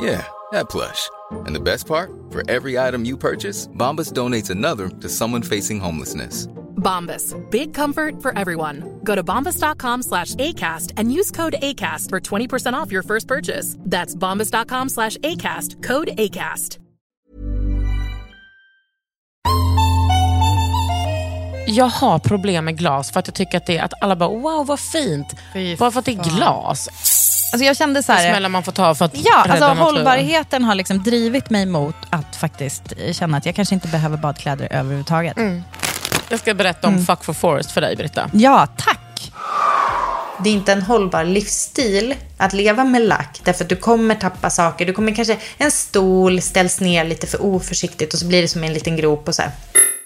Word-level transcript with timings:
Yeah, 0.00 0.24
that 0.52 0.70
plush. 0.70 1.10
And 1.46 1.54
the 1.54 1.60
best 1.60 1.86
part? 1.86 2.10
For 2.30 2.42
every 2.50 2.78
item 2.78 3.04
you 3.04 3.18
purchase, 3.18 3.68
Bombas 3.68 4.12
donates 4.12 4.50
another 4.50 4.88
to 4.88 5.08
someone 5.08 5.42
facing 5.42 5.78
homelessness. 5.78 6.46
Bombas. 6.76 7.34
Big 7.50 7.74
comfort 7.74 8.22
for 8.22 8.36
everyone. 8.38 9.00
Go 9.04 9.14
to 9.14 9.22
bombas.com 9.22 10.02
slash 10.02 10.34
ACAST 10.36 10.92
and 10.96 11.12
use 11.12 11.30
code 11.30 11.54
ACAST 11.62 12.08
for 12.08 12.20
20% 12.20 12.72
off 12.72 12.90
your 12.90 13.02
first 13.02 13.28
purchase. 13.28 13.76
That's 13.80 14.14
bombas.com 14.14 14.88
slash 14.88 15.16
ACAST. 15.18 15.82
Code 15.82 16.08
ACAST. 16.16 16.78
Jag 21.66 21.84
har 21.84 22.18
problem 22.18 22.64
med 22.64 22.78
glas 22.78 23.12
för 23.12 23.20
att 23.20 23.26
jag 23.28 23.34
tycker 23.34 23.58
att 23.58 23.66
det 23.66 23.78
är 23.78 23.84
att 23.84 24.02
alla 24.02 24.16
bara 24.16 24.28
wow 24.28 24.66
vad 24.66 24.80
fint. 24.80 25.26
Fy 25.52 25.76
Bara 25.76 25.90
för 25.90 25.98
att 25.98 26.04
det 26.04 26.12
är 26.12 26.36
glas. 26.36 26.88
Alltså 27.52 27.64
jag 27.66 27.76
kände 27.76 28.02
så 28.02 28.12
Det 28.12 28.18
här, 28.18 28.30
smällar 28.30 28.48
man 28.48 28.62
får 28.62 28.72
ta 28.72 28.94
för 28.94 29.04
att 29.04 29.12
Ja, 29.16 29.44
rädda 29.46 29.66
alltså 29.66 29.82
hållbarheten 29.82 30.64
har 30.64 30.74
liksom 30.74 31.02
drivit 31.02 31.50
mig 31.50 31.66
mot 31.66 31.94
att 32.10 32.36
faktiskt 32.36 32.82
känna 33.12 33.36
att 33.36 33.46
jag 33.46 33.54
kanske 33.54 33.74
inte 33.74 33.88
behöver 33.88 34.16
badkläder 34.16 34.68
överhuvudtaget. 34.70 35.36
Jag 36.28 36.40
ska 36.40 36.54
berätta 36.54 36.88
Mm. 36.88 37.00
om 37.00 37.06
Fuck 37.06 37.24
for 37.24 37.32
Forest 37.32 37.70
för 37.70 37.80
dig 37.80 37.96
Britta. 37.96 38.30
Ja, 38.32 38.66
tack. 38.76 39.32
Det 40.44 40.50
är 40.50 40.52
inte 40.54 40.72
en 40.72 40.82
hållbar 40.82 41.24
livsstil 41.24 42.14
att 42.36 42.52
leva 42.52 42.84
med 42.84 43.02
lack 43.02 43.40
därför 43.44 43.64
att 43.64 43.68
du 43.68 43.76
kommer 43.76 44.14
tappa 44.14 44.50
saker. 44.50 44.86
Du 44.86 44.92
kommer 44.92 45.14
kanske, 45.14 45.36
en 45.58 45.70
stol 45.70 46.40
ställs 46.42 46.80
ner 46.80 47.04
lite 47.04 47.26
för 47.26 47.42
oförsiktigt 47.42 48.12
och 48.14 48.20
så 48.20 48.26
blir 48.26 48.42
det 48.42 48.48
som 48.48 48.64
en 48.64 48.72
liten 48.72 48.96
grop 48.96 49.28
och 49.28 49.34
så 49.34 49.42
här. 49.42 49.50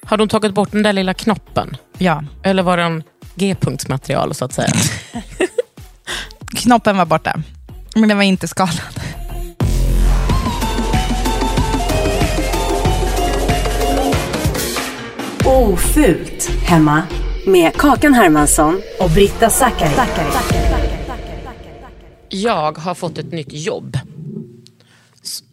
Har 0.07 0.17
de 0.17 0.29
tagit 0.29 0.55
bort 0.55 0.73
den 0.73 0.83
där 0.83 0.93
lilla 0.93 1.15
knoppen? 1.15 1.77
Ja, 1.99 2.23
Eller 2.43 2.63
var 2.63 2.77
det 2.77 2.83
en 2.83 3.03
G-punktsmaterial 3.35 4.35
så 4.35 4.45
att 4.45 4.53
säga? 4.53 4.73
knoppen 6.65 6.97
var 6.97 7.07
borta. 7.07 7.43
Men 7.97 8.09
den 8.09 8.17
var 8.19 8.25
inte 8.25 8.49
skalad. 8.49 9.01
Ofult 15.45 16.49
hemma 16.63 17.03
med 17.47 17.75
Kakan 17.77 18.15
Hermansson 18.15 18.83
och 19.01 19.11
Britta 19.11 19.51
Zackari. 19.51 19.95
Jag 22.29 22.79
har 22.79 22.95
fått 22.95 23.19
ett 23.19 23.33
nytt 23.33 23.53
jobb. 23.53 23.99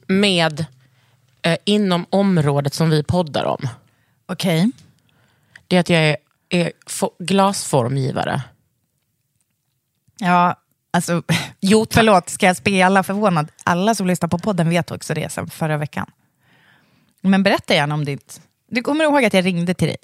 Med 0.07 0.65
eh, 1.41 1.57
inom 1.65 2.05
området 2.09 2.73
som 2.73 2.89
vi 2.89 3.03
poddar 3.03 3.43
om. 3.45 3.67
Okej. 4.27 4.71
Det 5.67 5.75
är 5.75 5.79
att 5.79 5.89
jag 5.89 6.01
är, 6.01 6.17
är 6.49 6.71
fo- 6.89 7.15
glasformgivare. 7.19 8.41
Ja, 10.17 10.55
alltså, 10.91 11.23
jo, 11.59 11.85
förlåt, 11.91 12.29
ska 12.29 12.45
jag 12.45 12.57
spela 12.57 13.03
förvånad? 13.03 13.51
Alla 13.63 13.95
som 13.95 14.07
lyssnar 14.07 14.29
på 14.29 14.37
podden 14.39 14.69
vet 14.69 14.91
också 14.91 15.13
det 15.13 15.31
sen 15.31 15.49
förra 15.49 15.77
veckan. 15.77 16.11
Men 17.21 17.43
berätta 17.43 17.73
gärna 17.73 17.95
om 17.95 18.05
ditt... 18.05 18.41
Du 18.69 18.81
kommer 18.81 19.03
ihåg 19.03 19.25
att 19.25 19.33
jag 19.33 19.45
ringde 19.45 19.73
till 19.73 19.87
dig? 19.87 19.97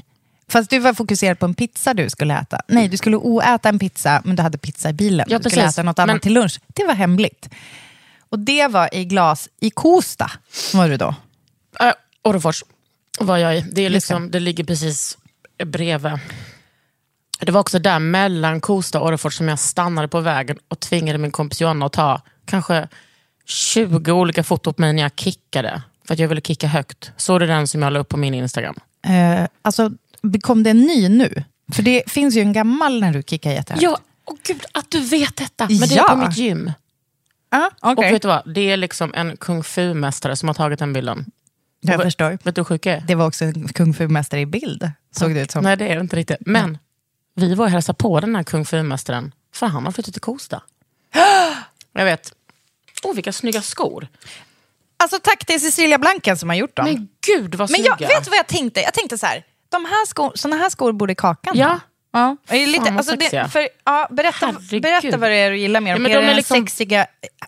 Fast 0.50 0.70
du 0.70 0.80
var 0.80 0.94
fokuserad 0.94 1.40
på 1.40 1.46
en 1.46 1.53
pizza 1.53 1.94
du 1.94 2.09
skulle 2.09 2.40
äta. 2.40 2.62
Nej, 2.68 2.88
du 2.88 2.97
skulle 2.97 3.18
oäta 3.18 3.70
en 3.70 3.80
pizza, 3.80 4.22
men 4.26 4.36
du 4.36 4.44
hade 4.44 4.58
pizza 4.58 4.90
i 4.90 4.94
bilen. 4.94 5.28
Ja, 5.30 5.40
du 5.40 5.50
skulle 5.50 5.66
äta 5.66 5.84
något 5.84 6.00
annat 6.00 6.14
Men- 6.14 6.20
till 6.20 6.34
lunch. 6.34 6.59
Det 6.68 6.84
var 6.86 6.94
hemligt. 6.94 7.50
Och 8.30 8.40
det 8.40 8.68
var 8.68 8.96
i 8.96 9.06
glas 9.06 9.50
i 9.59 9.70
Kosta, 9.70 10.31
var 10.74 10.90
du 10.90 10.97
då? 10.97 11.16
Äh, 11.80 11.92
Orrefors 12.24 12.64
var 13.20 13.38
jag 13.38 13.58
i. 13.58 13.62
Det, 13.62 13.81
är 13.81 13.90
liksom, 13.90 14.31
det 14.31 14.40
ligger 14.40 14.64
precis 14.64 15.18
bredvid. 15.66 16.12
Det 17.40 17.52
var 17.52 17.59
också 17.59 17.80
där 17.80 18.00
mellan 18.00 18.62
Kosta 18.62 19.00
och 19.00 19.08
Orrefors 19.08 19.38
som 19.38 19.48
jag 19.48 19.59
stannade 19.59 20.08
på 20.08 20.20
vägen 20.20 20.58
och 20.68 20.80
tvingade 20.80 21.18
min 21.20 21.31
kompis 21.31 21.62
Johanna 21.62 21.86
att 21.86 21.94
ta 21.94 22.22
kanske 22.46 22.88
20 23.46 24.12
olika 24.12 24.44
foton 24.44 24.74
på 24.74 24.81
mig 24.81 24.94
när 24.94 25.02
jag 25.03 25.12
kickade. 25.16 25.81
För 26.08 26.14
att 26.14 26.20
jag 26.20 26.28
ville 26.28 26.42
kicka 26.42 26.68
högt. 26.68 27.12
Såg 27.18 27.40
du 27.40 27.47
den 27.47 27.68
som 27.68 27.81
jag 27.81 27.94
la 27.94 28.00
upp 28.00 28.09
på 28.09 28.18
min 28.18 28.34
Instagram? 28.34 28.76
Eh, 29.08 29.47
alltså, 29.62 29.92
kom 30.42 30.64
det 30.64 30.70
en 30.70 30.81
ny 30.81 31.09
nu? 31.09 31.44
För 31.74 31.84
det 31.84 32.03
finns 32.08 32.36
ju 32.36 32.42
en 32.42 32.53
gammal 32.53 33.00
när 33.02 33.14
du 33.14 33.24
kickar 33.24 33.52
jättehögt. 33.52 33.84
Ja, 33.84 33.97
åh 34.26 34.36
gud 34.47 34.66
att 34.74 34.92
du 34.92 35.00
vet 35.00 35.36
detta. 35.36 35.68
Men 35.70 35.78
det 35.80 35.96
är 35.96 35.97
Ja. 35.97 36.03
på 36.09 36.16
mitt 36.16 36.38
gym. 36.38 36.72
ah, 37.52 37.66
Och 37.81 37.92
okej. 37.92 38.12
vet 38.12 38.22
du 38.22 38.28
vad? 38.28 38.53
Det 38.53 38.72
är 38.72 38.78
liksom 38.78 39.14
en 39.16 39.38
kung 39.38 39.64
fu-mästare 39.64 40.36
som 40.36 40.50
har 40.50 40.53
tagit 40.53 40.80
den 40.80 40.94
bilden. 40.94 41.26
Jag 41.81 41.96
Och 42.00 42.03
förstår. 42.03 42.30
Vet 42.44 42.56
du 42.56 42.62
hur 42.62 42.64
sjuk 42.64 42.86
jag 42.86 42.96
är? 42.96 43.02
Det 43.08 43.16
var 43.16 43.28
också 43.28 43.46
en 43.46 43.68
kung 43.68 43.94
fu-mästare 43.94 44.40
i 44.42 44.46
bild, 44.46 44.92
såg 45.12 45.34
det 45.36 45.42
ut 45.42 45.52
som. 45.52 45.64
Nej, 45.64 45.78
det 45.78 45.88
är 45.88 45.96
det 45.96 46.02
inte 46.02 46.16
riktigt. 46.16 46.38
Men 46.40 46.78
vi 47.38 47.53
var 47.56 47.66
och 47.66 47.72
hälsade 47.72 47.98
på 47.98 48.20
den 48.20 48.36
här 48.36 48.44
kung 48.44 48.66
fu-mästaren, 48.66 49.31
för 49.53 49.66
han 49.68 49.86
har 49.86 49.92
flyttat 49.92 50.14
till 50.14 50.22
Kosta. 50.22 50.62
Jag 51.94 52.06
vet. 52.06 52.34
Åh, 53.03 53.14
vilka 53.16 53.34
snygga 53.34 53.62
skor. 53.62 54.08
Alltså 55.00 55.20
tack 55.24 55.46
till 55.46 55.62
Cecilia 55.62 55.97
Blanken 55.97 56.38
som 56.38 56.50
har 56.50 56.56
gjort 56.56 56.76
dem. 56.76 56.86
Men, 56.86 56.94
Men 56.94 57.08
gud 57.28 57.56
vad 57.56 57.70
snygga. 57.70 57.97
jag 58.00 58.08
vet 58.08 58.24
du 58.24 58.30
vad 58.30 58.38
jag 58.40 58.47
tänkte? 58.47 58.80
Jag 58.81 58.94
tänkte 58.94 59.18
så 59.18 59.26
här, 59.26 59.44
de 59.70 59.86
här 59.86 60.06
skor, 60.06 60.31
såna 60.36 60.56
här 60.56 60.70
skor 60.70 60.92
borde 60.92 61.16
Kakan 61.16 61.58
Ja. 61.58 61.68
ha. 61.68 61.80
Ja. 62.12 62.38
Är 62.56 62.68
lite, 62.68 62.78
Fan, 62.86 62.96
vad 62.96 62.97
alltså 62.97 63.16
det, 63.16 63.50
för, 63.52 63.70
ja, 63.86 64.08
berätta, 64.12 64.46
Herregud. 64.46 64.81
berätta 64.81 65.18
vad 65.18 65.30
det 65.30 65.36
är 65.36 65.52
du 65.52 65.58
gillar 65.58 65.81
med 65.81 65.92
Ja, 65.92 65.96
dem. 65.96 66.03
men 66.03 66.12
är 66.12 66.16
de 66.16 66.22
det 66.22 66.26
är 66.26 66.28
den 66.28 66.38
liksom- 66.38 66.58
sexiga 66.58 67.08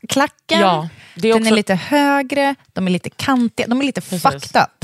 klacken? 0.10 0.60
Ja, 0.60 0.90
det 1.16 1.30
är 1.30 1.34
Den 1.34 1.42
är 1.42 1.46
också- 1.46 1.56
lite 1.56 1.76
högre, 1.76 2.56
de 2.74 2.88
är 2.88 2.92
lite 2.92 3.10
kantiga, 3.10 3.68
de 3.68 3.80
är 3.82 3.86
lite 3.86 4.02
Precis. 4.02 4.22
fucked 4.24 4.62
up. 4.62 4.79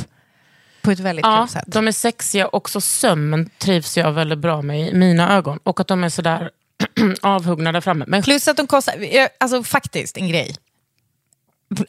På 0.86 0.92
ett 0.92 1.00
väldigt 1.00 1.26
Ja, 1.26 1.42
kul 1.42 1.50
sätt. 1.54 1.64
de 1.68 1.88
är 1.88 1.92
sexiga, 1.92 2.48
också 2.48 2.82
sömmen 2.82 3.50
trivs 3.58 3.98
jag 3.98 4.12
väldigt 4.12 4.40
bra 4.40 4.62
med 4.62 4.88
i 4.90 4.94
mina 4.94 5.36
ögon. 5.38 5.60
Och 5.64 5.80
att 5.80 5.88
de 5.88 6.04
är 6.04 6.10
sådär 6.10 6.50
avhuggna 7.22 7.72
där 7.72 7.82
framme. 7.82 8.06
Men 8.08 8.24
Plus 8.24 8.48
att 8.48 8.58
de 8.58 8.68
kostar, 8.68 8.96
alltså 9.40 9.64
faktiskt 9.64 10.18
en 10.18 10.28
grej. 10.30 10.56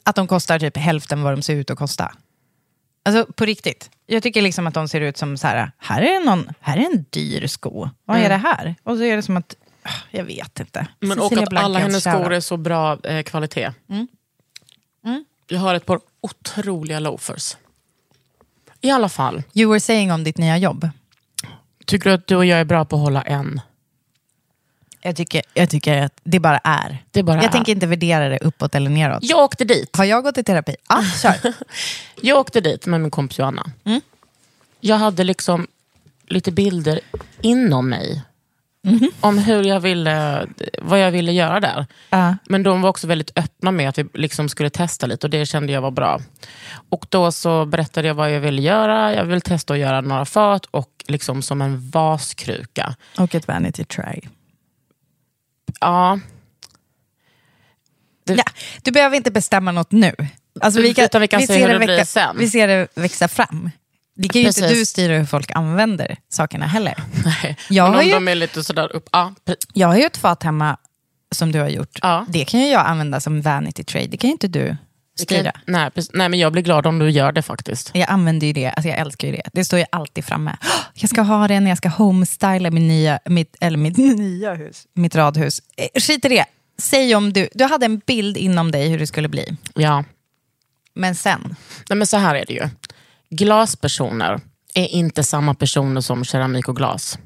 Att 0.02 0.16
de 0.16 0.26
kostar 0.26 0.58
typ 0.58 0.76
hälften 0.76 1.22
vad 1.22 1.32
de 1.32 1.42
ser 1.42 1.54
ut 1.56 1.70
att 1.70 1.78
kosta. 1.78 2.12
Alltså 3.04 3.32
på 3.32 3.44
riktigt. 3.44 3.90
Jag 4.06 4.22
tycker 4.22 4.43
liksom 4.43 4.66
att 4.66 4.75
de 4.75 4.88
ser 4.88 5.00
ut 5.00 5.16
som 5.16 5.37
så 5.38 5.46
här, 5.46 5.70
här 5.78 6.02
är, 6.02 6.25
någon, 6.25 6.49
här 6.60 6.76
är 6.76 6.84
en 6.92 7.04
dyr 7.10 7.46
sko. 7.46 7.88
Vad 8.04 8.19
är 8.19 8.28
det 8.28 8.37
här? 8.37 8.75
Och 8.82 8.96
så 8.96 9.02
är 9.02 9.16
det 9.16 9.22
som 9.22 9.37
att, 9.37 9.54
ah, 9.82 9.90
jag 10.10 10.25
vet 10.25 10.60
inte. 10.60 10.87
Men 11.00 11.19
och 11.19 11.28
Cecilia 11.28 11.58
att 11.58 11.64
alla 11.64 11.78
hennes 11.78 12.04
kära. 12.04 12.20
skor 12.20 12.32
är 12.32 12.40
så 12.40 12.56
bra 12.56 12.99
eh, 13.04 13.22
kvalitet. 13.22 13.72
Jag 15.49 15.60
har 15.60 15.75
ett 15.75 15.87
par 15.87 16.00
otroliga 16.20 17.00
loafers. 17.00 17.56
I 18.87 18.91
alla 18.91 19.09
fall, 19.09 19.43
You 19.55 19.71
were 19.71 19.81
saying 19.81 20.12
om 20.12 20.25
ditt 20.25 20.38
nya 20.38 20.59
jobb. 20.59 20.88
tycker 21.85 22.11
du 22.11 22.15
att 22.15 22.27
du 22.27 22.37
och 22.37 22.44
jag 22.47 22.61
är 22.61 22.65
bra 22.65 22.85
på 22.85 22.97
att 22.97 23.03
hålla 23.03 23.23
en? 23.23 23.61
Jag 25.00 25.17
tycker, 25.17 25.43
jag 25.55 25.71
tycker 25.71 26.03
att 26.03 26.21
det 26.25 26.38
bara 26.41 26.59
är. 26.59 27.05
Det 27.11 27.23
bara 27.23 27.37
jag 27.37 27.44
är. 27.44 27.49
tänker 27.49 27.73
inte 27.73 27.87
värdera 27.87 28.29
det 28.29 28.38
uppåt 28.38 28.75
eller 28.75 28.91
neråt. 28.91 29.19
Jag 29.23 29.38
åkte 29.44 29.65
dit. 29.65 29.97
Har 29.97 30.05
jag 30.05 30.25
gått 30.25 30.38
i 30.38 30.43
terapi? 30.44 30.77
Ja, 30.88 31.03
kör. 31.23 31.55
Jag 32.21 32.38
åkte 32.38 32.61
dit 32.61 32.87
med 32.87 33.00
min 33.00 33.11
kompis 33.11 33.38
Johanna. 33.38 33.71
Mm. 33.85 34.00
Jag 34.81 34.97
hade 34.97 35.25
liksom 35.25 35.67
lite 36.27 36.53
bilder 36.53 37.00
inom 37.41 37.88
mig. 37.88 38.23
Om 39.21 39.38
hur 39.38 39.65
jag 39.65 39.81
ville, 39.81 40.47
vad 40.83 41.00
jag 41.00 41.11
ville 41.11 41.33
göra 41.33 41.61
där. 41.61 41.87
Ja. 42.11 42.37
Men 42.49 42.62
de 42.62 42.83
var 42.83 42.91
också 42.91 43.06
väldigt 43.06 43.38
öppna 43.38 43.71
med 43.71 43.88
att 43.88 43.99
vi 43.99 44.06
liksom 44.15 44.49
skulle 44.49 44.71
testa 44.71 45.06
lite 45.06 45.27
och 45.27 45.31
det 45.31 45.47
kände 45.47 45.73
jag 45.73 45.81
var 45.81 45.91
bra. 45.91 46.21
Och 46.88 47.06
då 47.09 47.33
så 47.33 47.67
berättade 47.67 48.09
jag 48.09 48.15
vad 48.15 48.33
jag 48.35 48.41
ville 48.41 48.62
göra. 48.62 49.15
Jag 49.15 49.25
vill 49.25 49.41
testa 49.41 49.75
att 49.75 49.81
göra 49.81 50.00
några 50.00 50.25
fat 50.25 50.67
och 50.71 50.91
liksom 51.06 51.43
som 51.43 51.62
en 51.62 51.91
vaskruka. 51.91 52.97
Och 53.19 53.35
ett 53.35 53.49
vanity 53.49 53.85
try. 53.85 54.21
Ja, 55.81 56.19
Ja, 58.35 58.44
du 58.83 58.91
behöver 58.91 59.17
inte 59.17 59.31
bestämma 59.31 59.73
något 59.73 59.93
nu. 59.93 60.15
Alltså, 60.61 60.81
Utan 60.81 61.21
vi 61.21 61.29
kan 61.29 61.41
se 61.41 61.47
ser 61.47 61.61
hur 61.61 61.69
det 61.69 61.79
växa, 61.79 61.94
blir 61.94 62.05
sen. 62.05 62.38
Vi 62.38 62.49
ser 62.49 62.69
det 62.69 62.88
växa 62.94 63.29
fram. 63.29 63.71
Det 64.16 64.28
kan 64.28 64.42
ju 64.42 64.48
inte 64.48 64.60
Precis. 64.60 64.78
du 64.78 64.86
styra 64.86 65.18
hur 65.18 65.24
folk 65.24 65.50
använder 65.50 66.16
sakerna 66.28 66.66
heller. 66.66 66.94
nej. 67.24 67.56
Jag 67.70 67.84
Men 67.84 67.94
har 67.94 68.00
om 68.02 68.06
ju- 68.08 68.12
de 68.14 68.28
är 68.28 68.34
lite 68.34 68.64
sådär 68.64 68.96
upp... 68.96 69.08
Ja, 69.12 69.34
pre- 69.46 69.56
Jag 69.72 69.88
har 69.88 69.96
ju 69.96 70.04
ett 70.04 70.16
fat 70.16 70.42
hemma 70.42 70.76
som 71.34 71.52
du 71.52 71.60
har 71.60 71.68
gjort. 71.68 71.98
Ja. 72.02 72.26
Det 72.28 72.44
kan 72.44 72.60
ju 72.60 72.66
jag 72.66 72.86
använda 72.86 73.20
som 73.20 73.40
vanity 73.42 73.84
trade. 73.84 74.06
Det 74.06 74.16
kan 74.16 74.28
ju 74.28 74.32
inte 74.32 74.48
du 74.48 74.76
styra. 75.18 75.52
nej, 75.66 75.90
precis. 75.90 76.10
nej, 76.14 76.28
men 76.28 76.38
jag 76.38 76.52
blir 76.52 76.62
glad 76.62 76.86
om 76.86 76.98
du 76.98 77.10
gör 77.10 77.32
det 77.32 77.42
faktiskt. 77.42 77.90
Jag 77.94 78.10
använder 78.10 78.46
ju 78.46 78.52
det, 78.52 78.70
alltså 78.70 78.88
jag 78.88 78.98
älskar 78.98 79.28
ju 79.28 79.34
det. 79.34 79.42
Det 79.52 79.64
står 79.64 79.78
ju 79.78 79.84
alltid 79.92 80.24
framme. 80.24 80.56
"Åh, 80.62 80.68
Jag 80.94 81.10
ska 81.10 81.22
ha 81.22 81.48
det 81.48 81.60
när 81.60 81.70
jag 81.70 81.78
ska 81.78 81.88
homestyla 81.88 82.70
min 82.70 82.88
nya, 82.88 83.18
mitt, 83.24 83.56
eller 83.60 83.78
mitt 83.78 83.96
nya 84.18 84.54
hus, 84.54 84.86
mitt 84.94 85.14
radhus. 85.16 85.60
Eh, 85.76 86.00
Skit 86.00 86.24
i 86.24 86.28
det. 86.28 86.44
Säg 86.78 87.14
om 87.14 87.32
du, 87.32 87.48
du 87.54 87.64
hade 87.64 87.86
en 87.86 87.98
bild 88.06 88.36
inom 88.36 88.70
dig 88.70 88.88
hur 88.88 88.98
det 88.98 89.06
skulle 89.06 89.28
bli. 89.28 89.56
Ja. 89.74 90.04
Men 90.94 91.14
sen, 91.14 91.56
Nej, 91.88 91.96
men 91.96 92.06
så 92.06 92.16
här 92.16 92.34
är 92.34 92.44
det 92.46 92.52
ju. 92.52 92.68
Glaspersoner 93.31 94.40
är 94.75 94.87
inte 94.87 95.23
samma 95.23 95.55
personer 95.55 96.00
som 96.00 96.25
keramik 96.25 96.69
och 96.69 96.76
glas. 96.76 97.19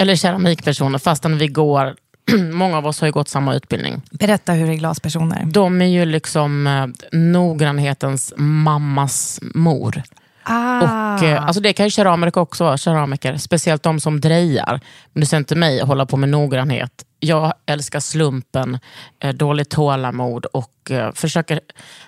Eller 0.00 0.16
keramikpersoner, 0.16 0.98
fastän 0.98 1.38
vi 1.38 1.46
går... 1.46 1.96
Många 2.52 2.78
av 2.78 2.86
oss 2.86 3.00
har 3.00 3.08
ju 3.08 3.12
gått 3.12 3.28
samma 3.28 3.54
utbildning. 3.54 4.02
berätta 4.10 4.52
hur 4.52 4.70
är 4.70 4.74
glaspersoner? 4.74 5.44
De 5.46 5.82
är 5.82 5.86
ju 5.86 6.04
liksom 6.04 6.66
eh, 6.66 6.86
noggrannhetens 7.18 8.32
mammas 8.36 9.40
mor. 9.42 10.02
Ah. 10.42 11.14
Och, 11.14 11.22
eh, 11.22 11.44
alltså 11.44 11.60
det 11.60 11.72
kan 11.72 11.86
ju 11.86 11.90
keramiker 11.90 12.40
också 12.40 12.64
vara, 12.64 12.76
keramiker. 12.76 13.36
Speciellt 13.36 13.82
de 13.82 14.00
som 14.00 14.20
drejar. 14.20 14.80
Men 15.12 15.20
du 15.20 15.26
ser 15.26 15.36
inte 15.36 15.54
mig 15.54 15.80
hålla 15.82 16.06
på 16.06 16.16
med 16.16 16.28
noggrannhet. 16.28 17.04
Jag 17.20 17.52
älskar 17.66 18.00
slumpen, 18.00 18.78
eh, 19.22 19.32
dåligt 19.34 19.70
tålamod 19.70 20.44
och 20.44 20.90
eh, 20.90 21.12
försöker... 21.12 21.60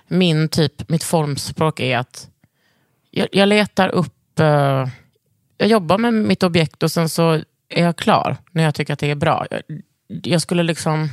Min 0.08 0.48
typ, 0.48 0.88
mitt 0.88 1.04
formspråk 1.04 1.80
är 1.80 1.98
att 1.98 2.28
jag, 3.14 3.28
jag 3.32 3.48
letar 3.48 3.88
upp... 3.88 4.40
Eh, 4.40 4.88
jag 5.58 5.68
jobbar 5.68 5.98
med 5.98 6.14
mitt 6.14 6.42
objekt 6.42 6.82
och 6.82 6.92
sen 6.92 7.08
så 7.08 7.32
är 7.68 7.84
jag 7.84 7.96
klar 7.96 8.36
när 8.50 8.62
jag 8.62 8.74
tycker 8.74 8.92
att 8.92 8.98
det 8.98 9.10
är 9.10 9.14
bra. 9.14 9.46
Jag, 9.50 9.62
jag 10.22 10.42
skulle 10.42 10.62
liksom... 10.62 11.08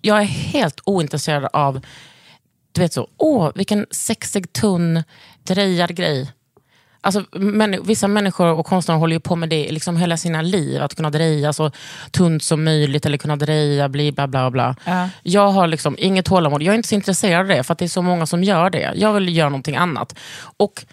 Jag 0.00 0.18
är 0.20 0.24
helt 0.24 0.80
ointresserad 0.84 1.48
av 1.52 1.80
du 2.72 2.80
vet 2.80 2.92
så, 2.92 3.08
åh 3.16 3.50
vilken 3.54 3.86
sexig, 3.90 4.52
tunn, 4.52 5.02
drejad 5.42 5.94
grej. 5.96 6.32
Alltså, 7.04 7.24
män, 7.32 7.78
vissa 7.84 8.08
människor 8.08 8.46
och 8.46 8.66
konstnärer 8.66 8.98
håller 8.98 9.16
ju 9.16 9.20
på 9.20 9.36
med 9.36 9.48
det 9.48 9.72
liksom 9.72 9.96
hela 9.96 10.16
sina 10.16 10.42
liv. 10.42 10.82
Att 10.82 10.94
kunna 10.94 11.10
dreja 11.10 11.52
så 11.52 11.70
tunt 12.10 12.42
som 12.42 12.64
möjligt 12.64 13.06
eller 13.06 13.18
kunna 13.18 13.36
dreja, 13.36 13.88
bli 13.88 14.12
bla 14.12 14.26
bla 14.26 14.50
bla. 14.50 14.76
Ja. 14.84 15.08
Jag 15.22 15.48
har 15.48 15.66
liksom 15.66 15.96
inget 15.98 16.26
tålamod. 16.26 16.62
Jag 16.62 16.72
är 16.72 16.76
inte 16.76 16.88
så 16.88 16.94
intresserad 16.94 17.40
av 17.40 17.46
det 17.46 17.62
för 17.62 17.72
att 17.72 17.78
det 17.78 17.84
är 17.84 17.88
så 17.88 18.02
många 18.02 18.26
som 18.26 18.44
gör 18.44 18.70
det. 18.70 18.92
Jag 18.94 19.12
vill 19.12 19.36
göra 19.36 19.48
någonting 19.48 19.76
annat. 19.76 20.18
Och 20.56 20.84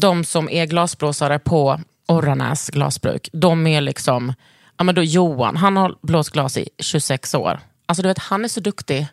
de 0.00 0.24
som 0.24 0.48
är 0.48 0.66
glasblåsare 0.66 1.38
på 1.38 1.80
Orranäs 2.08 2.70
glasbruk, 2.70 3.28
de 3.32 3.66
är 3.66 3.80
liksom, 3.80 4.34
ja 4.76 4.84
men 4.84 4.94
då 4.94 5.02
Johan, 5.02 5.56
han 5.56 5.76
har 5.76 5.96
blåst 6.02 6.30
glas 6.30 6.56
i 6.56 6.68
26 6.78 7.34
år. 7.34 7.60
Alltså 7.86 8.02
du 8.02 8.08
vet, 8.08 8.18
han 8.18 8.44
är 8.44 8.48
så 8.48 8.60
duktig. 8.60 9.06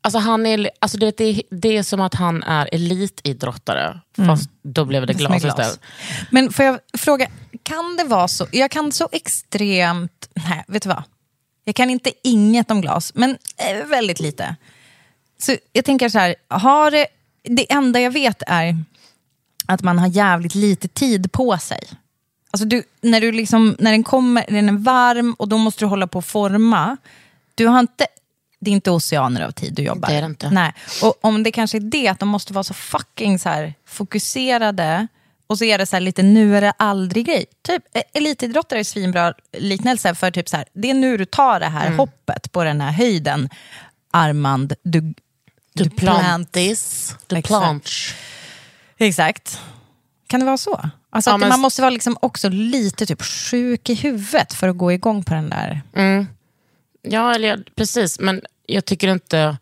Alltså, 0.00 0.18
han 0.18 0.46
är, 0.46 0.70
alltså 0.78 0.98
du 0.98 1.06
vet, 1.06 1.16
det, 1.16 1.24
är, 1.24 1.42
det 1.50 1.76
är 1.76 1.82
som 1.82 2.00
att 2.00 2.14
han 2.14 2.42
är 2.42 2.68
elitidrottare, 2.72 4.00
fast 4.26 4.50
då 4.62 4.84
blev 4.84 5.06
det 5.06 5.12
Fast 5.12 5.30
med 5.30 5.40
glas 5.40 5.52
istället. 5.52 5.80
Men 6.30 6.52
får 6.52 6.64
jag 6.64 6.78
fråga, 6.98 7.28
kan 7.62 7.96
det 7.96 8.04
vara 8.04 8.28
så, 8.28 8.46
jag 8.52 8.70
kan 8.70 8.92
så 8.92 9.08
extremt, 9.12 10.28
nej 10.34 10.64
vet 10.68 10.82
du 10.82 10.88
vad? 10.88 11.02
Jag 11.64 11.74
kan 11.74 11.90
inte 11.90 12.12
inget 12.22 12.70
om 12.70 12.80
glas, 12.80 13.12
men 13.14 13.38
eh, 13.56 13.86
väldigt 13.86 14.20
lite. 14.20 14.56
Så 15.38 15.56
jag 15.72 15.84
tänker 15.84 16.08
så 16.08 16.18
här, 16.18 16.34
har 16.48 16.90
det, 16.90 17.06
det 17.42 17.72
enda 17.72 18.00
jag 18.00 18.10
vet 18.10 18.42
är 18.46 18.84
att 19.66 19.82
man 19.82 19.98
har 19.98 20.06
jävligt 20.06 20.54
lite 20.54 20.88
tid 20.88 21.32
på 21.32 21.58
sig. 21.58 21.80
Alltså 22.50 22.66
du, 22.66 22.82
när, 23.00 23.20
du 23.20 23.32
liksom, 23.32 23.76
när 23.78 23.90
den 23.90 24.04
kommer, 24.04 24.44
den 24.48 24.68
är 24.68 24.72
varm 24.72 25.34
och 25.38 25.48
då 25.48 25.58
måste 25.58 25.84
du 25.84 25.88
hålla 25.88 26.06
på 26.06 26.18
att 26.18 26.26
forma. 26.26 26.96
Du 27.54 27.66
har 27.66 27.80
inte, 27.80 28.06
det 28.60 28.70
är 28.70 28.72
inte 28.72 28.90
oceaner 28.90 29.40
av 29.40 29.50
tid 29.50 29.74
du 29.74 29.82
jobbar. 29.82 30.08
Det 30.08 30.14
är 30.14 30.20
det 30.20 30.26
inte. 30.26 30.50
Nej. 30.50 30.74
Och 31.02 31.14
om 31.20 31.42
det 31.42 31.52
kanske 31.52 31.78
är 31.78 31.80
det, 31.80 32.08
att 32.08 32.18
de 32.18 32.28
måste 32.28 32.52
vara 32.52 32.64
så 32.64 32.74
fucking 32.74 33.38
så 33.38 33.48
här, 33.48 33.74
fokuserade 33.86 35.06
och 35.46 35.58
så 35.58 35.64
är 35.64 35.78
det 35.78 35.86
så 35.86 35.96
här 35.96 36.00
lite 36.00 36.22
nu 36.22 36.56
är 36.56 36.60
det 36.60 36.72
aldrig 36.76 37.26
grej. 37.26 37.44
Typ, 37.62 37.82
eh, 37.94 38.02
elitidrottare 38.12 38.80
är 38.80 38.84
svinbra 38.84 39.34
liknelse 39.58 40.14
för 40.14 40.30
typ 40.30 40.48
så 40.48 40.56
här, 40.56 40.66
det 40.72 40.90
är 40.90 40.94
nu 40.94 41.16
du 41.16 41.24
tar 41.24 41.60
det 41.60 41.66
här 41.66 41.90
hoppet 41.90 42.52
på 42.52 42.64
den 42.64 42.80
här 42.80 42.92
höjden. 42.92 43.48
Armand 44.10 44.72
du, 44.82 45.14
Duplantis. 45.72 47.10
Exakt. 47.10 47.28
Duplanch. 47.28 48.14
Exakt. 48.98 49.60
Kan 50.26 50.40
det 50.40 50.46
vara 50.46 50.56
så? 50.56 50.90
Alltså 51.10 51.30
Ja, 51.30 51.36
men- 51.36 51.48
man 51.48 51.60
måste 51.60 51.82
vara 51.82 51.90
liksom 51.90 52.16
också 52.20 52.48
lite 52.48 53.06
typ 53.06 53.22
sjuk 53.22 53.90
i 53.90 53.94
huvudet 53.94 54.52
för 54.52 54.68
att 54.68 54.76
gå 54.76 54.92
igång 54.92 55.24
på 55.24 55.34
den 55.34 55.50
där. 55.50 55.82
Ja, 57.02 57.34
eller, 57.34 57.64
precis. 57.76 58.20
Men 58.20 58.42
jag 58.66 58.84
tycker 58.84 59.08
inte... 59.08 59.56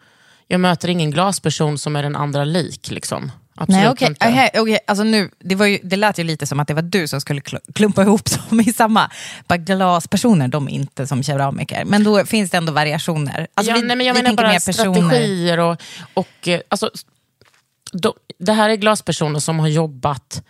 Jag 0.49 0.61
möter 0.61 0.89
ingen 0.89 1.11
glasperson 1.11 1.79
som 1.79 1.97
är 1.97 2.03
den 2.03 2.17
andra 2.17 2.45
lik. 2.45 2.91
Liksom. 2.91 3.33
Absolut 3.57 3.81
Nej, 3.83 3.89
okej. 3.91 4.09
inte. 4.09 4.29
Okej, 4.29 4.51
okej. 4.55 4.79
Alltså 4.87 5.05
nu, 5.05 5.31
det, 5.39 5.55
var 5.55 5.67
ju, 5.67 5.79
det 5.83 5.97
lät 5.97 6.19
ju 6.19 6.25
lite 6.25 6.47
som 6.47 6.61
att 6.61 6.69
det 6.69 6.75
var 6.75 6.83
du 6.83 7.09
som 7.09 7.21
skulle 7.21 7.41
kl- 7.41 7.73
klumpa 7.75 8.03
ihop 8.03 8.23
dem 8.51 8.61
i 8.61 8.73
samma. 8.73 9.11
Bara 9.49 9.57
glaspersoner, 9.57 10.49
de 10.49 10.69
är 10.69 10.73
inte 10.73 11.07
som 11.07 11.23
keramiker. 11.23 11.85
Men 11.85 12.05
då 12.05 12.27
finns 12.27 12.51
det 12.51 12.57
ändå 12.57 12.73
variationer. 12.73 13.47
Alltså 13.55 13.73
ja, 13.73 13.77
vi, 13.81 13.87
nej, 13.87 13.97
men 13.97 14.07
jag 14.07 14.15
vi 14.15 14.23
menar 14.23 14.37
bara 14.37 14.61
strategier 14.61 15.59
och... 15.59 15.83
och 16.15 16.49
eh, 16.49 16.61
alltså, 16.69 16.91
de, 17.93 18.13
det 18.39 18.53
här 18.53 18.71
är 18.71 18.77
glaspersoner 18.77 19.39
som 19.41 19.59
har 19.61 19.69
jobbat 19.69 20.43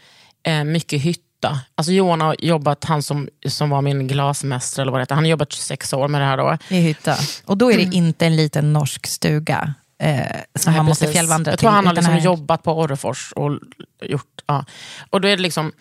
eh, 0.46 0.64
mycket 0.64 1.00
hytta. 1.02 1.60
Alltså 1.74 1.92
Johan 1.92 2.20
har 2.20 2.36
jobbat, 2.38 2.84
han 2.84 3.02
som, 3.02 3.28
som 3.48 3.70
var 3.70 3.82
min 3.82 4.08
glasmästare, 4.08 4.82
eller 4.82 4.92
vad 4.92 5.00
det 5.00 5.02
heter, 5.02 5.14
han 5.14 5.24
har 5.24 5.30
jobbat 5.30 5.52
26 5.52 5.92
år 5.92 6.08
med 6.08 6.20
det 6.20 6.24
här. 6.24 6.36
Då. 6.36 6.58
I 6.68 6.80
hytta. 6.80 7.16
Och 7.44 7.56
då 7.58 7.72
är 7.72 7.76
det 7.76 7.82
inte 7.96 8.26
en 8.26 8.36
liten 8.36 8.72
norsk 8.72 9.06
stuga 9.06 9.74
eh, 9.98 10.16
som 10.18 10.22
Mm. 10.22 10.36
Nej, 10.66 10.76
man 10.76 10.86
måste 10.86 11.04
precis. 11.04 11.14
fjällvandra 11.14 11.50
Jag 11.52 11.58
till. 11.58 11.62
tror 11.66 11.70
han 11.70 11.86
har 11.86 11.94
liksom 11.94 12.12
här- 12.14 12.20
jobbat 12.20 12.62
på 12.62 12.78
Orrefors 12.80 13.32
och 13.36 13.58
gjort... 14.02 14.42
Ja. 14.46 14.64
Och 15.10 15.20
då 15.20 15.28
är 15.28 15.36
det 15.36 15.42
liksom... 15.42 15.72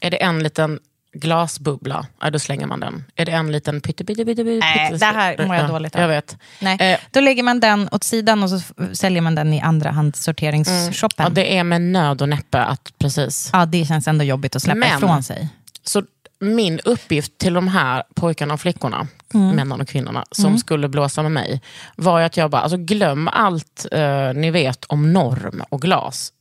Är 0.00 0.10
det 0.10 0.22
en 0.22 0.42
liten 0.42 0.78
glasbubbla, 1.12 2.06
ja, 2.20 2.30
då 2.30 2.38
slänger 2.38 2.66
man 2.66 2.80
den. 2.80 3.04
Är 3.16 3.24
det 3.26 3.32
en 3.32 3.52
liten 3.52 3.80
pytte, 3.80 4.04
pytte, 4.04 4.24
pytte, 4.24 4.44
pytte, 4.44 4.66
Nej, 4.66 4.98
det 4.98 5.04
här 5.04 5.46
mår 5.46 5.56
jag 5.56 5.64
ja, 5.64 5.68
dåligt 5.68 5.94
av. 5.96 6.00
Jag 6.02 6.08
vet. 6.08 6.36
Nej, 6.60 6.76
Eh, 6.80 6.98
då 7.10 7.20
lägger 7.20 7.42
man 7.42 7.60
den 7.60 7.88
åt 7.92 8.04
sidan 8.04 8.42
och 8.42 8.50
så 8.50 8.60
säljer 8.92 9.22
man 9.22 9.34
den 9.34 9.52
i 9.54 9.60
andrahandssorteringsshoppen. 9.60 11.24
ja, 11.24 11.28
det 11.28 11.56
är 11.56 11.64
med 11.64 11.82
nöd 11.82 12.22
och 12.22 12.28
näppe 12.28 12.62
att 12.62 12.92
precis... 12.98 13.50
Ja, 13.52 13.66
det 13.66 13.84
känns 13.84 14.08
ändå 14.08 14.24
jobbigt 14.24 14.56
att 14.56 14.62
släppa 14.62 14.78
Men- 14.78 14.96
ifrån 14.98 15.22
sig. 15.22 15.48
Så 15.84 16.02
min 16.40 16.80
uppgift 16.84 17.38
till 17.38 17.54
de 17.54 17.68
här 17.68 18.02
pojkarna 18.14 18.54
och 18.54 18.60
flickorna, 18.60 19.06
Mm. 19.34 19.56
männen 19.56 19.80
och 19.80 19.88
kvinnorna, 19.88 20.24
som 20.30 20.58
skulle 20.58 20.88
blåsa 20.88 21.22
med 21.22 21.32
mig, 21.32 21.60
var 21.96 22.20
att 22.20 22.36
jag 22.36 22.50
bara, 22.50 22.62
alltså 22.62 22.76
glöm 22.76 23.28
allt 23.28 23.86
eh, 23.92 24.32
ni 24.34 24.50
vet 24.50 24.84
om 24.84 25.12
norm 25.12 25.62
och 25.68 25.82
glas. 25.82 26.32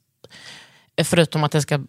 Förutom 1.03 1.43
att 1.43 1.51
det 1.51 1.61
ska 1.61 1.79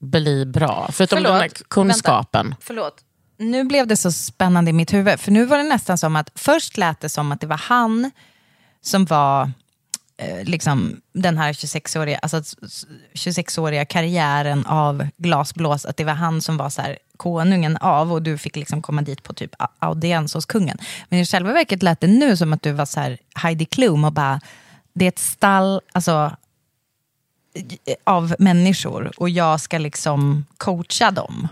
bli 0.00 0.46
bra. 0.46 0.88
Förutom 0.92 1.16
Förlåt, 1.16 1.32
den 1.32 1.40
här 1.40 1.48
kunskapen. 1.68 2.54
Förlåt. 2.60 2.94
Nu 3.38 3.64
blev 3.64 3.86
det 3.86 3.96
så 3.96 4.12
spännande 4.12 4.70
i 4.70 4.72
mitt 4.72 4.92
huvud. 4.92 5.20
För 5.20 5.32
nu 5.32 5.44
var 5.44 5.58
det 5.58 5.64
nästan 5.64 5.98
som 5.98 6.16
att, 6.16 6.30
först 6.34 6.76
lät 6.76 7.00
det 7.00 7.08
som 7.08 7.32
att 7.32 7.40
det 7.40 7.46
var 7.46 7.56
han 7.56 8.10
som 8.82 9.04
var 9.04 9.50
eh, 10.16 10.44
liksom 10.44 11.00
den 11.14 11.38
här 11.38 11.52
26-åriga, 11.52 12.18
alltså, 12.18 12.36
s- 12.38 12.54
s- 12.62 12.86
26-åriga 13.14 13.84
karriären 13.84 14.66
av 14.66 15.06
glasblås, 15.16 15.84
att 15.86 15.96
det 15.96 16.04
var 16.04 16.12
han 16.14 16.42
som 16.42 16.56
var 16.56 16.70
så 16.70 16.82
här, 16.82 16.98
konungen 17.16 17.76
av 17.76 18.12
och 18.12 18.22
du 18.22 18.38
fick 18.38 18.56
liksom 18.56 18.82
komma 18.82 19.02
dit 19.02 19.22
på 19.22 19.32
typ 19.34 19.50
audiens 19.78 20.34
hos 20.34 20.46
kungen. 20.46 20.78
Men 21.08 21.18
i 21.18 21.26
själva 21.26 21.52
verket 21.52 21.82
lät 21.82 22.00
det 22.00 22.06
nu 22.06 22.36
som 22.36 22.52
att 22.52 22.62
du 22.62 22.72
var 22.72 22.86
så 22.86 23.00
här 23.00 23.18
Heidi 23.34 23.64
Klum 23.64 24.04
och 24.04 24.12
bara, 24.12 24.40
det 24.94 25.04
är 25.04 25.08
ett 25.08 25.18
stall, 25.18 25.80
alltså 25.92 26.36
av 28.04 28.34
människor 28.38 29.12
och 29.16 29.30
jag 29.30 29.60
ska 29.60 29.78
liksom 29.78 30.46
coacha 30.56 31.10
dem. 31.10 31.48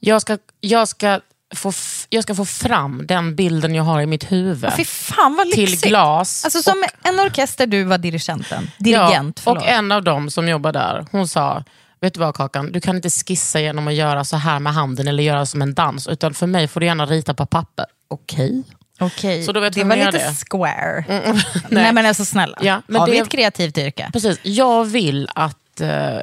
Jag 0.00 0.22
ska, 0.22 0.38
jag, 0.60 0.88
ska 0.88 1.20
få, 1.54 1.72
jag 2.08 2.22
ska 2.22 2.34
få 2.34 2.44
fram 2.44 3.06
den 3.06 3.36
bilden 3.36 3.74
jag 3.74 3.84
har 3.84 4.00
i 4.00 4.06
mitt 4.06 4.32
huvud. 4.32 4.72
Fy 4.76 4.84
fan 4.84 5.36
vad 5.36 5.50
Till 5.50 5.60
lyxigt. 5.70 5.84
glas. 5.88 6.44
Alltså 6.44 6.62
som 6.62 6.84
en 7.02 7.20
orkester, 7.20 7.66
du 7.66 7.84
var 7.84 7.98
dirigenten. 7.98 8.70
Dirigent, 8.78 9.36
ja, 9.38 9.42
förlåt. 9.44 9.62
Och 9.62 9.68
en 9.68 9.92
av 9.92 10.04
dem 10.04 10.30
som 10.30 10.48
jobbar 10.48 10.72
där, 10.72 11.06
hon 11.12 11.28
sa, 11.28 11.64
vet 12.00 12.14
du 12.14 12.20
vad 12.20 12.34
Kakan, 12.34 12.72
du 12.72 12.80
kan 12.80 12.96
inte 12.96 13.10
skissa 13.10 13.60
genom 13.60 13.88
att 13.88 13.94
göra 13.94 14.24
så 14.24 14.36
här 14.36 14.58
med 14.60 14.74
handen 14.74 15.08
eller 15.08 15.22
göra 15.22 15.46
som 15.46 15.62
en 15.62 15.74
dans, 15.74 16.06
utan 16.08 16.34
för 16.34 16.46
mig 16.46 16.68
får 16.68 16.80
du 16.80 16.86
gärna 16.86 17.06
rita 17.06 17.34
på 17.34 17.46
papper. 17.46 17.86
okej. 18.08 18.62
Okej, 18.98 19.42
Så 19.42 19.52
då 19.52 19.60
vet 19.60 19.72
det 19.72 19.84
var 19.84 19.96
lite 19.96 20.18
är. 20.20 20.34
square. 20.50 21.04
Nej. 21.08 21.42
Nej. 21.68 21.92
men 21.92 22.06
alltså 22.06 22.24
snälla, 22.24 22.58
Ja, 22.62 22.82
men 22.86 23.00
har 23.00 23.06
vi 23.08 23.12
det- 23.12 23.18
ett 23.18 23.28
kreativt 23.28 23.78
yrke? 23.78 24.10
Precis, 24.12 24.38
jag 24.42 24.84
vill 24.84 25.28
att... 25.34 25.80
Eh, 25.80 26.18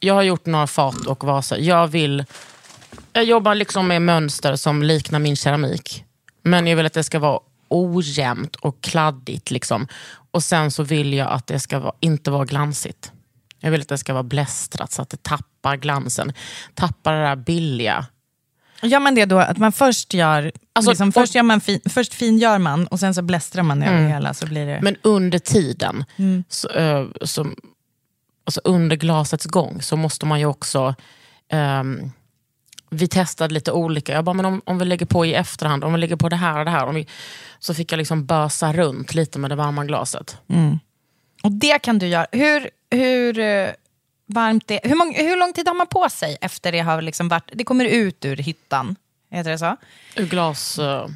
jag 0.00 0.14
har 0.14 0.22
gjort 0.22 0.46
några 0.46 0.66
fat 0.66 1.06
och 1.06 1.24
vaser. 1.24 1.56
Jag 1.56 1.86
vill... 1.86 2.24
Jag 3.12 3.24
jobbar 3.24 3.54
liksom 3.54 3.88
med 3.88 4.02
mönster 4.02 4.56
som 4.56 4.82
liknar 4.82 5.18
min 5.18 5.36
keramik. 5.36 6.04
Men 6.42 6.66
jag 6.66 6.76
vill 6.76 6.86
att 6.86 6.92
det 6.92 7.04
ska 7.04 7.18
vara 7.18 7.38
ojämnt 7.68 8.56
och 8.56 8.80
kladdigt. 8.80 9.50
Liksom. 9.50 9.88
Och 10.30 10.44
sen 10.44 10.70
så 10.70 10.82
vill 10.82 11.14
jag 11.14 11.30
att 11.32 11.46
det 11.46 11.60
ska 11.60 11.78
vara, 11.78 11.94
inte 12.00 12.30
vara 12.30 12.44
glansigt. 12.44 13.12
Jag 13.60 13.70
vill 13.70 13.80
att 13.80 13.88
det 13.88 13.98
ska 13.98 14.12
vara 14.12 14.22
blästrat 14.22 14.92
så 14.92 15.02
att 15.02 15.10
det 15.10 15.22
tappar 15.22 15.76
glansen. 15.76 16.32
Tappar 16.74 17.12
det 17.12 17.22
där 17.22 17.36
billiga. 17.36 18.06
Gör 18.82 19.00
man 19.00 19.14
det 19.14 19.24
då 19.24 19.38
att 19.38 19.58
man 19.58 19.72
först 19.72 20.14
gör, 20.14 20.52
Alltså, 20.72 20.90
liksom, 20.90 21.08
och- 21.08 21.14
först, 21.14 21.34
gör 21.34 21.42
man 21.42 21.60
fin, 21.60 21.80
först 21.88 22.14
fingör 22.14 22.58
man 22.58 22.86
och 22.86 23.00
sen 23.00 23.14
så 23.14 23.22
blästrar 23.22 23.62
man 23.62 23.82
över 23.82 23.98
Mm. 23.98 24.10
hela 24.12 24.34
så 24.34 24.46
blir 24.46 24.66
det... 24.66 24.78
Men 24.82 24.96
under 25.02 25.38
tiden, 25.38 26.04
Mm. 26.16 26.44
så, 26.48 26.68
eh, 26.68 27.06
som, 27.22 27.56
alltså 28.46 28.60
under 28.64 28.96
glasets 28.96 29.44
gång, 29.46 29.82
så 29.82 29.96
måste 29.96 30.26
man 30.26 30.40
ju 30.40 30.46
också... 30.46 30.94
ehm, 31.52 32.10
vi 32.90 33.08
testade 33.08 33.54
lite 33.54 33.72
olika. 33.72 34.12
Jag 34.12 34.24
bara, 34.24 34.32
men 34.32 34.44
om, 34.44 34.62
om 34.64 34.78
vi 34.78 34.84
lägger 34.84 35.06
på 35.06 35.26
i 35.26 35.34
efterhand, 35.34 35.84
om 35.84 35.92
vi 35.92 35.98
lägger 35.98 36.16
på 36.16 36.28
det 36.28 36.36
här 36.36 36.58
och 36.58 36.64
det 36.64 36.70
här. 36.70 36.86
Om 36.86 36.94
vi, 36.94 37.06
så 37.58 37.74
fick 37.74 37.92
jag 37.92 37.98
liksom 37.98 38.26
bösa 38.26 38.72
runt 38.72 39.14
lite 39.14 39.38
med 39.38 39.50
det 39.50 39.54
varma 39.56 39.84
glaset. 39.84 40.36
Mm. 40.48 40.78
Och 41.42 41.52
det 41.52 41.78
kan 41.78 41.98
du 41.98 42.06
göra. 42.06 42.26
Hur, 42.32 42.70
hur 42.90 43.38
eh, 43.38 43.68
varmt 44.26 44.68
det 44.68 44.80
hur, 44.84 44.94
mång, 44.96 45.14
hur 45.14 45.36
lång 45.36 45.52
tid 45.52 45.68
har 45.68 45.74
man 45.74 45.86
på 45.86 46.08
sig 46.10 46.36
efter 46.40 46.72
det 46.72 46.80
har 46.80 47.02
liksom 47.02 47.28
varit, 47.28 47.50
det 47.52 47.64
kommer 47.64 47.84
ut 47.84 48.24
ur 48.24 48.36
hyttan? 48.36 48.96
Heter 49.30 49.50
det 49.50 49.58
så? 49.58 49.76
Ur 50.16 50.26
glas... 50.26 50.78
eh, 50.78 51.06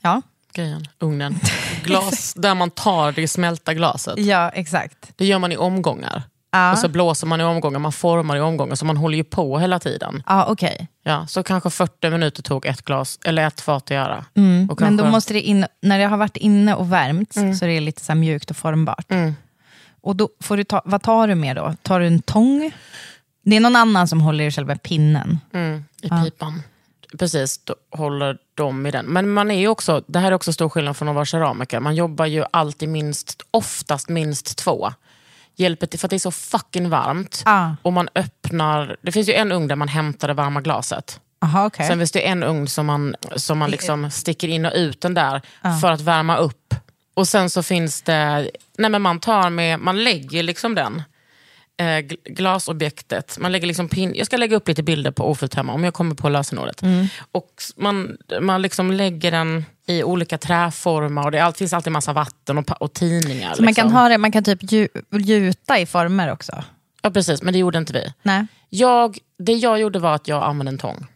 Ja. 0.00 0.22
grejen, 0.54 0.84
ugnen. 0.98 1.38
Glas 1.84 2.34
där 2.36 2.54
man 2.54 2.70
tar 2.70 3.12
det 3.12 3.28
smälta 3.28 3.74
glaset. 3.74 4.18
Ja, 4.18 4.48
exakt. 4.50 5.12
Det 5.16 5.24
gör 5.26 5.38
man 5.38 5.52
i 5.52 5.56
omgångar. 5.56 6.22
Ja. 6.54 6.72
Och 6.72 6.78
så 6.78 6.88
blåser 6.88 7.26
man 7.26 7.40
i 7.40 7.44
omgångar, 7.44 7.78
man 7.78 7.92
formar 7.92 8.36
i 8.36 8.40
omgångar. 8.40 8.74
Så 8.74 8.84
man 8.84 8.96
håller 8.96 9.16
ju 9.16 9.24
på 9.24 9.58
hela 9.58 9.78
tiden. 9.78 10.22
Ja, 10.26 10.46
okej. 10.48 10.88
Ja, 11.02 11.26
så 11.26 11.42
kanske 11.42 11.70
40 11.70 12.10
minuter 12.10 12.42
tog 12.42 12.66
ett 12.66 12.82
glas, 12.82 13.18
eller 13.24 13.46
ett 13.46 13.60
fat 13.60 13.82
att 13.84 13.90
göra. 13.90 14.24
Mm. 14.34 14.70
Och 14.70 14.80
Men 14.80 14.96
då 14.96 15.02
kanske- 15.02 15.10
måste 15.16 15.32
det 15.32 15.40
in, 15.40 15.66
när 15.82 15.98
det 15.98 16.04
har 16.04 16.16
varit 16.16 16.36
inne 16.36 16.74
och 16.74 16.92
värmts 16.92 17.36
Mm. 17.36 17.54
så 17.54 17.64
är 17.64 17.68
det 17.68 17.80
lite 17.80 18.04
så 18.04 18.14
mjukt 18.14 18.50
och 18.50 18.56
formbart. 18.56 19.10
Mm. 19.10 19.34
Och 20.02 20.16
då 20.16 20.28
får 20.40 20.56
du 20.56 20.64
ta, 20.64 20.82
vad 20.84 21.02
tar 21.02 21.28
du 21.28 21.34
med 21.34 21.56
då? 21.56 21.74
Tar 21.82 22.00
du 22.00 22.06
en 22.06 22.22
tång? 22.22 22.72
Det 23.44 23.56
är 23.56 23.60
någon 23.60 23.76
annan 23.76 24.08
som 24.08 24.20
håller 24.20 24.44
i 24.44 24.50
själva 24.50 24.76
pinnen. 24.76 25.38
Mm, 25.52 25.84
I 26.02 26.06
Ja. 26.10 26.22
pipan. 26.24 26.62
Precis, 27.18 27.58
då 27.64 27.74
håller 27.90 28.38
de 28.54 28.86
i 28.86 28.90
den. 28.90 29.06
Men 29.06 29.30
man 29.30 29.50
är 29.50 29.58
ju 29.60 29.68
också, 29.68 30.02
det 30.06 30.18
här 30.18 30.28
är 30.28 30.34
också 30.34 30.52
stor 30.52 30.68
skillnad 30.68 30.96
från 30.96 31.08
att 31.08 31.14
vara 31.14 31.24
keramiker. 31.24 31.80
Man 31.80 31.94
jobbar 31.94 32.26
ju 32.26 32.44
alltid 32.50 32.88
minst, 32.88 33.42
oftast 33.50 34.08
minst 34.08 34.56
två. 34.58 34.92
Hjälper 35.56 35.86
till, 35.86 35.98
för 36.00 36.06
att 36.06 36.10
det 36.10 36.16
är 36.16 36.18
så 36.18 36.30
fucking 36.30 36.88
varmt. 36.90 37.42
Ah. 37.46 37.70
Och 37.82 37.92
man 37.92 38.08
öppnar, 38.14 38.96
det 39.02 39.12
finns 39.12 39.28
ju 39.28 39.32
en 39.34 39.52
ugn 39.52 39.68
där 39.68 39.76
man 39.76 39.88
hämtar 39.88 40.28
det 40.28 40.34
varma 40.34 40.60
glaset. 40.60 41.20
Aha, 41.42 41.66
okej. 41.66 41.86
Sen 41.88 41.98
finns 41.98 42.12
det 42.12 42.26
en 42.28 42.42
ugn 42.42 42.68
som 42.68 42.86
man, 42.86 43.14
som 43.36 43.58
man 43.58 43.70
liksom 43.70 44.10
sticker 44.10 44.48
in 44.48 44.66
och 44.66 44.72
ut 44.74 45.00
den 45.00 45.14
där 45.14 45.42
Ja. 45.62 45.78
för 45.80 45.90
att 45.92 46.00
värma 46.00 46.36
upp. 46.36 46.74
Och 47.14 47.28
sen 47.28 47.50
så 47.50 47.62
finns 47.62 48.02
det, 48.02 48.50
nej 48.78 48.90
men 48.90 49.02
man 49.02 49.20
tar 49.20 49.50
med, 49.50 49.80
man 49.80 50.04
lägger 50.04 50.42
liksom 50.42 50.74
den 50.74 51.02
eh, 51.76 51.84
gl- 51.84 52.16
glasobjektet. 52.24 53.38
Man 53.40 53.52
lägger 53.52 53.66
liksom 53.66 53.88
pin, 53.88 54.12
jag 54.14 54.26
ska 54.26 54.36
lägga 54.36 54.56
upp 54.56 54.68
lite 54.68 54.82
bilder 54.82 55.10
på 55.10 55.24
Ofullt 55.24 55.54
hemma 55.54 55.72
om 55.72 55.84
jag 55.84 55.94
kommer 55.94 56.14
på 56.14 56.28
lösenordet. 56.28 56.82
Mm. 56.82 57.06
Och 57.32 57.62
man, 57.76 58.16
man 58.40 58.62
liksom 58.62 58.90
lägger 58.90 59.30
den 59.30 59.64
i 59.86 60.02
olika 60.02 60.38
träformar 60.38 61.24
och 61.24 61.30
det 61.30 61.40
allt, 61.40 61.58
finns 61.58 61.72
alltid 61.72 61.92
massa 61.92 62.12
vatten 62.12 62.58
och, 62.58 62.82
och 62.82 62.92
tidningar. 62.92 63.54
Så 63.54 63.62
man 63.62 63.74
kan, 63.74 63.86
liksom. 63.86 64.00
ha 64.00 64.08
det, 64.08 64.18
man 64.18 64.32
kan 64.32 64.44
typ 64.44 64.72
gju, 64.72 64.88
gjuta 65.10 65.78
i 65.78 65.86
former 65.86 66.32
också? 66.32 66.64
Ja 67.02 67.10
precis, 67.10 67.42
men 67.42 67.52
det 67.52 67.58
gjorde 67.58 67.78
inte 67.78 67.92
vi. 67.92 68.12
Nej. 68.22 68.46
Jag, 68.68 69.18
det 69.38 69.52
jag 69.52 69.80
gjorde 69.80 69.98
var 69.98 70.14
att 70.14 70.28
jag 70.28 70.42
använde 70.42 70.70
en 70.70 70.78
tång. 70.78 71.06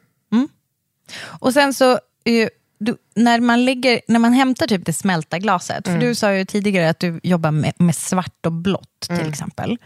Och 1.24 1.52
sen 1.52 1.74
så, 1.74 1.92
eh, 2.24 2.48
du, 2.78 2.96
när, 3.14 3.40
man 3.40 3.64
lägger, 3.64 4.00
när 4.08 4.18
man 4.18 4.32
hämtar 4.32 4.66
typ 4.66 4.86
det 4.86 4.92
smälta 4.92 5.38
glaset, 5.38 5.86
Mm. 5.88 6.00
för 6.00 6.06
du 6.06 6.14
sa 6.14 6.32
ju 6.34 6.44
tidigare 6.44 6.90
att 6.90 6.98
du 7.00 7.20
jobbar 7.22 7.50
med, 7.50 7.72
med 7.78 7.94
svart 7.94 8.46
och 8.46 8.52
blått 8.52 9.00
till 9.00 9.14
Mm. 9.14 9.28
exempel. 9.28 9.78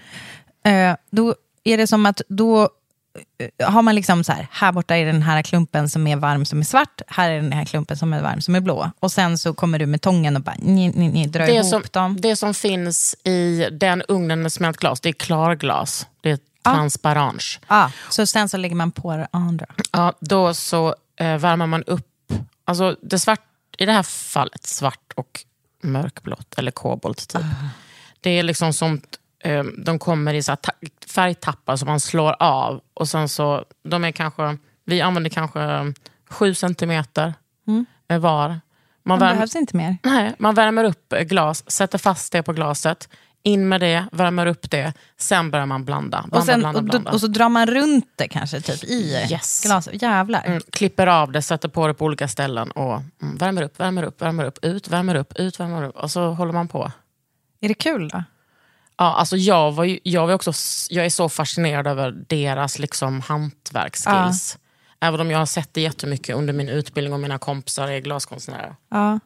Eh, 0.64 0.94
då 1.10 1.34
är 1.64 1.76
det 1.76 1.86
som 1.86 2.06
att 2.06 2.20
då 2.28 2.68
eh, 3.58 3.70
har 3.72 3.82
man 3.82 3.94
liksom 3.94 4.24
så 4.24 4.32
här, 4.32 4.46
här 4.50 4.72
borta 4.72 4.96
är 4.96 5.06
den 5.06 5.22
här 5.22 5.42
klumpen 5.42 5.88
som 5.88 6.06
är 6.06 6.16
varm 6.16 6.44
som 6.44 6.58
är 6.60 6.64
svart, 6.64 7.00
här 7.06 7.30
är 7.30 7.42
den 7.42 7.52
här 7.52 7.64
klumpen 7.64 7.96
som 7.96 8.12
är 8.12 8.22
varm 8.22 8.40
som 8.40 8.54
är 8.54 8.60
blå. 8.60 8.90
Och 9.00 9.12
sen 9.12 9.38
så 9.38 9.54
kommer 9.54 9.78
du 9.78 9.86
med 9.86 10.02
tången 10.02 10.36
och 10.36 10.42
bara 10.42 10.56
ni, 10.58 10.88
ni, 10.88 11.08
ni, 11.08 11.26
drar 11.26 11.46
Det 11.46 11.52
ihop 11.52 11.66
som, 11.70 11.82
dem. 11.92 12.16
det 12.20 12.36
som 12.36 12.54
finns 12.54 13.16
i 13.24 13.68
den 13.72 14.02
ugnen 14.08 14.42
med 14.42 14.52
smält 14.52 14.76
glas, 14.76 15.00
det 15.00 15.08
är 15.08 15.12
klarglas. 15.12 16.06
Det 16.20 16.30
är 16.30 16.38
transparens. 16.64 17.58
Ah, 17.66 17.88
så 18.10 18.26
sen 18.26 18.48
så 18.48 18.56
lägger 18.56 18.76
man 18.76 18.90
på 18.92 19.16
det 19.16 19.28
andra. 19.30 19.66
Ja, 19.92 20.12
då 20.20 20.54
så 20.54 20.94
eh, 21.16 21.36
värmer 21.36 21.66
man 21.66 21.82
upp, 21.84 22.06
alltså 22.70 22.96
det 23.02 23.18
svart, 23.18 23.40
i 23.78 23.86
det 23.86 23.92
här 23.92 24.02
fallet 24.02 24.66
svart 24.66 25.12
och 25.14 25.44
mörkblått, 25.82 26.58
eller 26.58 26.70
kobolt 26.70 27.28
typ. 27.28 27.42
Det 28.20 28.30
är 28.30 28.42
liksom 28.42 28.72
som, 28.72 29.00
eh, 29.44 29.64
de 29.64 29.98
kommer 29.98 30.34
i 30.34 30.42
så 30.42 30.56
färgtappar 31.06 31.76
som 31.76 31.88
man 31.88 32.00
slår 32.00 32.36
av. 32.42 32.80
Och 32.94 33.08
sen 33.08 33.28
så, 33.28 33.64
de 33.84 34.04
är 34.04 34.10
kanske, 34.12 34.56
vi 34.84 35.00
använder 35.00 35.30
kanske 35.30 35.92
sju 36.30 36.54
centimeter 36.54 37.34
Mm. 37.66 37.86
var. 38.22 38.48
Man 38.48 38.60
Man 39.04 39.18
värmer, 39.18 39.34
behövs 39.34 39.56
inte 39.56 39.76
mer. 39.76 39.96
nej, 40.02 40.34
man 40.38 40.54
värmer 40.54 40.84
upp 40.84 41.14
glas, 41.20 41.70
sätter 41.70 41.98
fast 41.98 42.32
det 42.32 42.42
på 42.42 42.52
glaset, 42.52 43.08
in 43.42 43.68
med 43.68 43.80
det, 43.80 44.04
värmer 44.12 44.46
upp 44.46 44.70
det, 44.70 44.92
sen 45.18 45.50
börjar 45.50 45.66
man 45.66 45.84
blanda. 45.84 46.18
blanda, 46.20 46.38
Och, 46.38 46.44
sen, 46.44 46.60
blanda, 46.60 46.82
blanda. 46.82 47.10
och 47.12 47.20
så 47.20 47.26
drar 47.26 47.48
man 47.48 47.66
runt 47.66 48.08
det 48.16 48.28
kanske 48.28 48.60
typ 48.60 48.84
i 48.84 49.26
Yes. 49.30 49.62
glaset. 49.64 50.02
Jävlar. 50.02 50.42
Mm, 50.44 50.60
klipper 50.72 51.06
av 51.06 51.32
det, 51.32 51.42
sätter 51.42 51.68
på 51.68 51.86
det 51.86 51.94
på 51.94 52.04
olika 52.04 52.28
ställen 52.28 52.70
och 52.70 53.02
mm, 53.22 53.36
värmer 53.36 53.62
upp, 53.62 53.80
värmer 53.80 54.02
upp, 54.02 54.22
värmer 54.22 54.44
upp, 54.44 54.58
ut, 54.64 54.88
värmer 54.88 55.14
upp, 55.14 55.32
ut, 55.36 55.60
värmer 55.60 55.82
upp. 55.82 55.96
Och 55.96 56.10
så 56.10 56.30
håller 56.30 56.52
man 56.52 56.68
på. 56.68 56.92
Är 57.60 57.68
det 57.68 57.74
kul 57.74 58.08
då? 58.08 58.24
Ja, 58.96 59.14
alltså 59.14 59.36
jag, 59.36 59.72
var 59.72 59.84
ju, 59.84 59.98
jag, 60.02 60.26
var 60.26 60.34
också, 60.34 60.52
jag 60.90 61.06
är 61.06 61.10
så 61.10 61.28
fascinerad 61.28 61.86
över 61.86 62.10
deras 62.28 62.78
liksom, 62.78 63.20
hantverksskills. 63.20 64.58
Även 65.00 65.20
om 65.20 65.30
jag 65.30 65.38
har 65.38 65.46
sett 65.46 65.74
det 65.74 65.80
jättemycket 65.80 66.36
under 66.36 66.52
min 66.52 66.68
utbildning 66.68 67.12
och 67.14 67.20
mina 67.20 67.38
kompisar 67.38 67.88
är 67.88 67.98
glaskonstnärer. 68.00 68.76
Ja. 68.90 69.20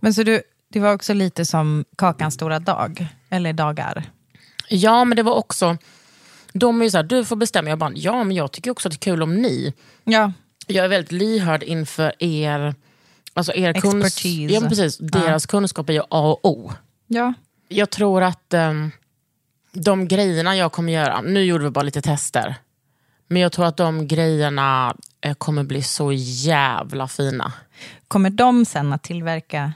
Men 0.00 0.14
så 0.14 0.22
du, 0.22 0.42
det 0.74 0.80
var 0.80 0.94
också 0.94 1.14
lite 1.14 1.44
som 1.44 1.84
Kakans 1.96 2.34
stora 2.34 2.58
dag, 2.58 3.06
eller 3.30 3.52
dagar. 3.52 4.02
Ja, 4.68 5.04
men 5.04 5.16
det 5.16 5.22
var 5.22 5.34
också... 5.34 5.76
De 6.52 6.80
är 6.80 6.84
ju 6.84 6.90
så 6.90 6.96
här, 6.98 7.04
du 7.04 7.24
får 7.24 7.36
bestämma. 7.36 7.68
Jag 7.70 7.78
bara, 7.78 7.92
ja 7.94 8.24
men 8.24 8.36
jag 8.36 8.52
tycker 8.52 8.70
också 8.70 8.88
att 8.88 8.92
det 8.92 8.96
är 8.96 9.12
kul 9.12 9.22
om 9.22 9.34
ni. 9.34 9.72
Ja. 10.04 10.32
Jag 10.66 10.84
är 10.84 10.88
väldigt 10.88 11.12
lyhörd 11.12 11.62
inför 11.62 12.12
er, 12.18 12.74
alltså 13.34 13.52
er 13.52 13.72
kunsk- 13.72 14.06
Expertise. 14.06 14.54
Ja, 14.54 14.60
precis. 14.68 15.00
Ja. 15.00 15.06
Deras 15.06 15.46
kunskap 15.46 15.88
är 15.88 15.92
ju 15.92 16.00
A 16.00 16.04
och 16.42 16.44
O. 16.44 16.72
Ja. 17.06 17.34
Jag 17.68 17.90
tror 17.90 18.22
att 18.22 18.54
ehm, 18.54 18.90
de 19.72 20.08
grejerna 20.08 20.56
jag 20.56 20.72
kommer 20.72 20.92
göra, 20.92 21.20
nu 21.20 21.44
gjorde 21.44 21.64
vi 21.64 21.70
bara 21.70 21.82
lite 21.82 22.02
tester, 22.02 22.54
men 23.28 23.42
jag 23.42 23.52
tror 23.52 23.66
att 23.66 23.76
de 23.76 24.06
grejerna 24.08 24.96
eh, 25.20 25.34
kommer 25.34 25.62
bli 25.64 25.82
så 25.82 26.12
jävla 26.12 27.08
fina. 27.08 27.52
Kommer 28.08 28.30
de 28.30 28.64
sen 28.64 28.92
att 28.92 29.02
tillverka 29.02 29.72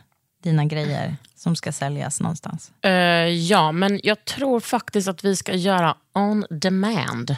dina 0.48 0.64
grejer 0.64 1.16
som 1.36 1.56
ska 1.56 1.72
säljas 1.72 2.20
någonstans? 2.20 2.70
Eh, 2.82 2.90
ja, 3.28 3.72
men 3.72 4.00
jag 4.02 4.24
tror 4.24 4.60
faktiskt 4.60 5.08
att 5.08 5.24
vi 5.24 5.36
ska 5.36 5.54
göra 5.54 5.96
on 6.14 6.46
demand. 6.50 7.36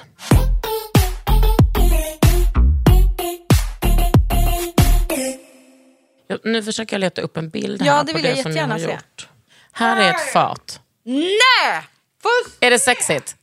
Jag, 6.29 6.39
nu 6.45 6.63
försöker 6.63 6.97
jag 6.97 7.01
leta 7.01 7.21
upp 7.23 7.37
en 7.37 7.51
bild 7.51 7.83
Ja, 7.85 7.93
här 7.93 8.05
det 8.05 8.13
på 8.13 8.17
vill 8.19 8.27
jag 8.27 8.37
det 8.37 8.43
som 8.43 8.51
jättegärna 8.53 8.75
har 8.75 8.79
se. 8.79 8.91
gjort. 8.93 9.29
Här 9.73 10.01
är 10.01 10.11
ett 10.11 10.33
fat. 10.33 10.81
Nej! 11.05 11.83
Är 12.61 12.71
det 12.71 12.79
sexigt? 12.79 13.37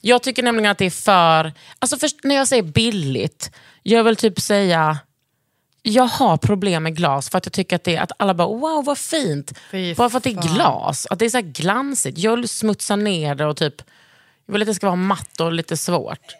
Jag 0.00 0.22
tycker 0.22 0.42
nämligen 0.42 0.70
att 0.70 0.78
det 0.78 0.84
är 0.86 0.90
för... 0.90 1.52
Alltså 1.78 1.96
först, 1.98 2.16
när 2.24 2.34
jag 2.34 2.48
säger 2.48 2.62
billigt, 2.62 3.50
jag 3.82 4.04
vill 4.04 4.16
typ 4.16 4.40
säga... 4.40 4.98
Jag 5.82 6.04
har 6.06 6.36
problem 6.36 6.82
med 6.82 6.96
glas 6.96 7.30
för 7.30 7.38
att 7.38 7.46
jag 7.46 7.52
tycker 7.52 7.76
att, 7.76 7.84
det, 7.84 7.98
att 7.98 8.12
alla 8.16 8.34
bara 8.34 8.48
wow 8.48 8.84
vad 8.84 8.98
fint. 8.98 9.58
Fy 9.70 9.94
Bara 9.94 10.10
för 10.10 10.18
att 10.18 10.24
det 10.24 10.30
är 10.30 10.54
glas, 10.54 11.06
att 11.10 11.18
det 11.18 11.24
är 11.24 11.30
så 11.30 11.40
glansigt. 11.40 12.18
Jag 12.18 12.36
vill 12.36 12.48
smutsa 12.48 12.96
ner 12.96 13.34
det 13.34 13.46
och 13.46 13.56
typ... 13.56 13.74
Jag 14.46 14.52
vill 14.52 14.62
att 14.62 14.68
det 14.68 14.74
ska 14.74 14.86
vara 14.86 14.96
matt 14.96 15.40
och 15.40 15.52
lite 15.52 15.76
svårt. 15.76 16.36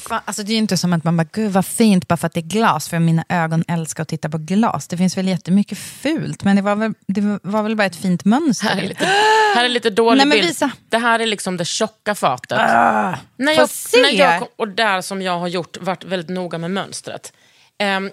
Fan, 0.00 0.20
alltså 0.24 0.42
det 0.42 0.50
är 0.50 0.52
ju 0.52 0.58
inte 0.58 0.76
som 0.76 0.92
att 0.92 1.04
man 1.04 1.16
bara, 1.16 1.26
gud 1.32 1.52
vad 1.52 1.66
fint 1.66 2.08
bara 2.08 2.16
för 2.16 2.26
att 2.26 2.34
det 2.34 2.40
är 2.40 2.42
glas, 2.42 2.88
för 2.88 2.98
mina 2.98 3.24
ögon 3.28 3.64
älskar 3.68 4.02
att 4.02 4.08
titta 4.08 4.28
på 4.28 4.38
glas. 4.38 4.88
Det 4.88 4.96
finns 4.96 5.16
väl 5.16 5.28
jättemycket 5.28 5.78
fult, 5.78 6.44
men 6.44 6.56
det 6.56 6.62
var 6.62 6.76
väl, 6.76 6.94
det 7.06 7.38
var 7.42 7.62
väl 7.62 7.76
bara 7.76 7.84
ett 7.84 7.96
fint 7.96 8.24
mönster. 8.24 8.68
Här 8.68 8.82
är 8.82 8.88
lite, 8.88 9.04
här 9.54 9.64
är 9.64 9.68
lite 9.68 9.90
dålig 9.90 10.18
Nej, 10.18 10.26
men 10.26 10.36
bild. 10.38 10.48
visa. 10.48 10.70
Det 10.88 10.98
här 10.98 11.20
är 11.20 11.26
liksom 11.26 11.56
det 11.56 11.64
tjocka 11.64 12.14
fatet. 12.14 12.58
Ah, 12.60 13.14
när 13.36 13.52
jag, 13.52 13.68
när 14.02 14.12
jag, 14.12 14.48
och 14.56 14.68
där 14.68 15.00
som 15.00 15.22
jag 15.22 15.38
har 15.38 15.48
gjort, 15.48 15.76
varit 15.80 16.04
väldigt 16.04 16.28
noga 16.28 16.58
med 16.58 16.70
mönstret. 16.70 17.32
Ehm, 17.78 18.10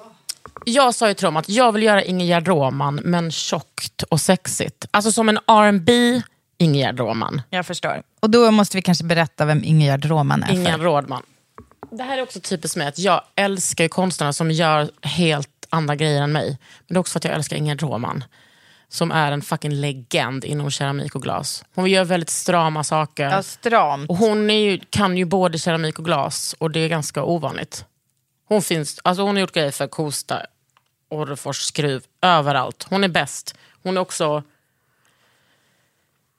jag 0.66 0.96
sa 0.96 1.08
ju 1.08 1.14
till 1.14 1.26
dem 1.26 1.38
att 1.38 1.50
jag 1.50 1.72
vill 1.72 1.84
göra 1.84 2.04
Ingegerd 2.04 2.48
Roman, 2.48 2.96
men 2.96 3.32
tjockt 3.32 4.04
och 4.04 4.22
sexigt. 4.22 4.86
Alltså 4.92 5.12
som 5.12 5.30
en 5.30 5.38
R&B 5.48 6.22
Ingegerd 6.58 7.00
Roman. 7.00 7.42
Jag 7.50 7.66
förstår. 7.66 8.04
Och 8.20 8.30
då 8.30 8.52
måste 8.52 8.78
vi 8.78 8.82
kanske 8.82 9.04
berätta 9.04 9.46
vem 9.46 9.64
Ingegerd 9.64 10.06
Roman 10.06 10.44
är. 10.44 10.54
Ingegerd. 10.54 10.82
Rådman. 10.82 11.24
Det 11.92 12.04
här 12.04 12.18
är 12.18 12.22
också 12.22 12.40
typiskt 12.40 12.78
mig, 12.78 12.88
att 12.88 13.00
jag 13.00 13.22
älskar 13.36 13.84
ju 13.84 13.90
konstnärer 13.90 14.32
som 14.32 14.52
gör 14.52 14.90
helt 15.02 15.50
andra 15.70 15.96
grejer 15.96 16.22
än 16.22 16.32
mig. 16.32 16.48
Men 16.80 16.94
det 16.94 16.94
är 16.94 17.00
också 17.00 17.12
för 17.12 17.20
att 17.20 17.24
jag 17.24 17.34
älskar 17.34 17.56
Ingegerd 17.58 17.82
Roman. 17.82 18.24
Som 18.90 19.12
är 19.12 19.32
en 19.32 19.42
fucking 19.42 19.74
legend 19.74 20.46
inom 20.46 20.72
keramik 20.72 21.16
och 21.16 21.22
glas. 21.22 21.64
Hon 21.76 21.90
gör 21.90 22.06
väldigt 22.06 22.30
strama 22.30 22.84
saker. 22.84 23.30
Ja, 23.30 23.44
stramt. 23.44 24.10
Och 24.10 24.18
hon 24.18 24.50
är 24.50 24.60
ju, 24.60 24.80
kan 24.90 25.18
ju 25.18 25.26
både 25.26 25.60
keramik 25.60 26.00
och 26.00 26.06
glas 26.06 26.56
och 26.58 26.72
det 26.72 26.80
är 26.80 26.90
ganska 26.90 27.24
ovanligt. 27.24 27.86
Hon, 28.50 28.62
finns, 28.62 29.00
alltså 29.04 29.24
hon 29.24 29.36
har 29.36 29.42
gjort 29.42 29.52
grejer 29.52 29.72
för 29.72 29.88
Kosta, 29.88 30.46
Orrefors, 31.10 31.58
Skruv, 31.58 32.04
överallt. 32.22 32.86
Hon 32.90 33.04
är 33.04 33.08
bäst. 33.08 33.56
Hon 33.84 33.98
är 33.98 34.02
också... 34.02 34.44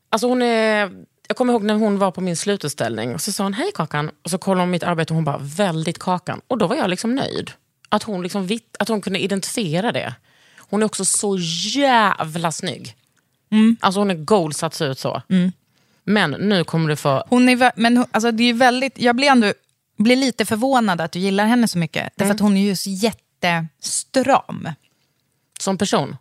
Alltså 0.09 0.29
hon 0.29 0.43
är... 0.43 1.05
Jag 1.29 1.37
kommer 1.37 1.53
ihåg 1.53 1.63
när 1.63 1.75
hon 1.75 1.99
var 1.99 2.11
på 2.11 2.21
min 2.21 2.37
slututställning 2.37 3.15
och 3.15 3.21
så 3.21 3.33
sa 3.33 3.43
hon 3.43 3.55
hej 3.55 3.71
Kakan 3.75 4.11
och 4.23 4.31
så 4.31 4.39
kollade 4.39 4.63
hon 4.63 4.71
mitt 4.71 4.83
arbete 4.83 5.13
och 5.13 5.15
hon 5.15 5.25
bara 5.25 5.39
väldigt 5.39 5.99
Kakan. 5.99 6.41
Och 6.47 6.59
då 6.59 6.67
var 6.67 6.77
jag 6.77 6.91
liksom 6.91 7.15
nöjd. 7.15 7.51
Att 7.89 8.03
hon, 8.03 8.23
liksom 8.23 8.47
vitt, 8.47 8.77
att 8.79 8.89
hon 8.89 9.01
kunde 9.01 9.19
identifiera 9.19 9.93
det. 9.93 10.15
Hon 10.59 10.83
är 10.83 10.87
också 10.87 11.05
så 11.05 11.39
jävla 11.77 12.53
snygg. 12.53 12.97
Alltså 13.81 14.01
hon 14.01 14.11
är 14.11 14.15
goals 14.15 14.63
att 14.63 14.75
se 14.75 14.85
ut 14.85 14.99
så. 14.99 15.23
Men 16.05 16.31
nu 16.31 16.65
kommer 16.65 16.89
du 16.89 16.97
få... 16.97 17.25
Hon 17.29 17.49
är, 17.49 17.73
men 17.77 18.07
alltså 18.11 18.31
det 18.31 18.45
är 18.45 18.55
väldigt, 18.55 18.99
jag 18.99 19.17
blir 19.17 19.29
ändå 19.29 19.53
blir 20.03 20.17
lite 20.17 20.45
förvånad 20.47 21.01
att 21.01 21.13
du 21.13 21.19
gillar 21.19 21.47
henne 21.47 21.69
så 21.69 21.79
mycket. 21.79 22.13
Därför 22.17 22.35
att 22.35 22.41
hon 22.41 22.57
är 22.57 22.63
ju 22.63 22.77
så 22.77 22.91
jättestram. 22.91 24.69
Som 25.61 25.79
person. 25.79 26.17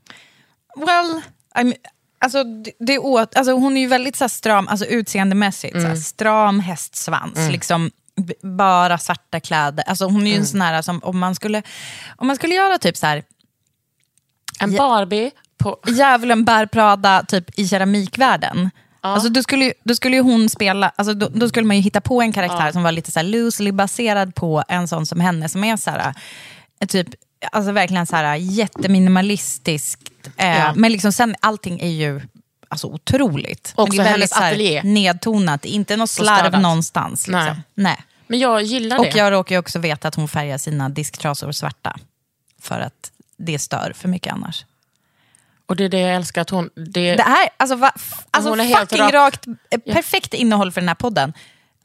Well, 0.75 1.21
I'm, 1.55 1.73
alltså, 2.19 2.43
det, 2.79 2.93
är 2.93 3.05
åt, 3.05 3.35
alltså, 3.35 3.51
hon 3.53 3.77
är 3.77 3.81
ju 3.81 3.87
väldigt 3.87 4.15
så 4.15 4.23
här, 4.23 4.29
stram, 4.29 4.67
alltså, 4.67 4.85
utseendemässigt. 4.85 5.81
Så 5.81 5.87
här, 5.87 5.95
stram 5.95 6.59
hästsvans, 6.59 7.49
liksom, 7.51 7.91
b- 8.15 8.33
bara 8.41 8.97
svarta 8.97 9.39
kläder. 9.39 9.83
Alltså, 9.87 10.05
hon 10.05 10.27
är 10.27 10.31
ju 10.31 10.37
en 10.37 10.45
sån 10.45 10.61
här 10.61 10.81
som 10.81 10.99
om 11.03 11.19
man 11.19 11.35
skulle, 11.35 11.63
om 12.17 12.27
man 12.27 12.35
skulle 12.35 12.55
göra 12.55 12.77
typ 12.77 12.97
så 12.97 13.05
här, 13.05 13.23
En 14.59 14.75
Barbie 14.75 15.31
på... 15.57 15.79
djävulen 15.87 16.45
bär 16.45 16.65
Prada 16.65 17.23
typ, 17.27 17.59
i 17.59 17.67
keramikvärlden. 17.67 18.69
Alltså, 19.01 19.29
då, 19.29 19.43
skulle, 19.43 19.73
då 19.83 19.95
skulle 19.95 20.15
ju 20.15 20.21
hon 20.21 20.49
spela, 20.49 20.91
alltså, 20.95 21.13
då, 21.13 21.29
då 21.33 21.49
skulle 21.49 21.67
man 21.67 21.75
ju 21.75 21.81
hitta 21.81 22.01
på 22.01 22.21
en 22.21 22.33
karaktär 22.33 22.71
som 22.71 22.83
var 22.83 22.91
lite 22.91 23.11
så 23.11 23.19
här 23.19 23.27
loosely 23.27 23.71
baserad 23.71 24.35
på 24.35 24.63
en 24.67 24.87
sån 24.87 25.05
som 25.05 25.19
henne 25.19 25.49
som 25.49 25.63
är 25.63 25.77
så 25.77 25.91
här, 25.91 26.13
eh, 26.79 26.87
typ, 26.87 27.07
alltså 27.51 27.71
verkligen 27.71 28.05
så 28.05 28.15
här 28.15 28.35
jätteminimalistiskt. 28.35 30.11
Eh, 30.37 30.59
Ja. 30.59 30.73
Men 30.75 30.91
liksom 30.91 31.11
sen, 31.11 31.35
allting 31.39 31.79
är 31.79 31.87
ju 31.89 32.21
alltså, 32.67 32.87
otroligt. 32.87 33.73
Också 33.75 33.95
men 33.95 34.05
det 34.05 34.09
är 34.09 34.11
väldigt 34.11 34.13
hennes 34.13 34.29
så 34.29 34.39
här, 34.39 34.51
ateljé. 34.51 34.83
nedtonat, 34.83 35.65
inte 35.65 35.95
något 35.97 36.09
slarv 36.09 36.59
någonstans. 36.61 37.27
Liksom. 37.27 37.45
Nej. 37.45 37.55
Nej. 37.75 37.97
Men 38.27 38.39
jag 38.39 38.61
gillar 38.63 38.97
Och 38.99 39.05
det. 39.05 39.15
jag 39.17 39.31
råkar 39.33 39.55
ju 39.55 39.59
också 39.59 39.79
veta 39.79 40.07
att 40.07 40.15
hon 40.15 40.27
färgar 40.27 40.57
sina 40.57 40.89
disktrasor 40.89 41.51
svarta. 41.51 41.95
För 42.61 42.79
att 42.79 43.11
det 43.37 43.59
stör 43.59 43.93
för 43.95 44.07
mycket 44.07 44.33
annars. 44.33 44.65
Och 45.69 45.75
det 45.75 45.83
är 45.83 45.89
det 45.89 45.99
jag 45.99 46.15
älskar. 46.15 46.41
Att 46.41 46.49
hon, 46.49 46.69
det, 46.75 47.15
Det 47.15 47.23
här, 47.23 47.49
alltså, 47.57 47.75
va, 47.75 47.91
alltså 48.31 48.49
Hon 48.49 48.59
är 48.59 48.63
helt 48.63 48.79
fucking 48.89 49.03
rak. 49.05 49.13
rakt, 49.13 49.47
eh, 49.47 49.93
perfekt 49.93 50.33
innehåll 50.33 50.71
för 50.71 50.81
den 50.81 50.87
här 50.87 50.95
podden. 50.95 51.33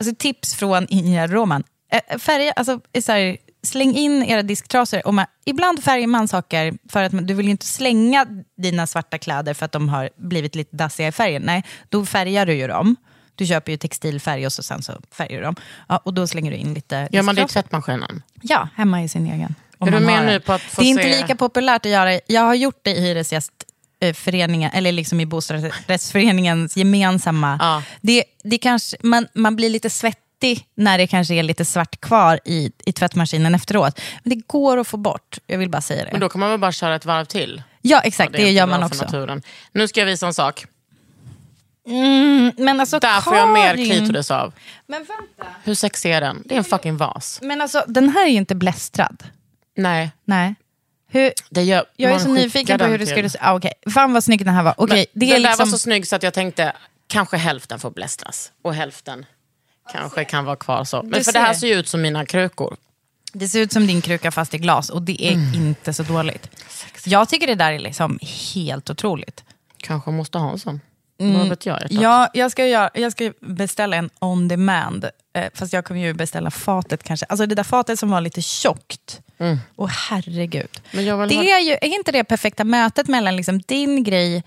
Alltså 0.00 0.14
tips 0.19 0.55
från 0.55 0.87
Ingegerd 0.88 1.31
Roman. 1.33 1.64
Eh, 1.93 2.19
Färga, 2.19 2.53
alltså, 2.53 2.81
så 3.05 3.12
här, 3.12 3.37
släng 3.62 3.95
in 3.95 4.23
era 4.23 4.43
disktrasor. 4.43 5.07
Och 5.07 5.14
man, 5.14 5.26
ibland 5.45 5.85
färgar 5.85 6.07
man 6.07 6.29
saker 6.29 6.75
för 6.93 7.03
att 7.03 7.12
man, 7.12 7.26
du 7.26 7.35
vill 7.35 7.47
ju 7.47 7.50
inte 7.50 7.67
slänga 7.67 8.26
dina 8.57 8.87
svarta 8.87 9.19
kläder 9.19 9.55
för 9.55 9.64
att 9.67 9.73
de 9.73 9.88
har 9.88 10.11
blivit 10.17 10.55
lite 10.55 10.76
dassiga 10.76 11.09
i 11.09 11.12
färgen. 11.12 11.43
Nej, 11.43 11.64
då 11.88 12.07
färgar 12.07 12.47
du 12.47 12.55
ju 12.55 12.67
dem. 12.67 12.97
Du 13.35 13.47
köper 13.47 13.73
ju 13.73 13.79
textilfärg 13.79 14.47
och 14.47 14.53
så 14.53 14.62
sen 14.62 14.83
så 14.83 14.93
färgar 15.12 15.37
du 15.37 15.43
dem. 15.45 15.57
Ja, 15.88 16.00
och 16.05 16.14
då 16.14 16.26
slänger 16.26 16.50
du 16.50 16.57
in 16.57 16.75
lite 16.75 17.09
gör 17.12 17.23
man 17.23 17.35
det 17.35 17.41
i 17.41 17.45
disktrasor. 17.45 17.62
tvättmaskinen? 17.62 18.23
Ja, 18.43 18.69
hemma 18.76 19.03
i 19.03 19.09
sin 19.09 19.26
egen. 19.33 19.55
Är 19.80 19.91
du 19.91 20.00
med 20.00 20.26
nu 20.26 20.41
på 20.41 20.52
att 20.52 20.63
få 20.63 20.80
Det 20.82 20.87
är 20.87 20.91
inte 20.91 21.02
se- 21.02 21.21
lika 21.23 21.37
populärt 21.37 21.87
att 21.87 21.93
göra. 21.93 22.21
Jag 22.26 22.41
har 22.43 22.54
gjort 22.54 22.78
det 22.82 22.91
i 22.91 23.15
hyresgästföreningen, 24.04 24.71
eller 24.75 24.93
liksom 24.93 25.21
i 25.21 25.26
bostadsrättsföreningens 25.26 26.76
gemensamma. 26.76 27.58
Ja. 27.60 27.82
Det, 28.00 28.25
det 28.45 28.58
kanske, 28.58 28.97
man, 29.00 29.26
man 29.34 29.56
blir 29.56 29.71
lite 29.71 29.90
svettig 29.90 30.67
när 30.75 30.99
det 30.99 31.06
kanske 31.06 31.34
är 31.34 31.43
lite 31.43 31.64
svart 31.64 32.00
kvar 32.00 32.40
i, 32.45 32.73
i 32.86 32.93
tvättmaskinen 32.93 33.54
efteråt. 33.54 34.00
Men 34.23 34.38
det 34.38 34.47
går 34.47 34.78
att 34.78 34.86
få 34.86 34.97
bort, 34.97 35.38
jag 35.47 35.58
vill 35.58 35.71
bara 35.71 35.82
säga 35.82 36.04
det. 36.04 36.12
Men 36.12 36.21
då 36.21 36.28
kan 36.28 36.40
man 36.40 36.50
väl 36.50 36.60
bara 36.60 36.73
köra 36.73 36.95
ett 36.95 37.04
varv 37.04 37.25
till? 37.25 37.62
ja, 37.82 38.00
exakt, 38.00 38.32
Ja, 38.32 38.36
det, 38.36 38.43
inte 38.43 38.52
gör 38.52 38.67
man 38.67 38.82
också. 38.82 39.04
Naturen. 39.04 39.43
Nu 39.73 39.88
ska 39.88 40.00
jag 40.00 40.06
visa 40.06 40.26
en 40.26 40.34
sak. 40.34 40.67
Mm, 41.86 42.52
men 42.56 42.80
alltså, 42.80 42.99
Där 42.99 43.21
får 43.21 43.36
jag 43.36 43.49
mer 43.49 43.75
klitoris 43.75 44.30
av. 44.30 44.52
Men 44.86 44.99
vänta. 44.99 45.54
Hur 45.64 45.75
sexig 45.75 46.12
är 46.12 46.21
den? 46.21 46.43
Det 46.45 46.54
är 46.54 46.58
en 46.58 46.64
fucking 46.64 46.97
vas. 46.97 47.38
Men 47.43 47.60
alltså, 47.60 47.84
den 47.86 48.08
här 48.08 48.26
är 48.26 48.30
ju 48.30 48.36
inte 48.36 48.54
blästrad. 48.54 49.23
Nej, 49.76 50.10
Nej. 50.25 50.54
Hur, 51.15 51.33
det 51.50 51.63
gör 51.63 51.85
jag 51.97 52.13
är 52.13 52.19
så 52.19 52.29
nyfiken 52.29 52.79
på 52.79 52.85
hur 52.85 52.99
till. 52.99 53.07
skulle 53.07 53.31
ah, 53.41 53.57
okej. 53.57 53.73
Fan 53.95 54.13
vad 54.13 54.25
snygg 54.25 54.45
den 54.45 54.55
här 54.55 54.63
var. 54.63 54.75
Okej, 54.77 54.97
Men 54.97 55.21
det 55.21 55.27
är 55.27 55.35
den 55.35 55.43
där 55.43 55.49
liksom... 55.50 55.67
var 55.67 55.73
så 55.73 55.79
snygg 55.79 56.07
så 56.07 56.17
att 56.17 56.23
jag 56.23 56.35
tänkte 56.35 56.73
kanske 57.07 57.37
hälften 57.37 57.81
får 57.81 57.91
blästras. 57.91 58.53
Och 58.63 58.75
hälften 58.75 59.27
kanske 59.93 60.25
kan 60.25 60.45
vara 60.45 60.57
kvar 60.57 60.85
så. 60.85 61.03
Men 61.03 61.11
Du 61.11 61.25
för 61.25 61.33
det 61.33 61.39
här 61.39 61.53
ser. 61.53 61.61
ser 61.61 61.67
ju 61.67 61.75
ut 61.75 61.89
som 61.89 62.03
mina 62.03 62.27
krukor. 62.27 62.77
Det 63.33 63.49
ser 63.49 63.61
ut 63.61 63.73
som 63.73 63.87
din 63.87 64.03
kruka 64.03 64.31
fast 64.31 64.55
i 64.55 64.59
glas 64.59 64.91
och 64.91 65.03
det 65.03 65.25
är 65.25 65.33
inte 65.57 65.93
så 65.93 66.03
dåligt. 66.03 66.50
Jag 67.05 67.29
tycker 67.29 67.47
det 67.47 67.55
där 67.55 67.73
är 67.73 67.79
liksom 67.79 68.19
helt 68.55 68.91
otroligt. 68.91 69.45
Kanske 69.77 70.11
måste 70.11 70.39
ha 70.39 70.53
en 70.53 70.59
sån. 70.59 70.81
Vad 71.17 71.49
vet 71.49 71.67
jag? 71.67 71.81
hjärtat? 71.81 72.03
Ja, 72.03 72.31
jag, 72.35 72.50
ska 72.50 72.67
göra, 72.67 72.91
jag 72.95 73.13
ska 73.13 73.33
beställa 73.41 73.97
en 73.97 74.11
on 74.19 74.49
demand. 74.49 75.05
Eh, 75.35 75.50
fast 75.55 75.73
jag 75.73 75.85
kommer 75.85 76.00
ju 76.00 76.15
beställa 76.15 76.50
fatet 76.50 77.03
kanske. 77.03 77.27
Alltså 77.27 77.47
det 77.47 77.55
där 77.55 77.63
fatet 77.63 77.99
som 77.99 78.11
var 78.11 78.21
lite 78.21 78.43
tjockt. 78.43 79.21
Och 79.76 79.91
herregud. 79.91 80.80
Det 80.93 81.11
ha- 81.11 81.43
är, 81.43 81.61
ju, 81.61 81.73
är 81.73 81.95
inte 81.95 82.13
det 82.13 82.25
perfekta 82.25 82.65
mötet 82.65 83.09
mellan 83.09 83.37
liksom 83.37 83.61
din 83.61 84.04
grej 84.04 84.43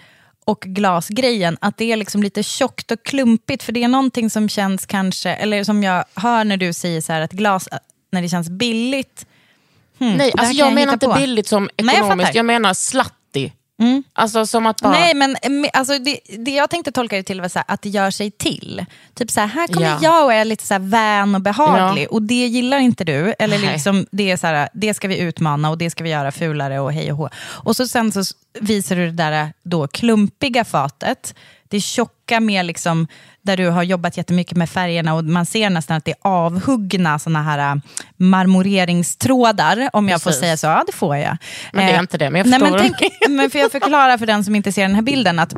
och 0.46 0.60
glasgrejen? 0.60 1.58
Att 1.62 1.78
det 1.78 1.92
är 1.92 1.98
liksom 1.98 2.24
lite 2.24 2.44
tjockt 2.44 2.92
och 2.92 3.04
klumpigt. 3.04 3.64
För 3.64 3.72
det 3.72 3.84
är 3.84 3.88
någonting 3.88 4.30
som 4.30 4.50
känns 4.50 4.86
kanske, 4.86 5.30
eller 5.30 5.64
som 5.64 5.84
jag 5.84 6.06
hör 6.16 6.44
när 6.44 6.58
du 6.58 6.74
säger 6.74 7.02
så 7.02 7.14
här 7.14 7.22
att 7.22 7.32
glas, 7.32 7.70
när 8.12 8.22
det 8.22 8.30
känns 8.30 8.50
billigt. 8.50 9.26
Nej, 9.98 10.18
där 10.18 10.32
alltså 10.40 10.54
jag 10.56 10.68
jag 10.68 10.74
menar 10.74 10.94
inte 10.94 11.08
på. 11.08 11.14
billigt 11.14 11.48
som 11.48 11.64
Nej, 11.82 11.96
jag 11.96 12.06
ekonomiskt. 12.06 12.36
jag, 12.36 12.46
menar 12.46 12.74
slattig. 13.78 14.04
Alltså 14.14 14.46
som 14.46 14.66
att 14.66 14.82
bara... 14.82 14.92
Nej, 14.92 15.14
men 15.14 15.36
men, 15.50 15.70
alltså, 15.74 16.00
det, 16.00 16.20
det 16.38 16.52
jag 16.52 16.70
tänkte 16.70 16.92
tolka 16.92 17.16
det 17.16 17.24
till 17.24 17.42
var 17.42 17.52
här, 17.56 17.64
att 17.68 17.82
det 17.82 17.90
gör 17.90 18.12
sig 18.12 18.32
till. 18.32 18.86
Typ 19.14 19.32
så 19.32 19.40
här, 19.40 19.48
här 19.48 19.68
kommer 19.68 19.88
Ja. 19.88 20.00
jag 20.02 20.26
och 20.26 20.34
är 20.34 20.46
lite 20.46 20.66
så 20.66 20.74
här 20.74 20.80
vän 20.80 21.36
och 21.36 21.42
behaglig. 21.42 22.04
Ja. 22.04 22.08
Och 22.12 22.22
det 22.22 22.48
gillar 22.48 22.80
inte 22.80 23.04
du. 23.04 23.34
Eller 23.40 23.60
Nej. 23.60 23.72
liksom, 23.72 24.06
det, 24.12 24.32
är 24.32 24.38
så 24.38 24.48
här, 24.48 24.70
det 24.74 24.94
ska 24.94 25.08
vi 25.08 25.20
utmana 25.20 25.70
och 25.70 25.78
det 25.78 25.90
ska 25.90 26.04
vi 26.04 26.10
göra 26.10 26.32
fulare 26.32 26.80
och 26.80 26.94
hej 26.94 27.12
och 27.12 27.18
hå. 27.18 27.30
Och 27.38 27.76
så 27.76 27.88
sen 27.88 28.12
så 28.12 28.24
visar 28.60 28.96
du 28.96 29.06
det 29.06 29.12
där 29.24 29.54
då 29.64 29.88
klumpiga 29.88 30.66
fatet. 30.66 31.36
Det 31.70 31.80
tjocka 31.80 32.40
med 32.40 32.66
liksom, 32.66 33.08
där 33.42 33.58
du 33.58 33.70
har 33.70 33.84
jobbat 33.84 34.18
jättemycket 34.18 34.58
med 34.58 34.70
färgerna 34.70 35.14
och 35.14 35.24
man 35.24 35.46
ser 35.46 35.70
nästan 35.70 35.98
att 35.98 36.06
det 36.06 36.12
är 36.12 36.18
avhuggna 36.22 37.20
såna 37.20 37.44
här 37.44 37.72
äh, 37.72 37.82
marmoreringstrådar. 38.18 39.90
Om 39.94 40.10
jag 40.10 40.22
får 40.22 40.30
Precis. 40.30 40.42
säga 40.42 40.58
så. 40.58 40.68
Ja, 40.68 40.84
det 40.88 40.92
får 40.92 41.18
jag. 41.18 41.38
Men 41.74 41.86
det 41.86 41.92
är 41.92 41.96
Eh, 41.96 42.00
inte 42.00 42.18
det, 42.18 42.30
men 42.30 42.40
jag 42.40 42.48
nej, 42.48 42.60
förstår 42.60 42.78
men, 42.78 42.92
vad 42.92 43.00
tänk, 43.00 43.30
men 43.30 43.50
för 43.50 43.60
jag 43.60 43.72
förklara 43.72 44.18
för 44.18 44.26
den 44.26 44.44
som 44.44 44.56
inte 44.56 44.72
ser 44.72 44.82
den 44.82 44.96
här 44.96 45.02
bilden 45.02 45.40
att 45.40 45.54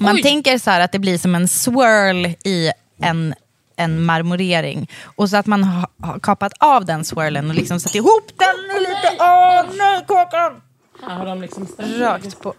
man 0.00 0.14
Oj. 0.14 0.22
tänker 0.22 0.58
så 0.58 0.70
att 0.70 0.92
det 0.92 0.98
blir 0.98 1.18
som 1.18 1.34
en 1.34 1.48
swirl 1.48 2.26
i 2.44 2.70
en, 3.02 3.34
en 3.76 4.02
marmorering. 4.04 4.90
Och 5.04 5.30
så 5.30 5.36
att 5.36 5.46
man 5.46 5.64
har, 5.64 5.88
kapat 6.20 6.52
av 6.58 6.84
den 6.84 7.04
swirlen 7.04 7.48
och 7.48 7.54
liksom 7.54 7.80
satt 7.80 7.94
ihop 7.94 8.30
den 8.38 8.82
lite... 8.82 9.16
Åh 9.18 9.62
nej, 9.78 10.04
kakan! 10.08 10.60
Här 11.02 11.16
har 11.16 11.26
de 11.26 11.40
liksom 11.42 11.68
Rakt 11.78 12.40
på. 12.40 12.54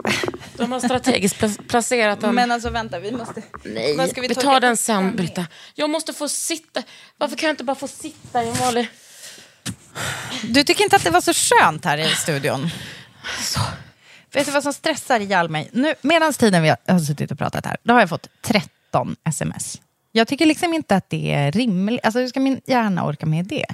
De 0.57 0.71
har 0.71 0.79
strategiskt 0.79 1.35
pla- 1.41 1.67
placerat 1.67 2.21
dem. 2.21 2.35
Men 2.35 2.51
alltså 2.51 2.69
vänta, 2.69 2.99
vi 2.99 3.11
måste... 3.11 3.41
Nej, 3.63 3.97
Vad 3.97 4.09
ska 4.09 4.21
vi, 4.21 4.27
vi 4.27 4.35
tar 4.35 4.59
den 4.59 4.77
sen? 4.77 5.15
Britta. 5.15 5.45
Jag 5.75 5.89
måste 5.89 6.13
få 6.13 6.27
sitta. 6.29 6.83
Varför 7.17 7.35
kan 7.35 7.47
jag 7.47 7.53
inte 7.53 7.63
bara 7.63 7.75
få 7.75 7.87
sitta 7.87 8.43
i 8.43 8.49
en 8.49 8.55
vanlig... 8.55 8.89
Du 10.43 10.63
tycker 10.63 10.83
inte 10.83 10.95
att 10.95 11.03
det 11.03 11.09
var 11.09 11.21
så 11.21 11.33
skönt 11.33 11.85
här 11.85 11.97
i 11.97 12.07
studion? 12.15 12.69
Vet 14.33 14.45
du 14.45 14.51
vad 14.51 14.63
som 14.63 14.73
stressar 14.73 15.19
ihjäl 15.19 15.49
mig? 15.49 15.69
Nu, 15.73 15.93
medan 16.01 16.33
tiden 16.33 16.63
vi 16.63 16.69
har, 16.69 16.77
har 16.87 16.99
suttit 16.99 17.31
och 17.31 17.37
pratat 17.37 17.65
här, 17.65 17.77
då 17.83 17.93
har 17.93 17.99
jag 17.99 18.09
fått 18.09 18.27
13 18.41 19.15
sms. 19.29 19.81
Jag 20.11 20.27
tycker 20.27 20.45
liksom 20.45 20.73
inte 20.73 20.95
att 20.95 21.09
det 21.09 21.33
är 21.33 21.51
rimligt. 21.51 22.05
Alltså, 22.05 22.19
hur 22.19 22.27
ska 22.27 22.39
min 22.39 22.61
hjärna 22.65 23.05
orka 23.05 23.25
med 23.25 23.45
det? 23.45 23.65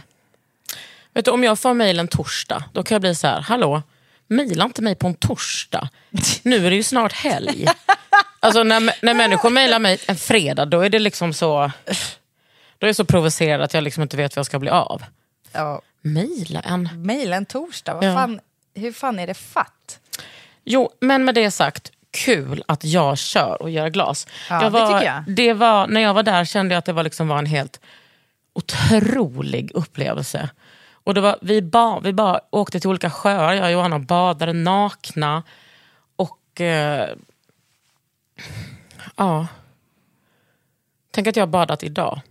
Vet 1.13 1.25
du, 1.25 1.31
om 1.31 1.43
jag 1.43 1.59
får 1.59 1.73
mejl 1.73 1.99
en 1.99 2.07
torsdag, 2.07 2.63
då 2.73 2.83
kan 2.83 2.95
jag 2.95 3.01
bli 3.01 3.15
så 3.15 3.27
här, 3.27 3.41
hallå, 3.41 3.81
mejla 4.35 4.65
inte 4.65 4.81
mig 4.81 4.95
på 4.95 5.07
en 5.07 5.13
torsdag. 5.15 5.89
Nu 6.43 6.65
är 6.65 6.69
det 6.69 6.75
ju 6.75 6.83
snart 6.83 7.13
helg. 7.13 7.67
Alltså 8.39 8.63
när, 8.63 9.05
när 9.05 9.13
människor 9.13 9.49
mejlar 9.49 9.79
mig 9.79 9.99
en 10.07 10.15
fredag, 10.15 10.65
då 10.65 10.81
är 10.81 10.89
det 10.89 10.99
liksom 10.99 11.33
så... 11.33 11.71
Då 12.77 12.85
är 12.85 12.89
jag 12.89 12.95
så 12.95 13.05
provocerad 13.05 13.61
att 13.61 13.73
jag 13.73 13.83
liksom 13.83 14.03
inte 14.03 14.17
vet 14.17 14.35
vad 14.35 14.39
jag 14.39 14.45
ska 14.45 14.59
bli 14.59 14.69
av. 14.69 15.03
Ja, 15.51 15.81
Mejla 16.01 16.59
en... 16.59 16.89
Mejla 17.05 17.35
en 17.35 17.45
torsdag, 17.45 17.93
vad 17.93 18.03
Ja. 18.03 18.13
fan? 18.15 18.39
hur 18.75 18.91
fan 18.91 19.19
är 19.19 19.27
det 19.27 19.33
fatt? 19.33 19.99
Jo, 20.63 20.89
men 20.99 21.25
med 21.25 21.35
det 21.35 21.51
sagt, 21.51 21.91
kul 22.11 22.63
att 22.67 22.83
jag 22.83 23.17
kör 23.17 23.61
och 23.61 23.69
gör 23.69 23.89
glas. 23.89 24.27
Ja, 24.49 24.55
jag 24.55 24.63
det 24.63 24.69
var, 24.79 24.99
tycker 24.99 25.13
jag. 25.13 25.23
Det 25.35 25.53
var, 25.53 25.87
när 25.87 26.01
jag 26.01 26.13
var 26.13 26.23
där 26.23 26.45
kände 26.45 26.75
jag 26.75 26.79
att 26.79 26.85
det 26.85 26.93
var, 26.93 27.03
liksom 27.03 27.27
var 27.27 27.37
en 27.37 27.45
helt 27.45 27.79
otrolig 28.53 29.71
upplevelse. 29.73 30.49
Och 31.03 31.13
det 31.13 31.21
var, 31.21 31.37
vi, 31.41 31.61
ba, 31.61 31.99
vi 31.99 32.13
bara 32.13 32.39
åkte 32.49 32.79
till 32.79 32.89
olika 32.89 33.09
sjöar, 33.09 33.53
jag 33.53 33.65
och 33.65 33.71
Johanna 33.71 33.99
badade 33.99 34.53
nakna. 34.53 35.43
Och 36.15 36.61
eh, 36.61 37.09
ja, 39.15 39.47
tänk 41.11 41.27
att 41.27 41.35
jag 41.35 41.41
har 41.41 41.51
badat 41.51 41.83
idag. 41.83 42.21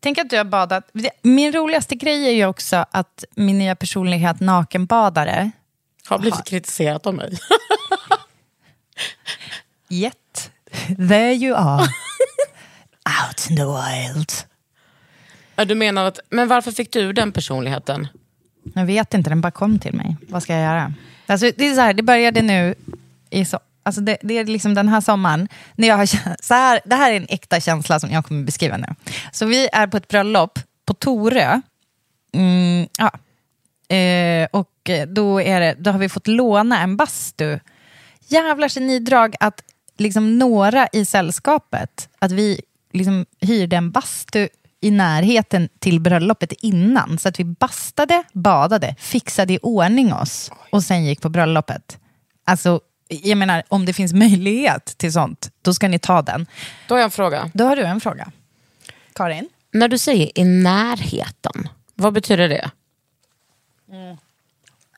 Tänk 0.00 0.18
att 0.18 0.30
du 0.30 0.36
har 0.36 0.44
badat. 0.44 0.90
Min 1.22 1.52
roligaste 1.52 1.94
grej 1.94 2.26
är 2.26 2.32
ju 2.32 2.46
också 2.46 2.84
att 2.90 3.24
min 3.34 3.58
nya 3.58 3.76
personlighet 3.76 4.40
nakenbadare, 4.40 5.50
Har 6.08 6.18
blivit 6.18 6.44
kritiserat 6.44 7.06
av 7.06 7.14
mig. 7.14 7.38
Yet, 9.88 10.50
there 10.96 11.32
you 11.32 11.56
are. 11.56 11.80
Out 13.28 13.50
in 13.50 13.56
the 13.56 13.64
wild. 13.64 14.32
Ja, 15.62 15.66
Du 15.66 15.74
menar 15.74 16.04
att, 16.04 16.20
men 16.30 16.48
varför 16.48 16.72
fick 16.72 16.92
du 16.92 17.12
den 17.12 17.32
personligheten? 17.32 18.08
Jag 18.74 18.86
vet 18.86 19.14
inte, 19.14 19.30
den 19.30 19.40
bara 19.40 19.50
kom 19.50 19.78
till 19.78 19.94
mig. 19.94 20.16
Vad 20.28 20.42
ska 20.42 20.52
jag 20.52 20.62
göra? 20.62 20.94
Alltså, 21.26 21.50
det, 21.56 21.68
är 21.68 21.74
så 21.74 21.80
här, 21.80 21.94
det 21.94 22.02
började 22.02 22.42
nu 22.42 22.74
i 23.30 23.44
so 23.44 23.58
alltså 23.82 24.00
det, 24.00 24.16
det 24.22 24.38
är 24.38 24.44
liksom 24.44 24.74
den 24.74 24.88
här 24.88 25.00
sommaren. 25.00 25.48
När 25.74 25.88
jag 25.88 25.96
har, 25.96 26.06
så 26.42 26.54
här, 26.54 26.80
det 26.84 26.94
här 26.94 27.12
är 27.12 27.16
en 27.16 27.26
äkta 27.28 27.60
känsla 27.60 28.00
som 28.00 28.10
jag 28.10 28.24
kommer 28.24 28.44
beskriva 28.44 28.76
nu. 28.76 28.86
Så 29.32 29.46
vi 29.46 29.68
är 29.72 29.86
på 29.86 29.96
ett 29.96 30.08
bröllop 30.08 30.58
på 30.86 30.94
Torö. 30.94 31.60
Mm, 32.34 32.88
ja. 32.98 33.10
eh, 33.96 34.48
och 34.52 34.90
då, 35.08 35.40
är 35.40 35.60
det, 35.60 35.76
då 35.78 35.90
har 35.90 35.98
vi 35.98 36.08
fått 36.08 36.26
låna 36.26 36.82
en 36.82 36.96
bastu. 36.96 37.58
Jävlar 38.28 38.68
genidrag 38.68 39.34
att 39.40 39.62
liksom 39.98 40.38
några 40.38 40.88
i 40.92 41.04
sällskapet, 41.04 42.08
att 42.18 42.32
vi 42.32 42.60
liksom 42.92 43.26
hyrde 43.40 43.76
en 43.76 43.90
bastu 43.90 44.48
i 44.82 44.90
närheten 44.90 45.68
till 45.78 46.00
bröllopet 46.00 46.52
innan. 46.52 47.18
Så 47.18 47.28
att 47.28 47.40
vi 47.40 47.44
bastade, 47.44 48.22
badade, 48.32 48.94
fixade 48.98 49.52
i 49.52 49.58
ordning 49.62 50.12
oss 50.12 50.50
och 50.70 50.82
sen 50.82 51.04
gick 51.04 51.20
på 51.20 51.28
bröllopet. 51.28 51.98
Alltså, 52.44 52.80
jag 53.08 53.38
menar, 53.38 53.62
om 53.68 53.84
det 53.86 53.92
finns 53.92 54.12
möjlighet 54.12 54.84
till 54.84 55.12
sånt, 55.12 55.50
då 55.62 55.74
ska 55.74 55.88
ni 55.88 55.98
ta 55.98 56.22
den. 56.22 56.46
Då 56.88 56.94
har 56.94 56.98
jag 56.98 57.04
en 57.04 57.10
fråga. 57.10 57.50
Då 57.54 57.64
har 57.64 57.76
du 57.76 57.82
en 57.82 58.00
fråga. 58.00 58.32
Karin? 59.12 59.48
När 59.72 59.88
du 59.88 59.98
säger 59.98 60.38
i 60.38 60.44
närheten, 60.44 61.68
vad 61.94 62.12
betyder 62.12 62.48
det? 62.48 62.70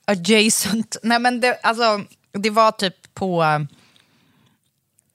Adjacent. 0.04 0.96
Nej 1.02 1.18
men 1.18 1.40
det, 1.40 1.58
alltså, 1.62 2.00
det 2.32 2.50
var 2.50 2.70
typ 2.70 3.14
på, 3.14 3.44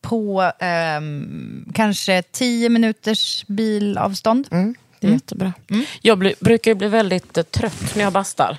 på 0.10 0.52
ehm, 0.60 1.66
kanske 1.74 2.22
tio 2.22 2.70
minuters 2.70 3.46
bilavstånd. 3.48 4.48
Det 5.00 5.08
är 5.08 5.12
jättebra. 5.12 5.54
Jag 6.02 6.18
bli, 6.18 6.36
brukar 6.40 6.72
ju 6.72 6.76
bli 6.76 6.88
väldigt 6.88 7.38
eh, 7.38 7.44
trött 7.44 7.96
när 7.96 8.04
jag 8.04 8.14
bastar. 8.14 8.58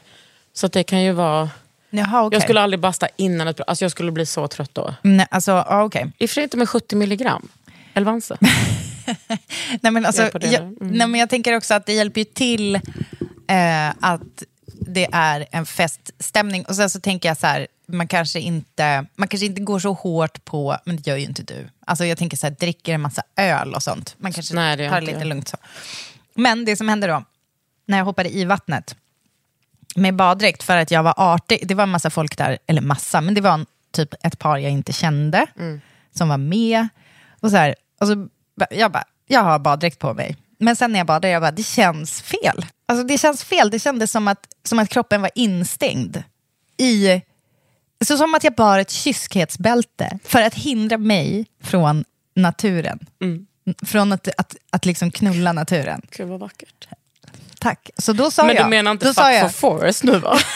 Så 0.53 0.67
att 0.67 0.73
det 0.73 0.83
kan 0.83 1.03
ju 1.03 1.13
vara... 1.13 1.51
Jaha, 1.91 2.23
okej. 2.27 2.37
Jag 2.37 2.43
skulle 2.43 2.61
aldrig 2.61 2.81
basta 2.81 3.09
innan 3.17 3.49
ett 3.49 3.61
Alltså 3.67 3.85
jag 3.85 3.93
skulle 3.93 4.13
bli 4.13 4.27
så 4.27 4.49
trött 4.49 4.75
då. 4.75 4.95
Nej, 5.03 5.27
alltså, 5.31 5.51
ja, 5.51 5.85
okej. 5.85 6.13
I 6.19 6.25
och 6.25 6.31
för 6.31 6.35
sig 6.35 6.43
inte 6.43 6.57
med 6.57 6.69
70 6.69 6.97
milligram. 6.97 7.49
Elvanse. 7.95 8.37
Nej, 9.81 9.93
men 9.93 10.07
alltså, 10.07 10.23
Jag. 10.23 10.55
Mm. 10.55 10.77
nej, 10.81 11.07
men 11.07 11.21
jag 11.21 11.31
tänker 11.31 11.57
också 11.57 11.75
att 11.75 11.87
det 11.87 11.93
hjälper 11.93 12.21
ju 12.21 12.25
till 12.25 12.75
eh, 13.47 13.89
att 14.01 14.43
det 14.67 15.09
är 15.13 15.47
en 15.51 15.67
feststämning. 15.67 16.65
Och 16.65 16.77
sen 16.77 16.91
så 16.91 17.01
tänker 17.01 17.29
jag 17.29 17.37
så 17.37 17.47
här, 17.47 17.67
man 17.93 18.09
kanske 18.09 18.41
inte, 18.41 19.07
man 19.17 19.29
kanske 19.29 19.47
inte 19.47 19.61
går 19.61 19.79
så 19.79 19.93
hårt 19.93 20.45
på, 20.45 20.77
men 20.85 20.97
det 20.97 21.07
gör 21.07 21.17
ju 21.17 21.25
inte 21.25 21.43
du. 21.43 21.69
Alltså 21.87 22.05
jag 22.05 22.19
tänker 22.19 22.37
så 22.37 22.47
här, 22.47 22.55
dricker 22.55 22.95
en 22.95 23.01
massa 23.01 23.23
öl 23.37 23.75
och 23.75 23.83
sånt. 23.83 24.15
Man 24.19 24.33
kanske 24.33 24.55
Nej, 24.55 24.77
det 24.77 24.91
tar 24.91 25.01
det 25.01 25.07
lite 25.07 25.25
lugnt 25.25 25.49
så. 25.49 25.57
Men 26.35 26.65
det 26.65 26.77
som 26.77 26.89
hände 26.89 27.07
då, 27.07 27.25
när 27.87 27.99
jag 27.99 28.05
hoppade 28.05 28.31
i 28.37 28.45
vattnet 28.45 28.97
med 29.97 30.17
baddräkt 30.17 30.63
för 30.63 30.77
att 30.77 30.91
jag 30.91 31.03
var 31.03 31.15
artig, 31.17 31.69
det 31.69 31.75
var 31.75 31.83
en 31.83 31.91
massa 31.91 32.11
folk 32.11 32.39
där, 32.39 32.59
eller 32.67 32.81
massa, 32.83 33.21
men 33.21 33.35
det 33.35 33.41
var 33.41 33.55
en, 33.55 33.67
typ 33.93 34.15
ett 34.23 34.39
par 34.39 34.59
jag 34.59 34.73
inte 34.73 34.93
kände 34.93 35.47
Mm. 35.59 35.81
som 36.15 36.29
var 36.29 36.39
med. 36.39 36.89
Och 37.41 37.51
så 37.51 37.57
här, 37.57 37.75
och 38.01 38.07
så, 38.07 38.29
jag 38.71 38.93
bara, 38.93 39.05
jag 39.27 39.41
har 39.41 39.59
baddräkt 39.59 39.99
på 39.99 40.15
mig. 40.15 40.37
Men 40.59 40.77
sen 40.77 40.93
när 40.93 40.99
jag 41.01 41.07
badade, 41.07 41.29
jag 41.29 41.43
bara, 41.43 41.51
det 41.51 41.63
känns 41.63 42.23
fel. 42.23 42.67
Alltså 42.87 43.07
det 43.07 43.19
känns 43.19 43.45
fel, 43.45 43.71
det 43.71 43.79
kändes 43.79 44.11
som 44.13 44.29
att, 44.29 44.47
som 44.65 44.79
att 44.79 44.89
kroppen 44.89 45.23
var 45.23 45.31
instängd 45.35 46.23
i... 46.77 47.23
Så 48.05 48.17
som 48.17 48.35
att 48.35 48.45
jag 48.45 48.55
bar 48.55 48.79
ett 48.79 48.91
kyskhetsbälte 48.91 50.19
för 50.25 50.43
att 50.43 50.55
hindra 50.55 50.99
mig 50.99 51.47
från 51.63 52.05
naturen. 52.35 52.99
Från 53.87 54.13
att, 54.13 54.29
att, 54.39 54.57
att 54.71 54.85
liksom 54.85 55.11
knulla 55.11 55.53
naturen. 55.53 56.03
Gud 56.11 56.29
vad 56.29 56.41
vackert. 56.41 56.89
Tack. 57.59 57.91
Så 57.99 58.13
då 58.13 58.31
sa 58.31 58.45
Men 58.45 58.57
jag... 58.57 58.67
du 58.67 58.71
menar 58.71 58.91
inte 58.91 59.07
då 59.07 59.15
fuck 59.15 59.41
for 59.41 59.49
forest 59.49 60.03
nu 60.03 60.19
va? 60.19 60.39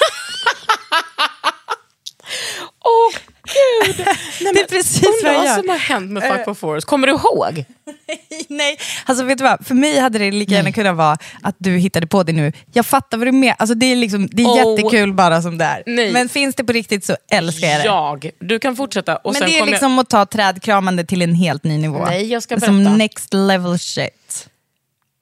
Åh 2.80 3.34
gud! 3.44 4.07
Nej, 4.40 4.52
Det 4.54 4.61
är 4.61 4.66
precis 4.68 5.20
vad 5.24 5.35
jag 5.35 5.44
gör. 5.44 5.54
som 5.57 5.68
har 5.68 5.76
hänt 5.78 6.11
med 6.11 6.22
fuck 6.22 6.44
for 6.44 6.54
forest. 6.54 6.87
Kommer 6.87 7.07
du 7.07 7.12
ihåg? 7.12 7.64
Nej, 8.48 8.78
alltså 9.04 9.24
vet 9.24 9.38
du 9.38 9.44
vad? 9.44 9.66
För 9.66 9.74
mig 9.74 9.98
hade 9.98 10.18
det 10.18 10.30
lika 10.30 10.54
gärna 10.54 10.72
kunnat 10.72 10.96
vara 10.96 11.16
att 11.42 11.54
du 11.59 11.70
hittade 11.76 12.07
på 12.07 12.22
det 12.22 12.33
nu. 12.33 12.52
Jag 12.72 12.87
fattar 12.87 13.18
vad 13.18 13.26
du 13.26 13.33
menar. 13.33 13.57
Alltså, 13.59 13.74
det 13.74 13.87
är, 13.87 13.96
liksom, 13.96 14.28
det 14.33 14.42
är 14.42 14.46
Oh. 14.46 14.57
jättekul 14.76 15.12
bara 15.12 15.42
som 15.42 15.59
det 15.59 15.64
är. 15.64 15.83
Nej. 15.87 16.12
Men 16.12 16.28
finns 16.28 16.54
det 16.54 16.64
på 16.64 16.72
riktigt 16.72 17.04
så 17.04 17.16
älskar 17.30 17.66
jag 17.68 17.80
det. 17.80 17.85
Jag. 17.85 18.30
Du 18.38 18.59
kan 18.59 18.76
fortsätta. 18.76 19.16
Och 19.16 19.33
Men 19.33 19.42
det 19.50 19.59
är 19.59 19.66
liksom 19.66 19.98
att 19.98 20.09
ta 20.11 20.26
trädkramande 20.26 21.04
till 21.04 21.22
en 21.22 21.35
helt 21.35 21.64
ny 21.64 21.78
nivå. 21.78 22.04
Nej, 22.04 22.26
jag 22.33 22.42
ska 22.42 22.54
är 22.54 22.61
Som 22.61 22.78
berätta. 22.78 22.96
next 22.96 23.35
level 23.35 23.78
shit. 23.78 24.48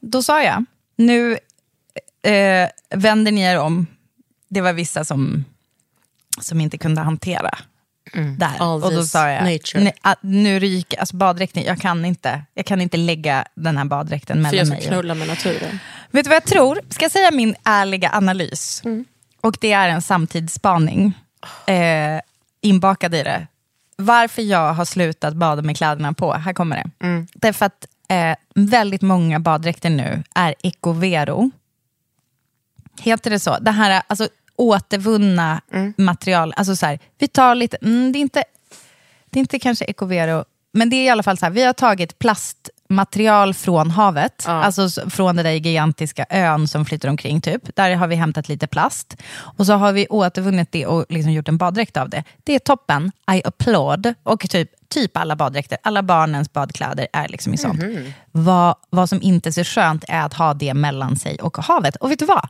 Då 0.03 0.23
sa 0.23 0.43
jag, 0.43 0.65
nu 0.97 1.33
eh, 2.23 2.69
vänder 2.95 3.33
ni 3.33 3.43
er 3.43 3.59
om. 3.59 3.87
Det 4.49 4.61
var 4.61 4.73
vissa 4.73 5.05
som, 5.05 5.45
som 6.41 6.61
inte 6.61 6.79
kunde 6.79 7.01
hantera 7.01 7.59
där. 8.15 8.21
Mm. 8.47 8.57
All 8.59 8.85
Och 8.85 8.93
då 8.93 9.05
sa 9.05 9.29
jag, 9.31 9.45
nature. 9.53 9.85
"Nej, 9.85 9.93
ah, 10.01 10.15
nu 10.21 10.59
ryker, 10.59 11.01
alltså 11.01 11.17
baddräkten, 11.17 11.63
jag 11.63 11.79
kan 11.81 12.05
inte, 12.05 12.43
jag 12.55 12.67
kan 12.67 12.81
inte 12.81 12.97
lägga 12.97 13.45
den 13.55 13.77
här 13.77 13.85
baddräkten 13.85 14.37
jag, 14.39 14.47
för 14.51 14.57
mellan 14.57 14.59
jag 14.59 14.67
ska 14.83 14.91
mig. 14.91 14.99
knulla 15.01 15.15
med 15.15 15.29
naturen. 15.29 15.79
Vet 16.11 16.25
du 16.25 16.29
vad 16.29 16.37
jag 16.37 16.45
tror? 16.45 16.81
Ska 16.89 17.05
jag 17.05 17.13
säga 17.13 17.31
min 17.31 17.55
ärliga 17.65 18.11
analys? 18.13 18.83
Och 19.41 19.57
det 19.61 19.73
är 19.73 19.89
en 19.89 20.03
samtidsspaning 20.03 21.19
eh, 21.67 22.21
inbakad 22.61 23.15
i 23.15 23.23
det. 23.23 23.47
Varför 23.97 24.43
jag 24.43 24.73
har 24.75 24.85
slutat 24.85 25.35
bada 25.35 25.63
med 25.63 25.77
kläderna 25.77 26.13
på, 26.13 26.33
här 26.33 26.53
kommer 26.53 26.77
det. 26.77 26.91
Därför 27.35 27.67
att 27.67 27.87
eh, 28.09 28.35
väldigt 28.55 29.03
många 29.03 29.41
baddräkter 29.41 29.91
nu 29.91 30.23
är 30.35 30.55
ecovero. 30.63 31.51
Heter 33.01 33.31
det 33.31 33.39
så? 33.41 33.59
Det 33.59 33.71
här 33.71 34.03
alltså, 34.07 34.29
återvunna 34.57 35.61
material. 35.97 36.53
Alltså 36.57 36.77
så 36.77 36.87
här, 36.87 36.99
vi 37.19 37.29
tar 37.29 37.55
lite, 37.55 37.77
mm, 37.83 38.13
det, 38.13 38.19
är 38.19 38.21
inte, 38.21 38.45
det 39.31 39.39
är 39.39 39.41
inte 39.41 39.59
kanske 39.59 39.85
ecovero, 39.85 40.45
men 40.73 40.91
det 40.91 40.97
är 40.97 41.05
i 41.05 41.09
alla 41.09 41.23
fall 41.23 41.39
så 41.39 41.47
här, 41.47 41.53
vi 41.53 41.63
har 41.65 41.73
tagit 41.73 42.19
plastmaterial 42.19 43.55
från 43.55 43.91
havet, 43.91 44.45
alltså 44.53 44.83
s- 44.85 44.99
från 45.11 45.37
den 45.37 45.45
där 45.45 45.53
gigantiska 45.53 46.27
ön 46.31 46.69
som 46.69 46.85
flyter 46.85 47.09
omkring 47.09 47.41
typ. 47.41 47.77
Där 47.77 47.95
har 47.97 48.07
vi 48.07 48.15
hämtat 48.17 48.49
lite 48.49 48.67
plast. 48.67 49.17
Och 49.35 49.67
så 49.67 49.73
har 49.73 49.93
vi 49.93 50.07
återvunnit 50.11 50.73
det 50.73 50.87
och 50.87 51.07
liksom 51.09 51.33
gjort 51.33 51.49
en 51.49 51.59
baddräkt 51.59 51.97
av 51.97 52.09
det. 52.09 52.25
Det 52.45 52.55
är 52.55 52.59
toppen, 52.59 53.13
I 53.33 53.43
applaud. 53.45 54.15
Och 54.23 54.41
typ, 54.51 54.71
typ 54.89 55.17
alla 55.17 55.37
baddräkter, 55.37 55.79
alla 55.83 56.03
barnens 56.03 56.53
badkläder 56.53 57.07
är 57.13 57.29
liksom 57.29 57.55
i 57.55 57.57
sånt. 57.59 57.83
Vad, 58.33 58.75
vad 58.91 59.09
som 59.09 59.23
inte 59.23 59.49
är 59.49 59.53
så 59.53 59.65
skönt 59.65 60.05
är 60.09 60.23
att 60.23 60.35
ha 60.35 60.55
det 60.55 60.75
mellan 60.75 61.17
sig 61.17 61.37
och 61.39 61.59
havet. 61.59 61.97
Och 61.97 62.11
vet 62.11 62.19
du 62.19 62.25
vad? 62.25 62.49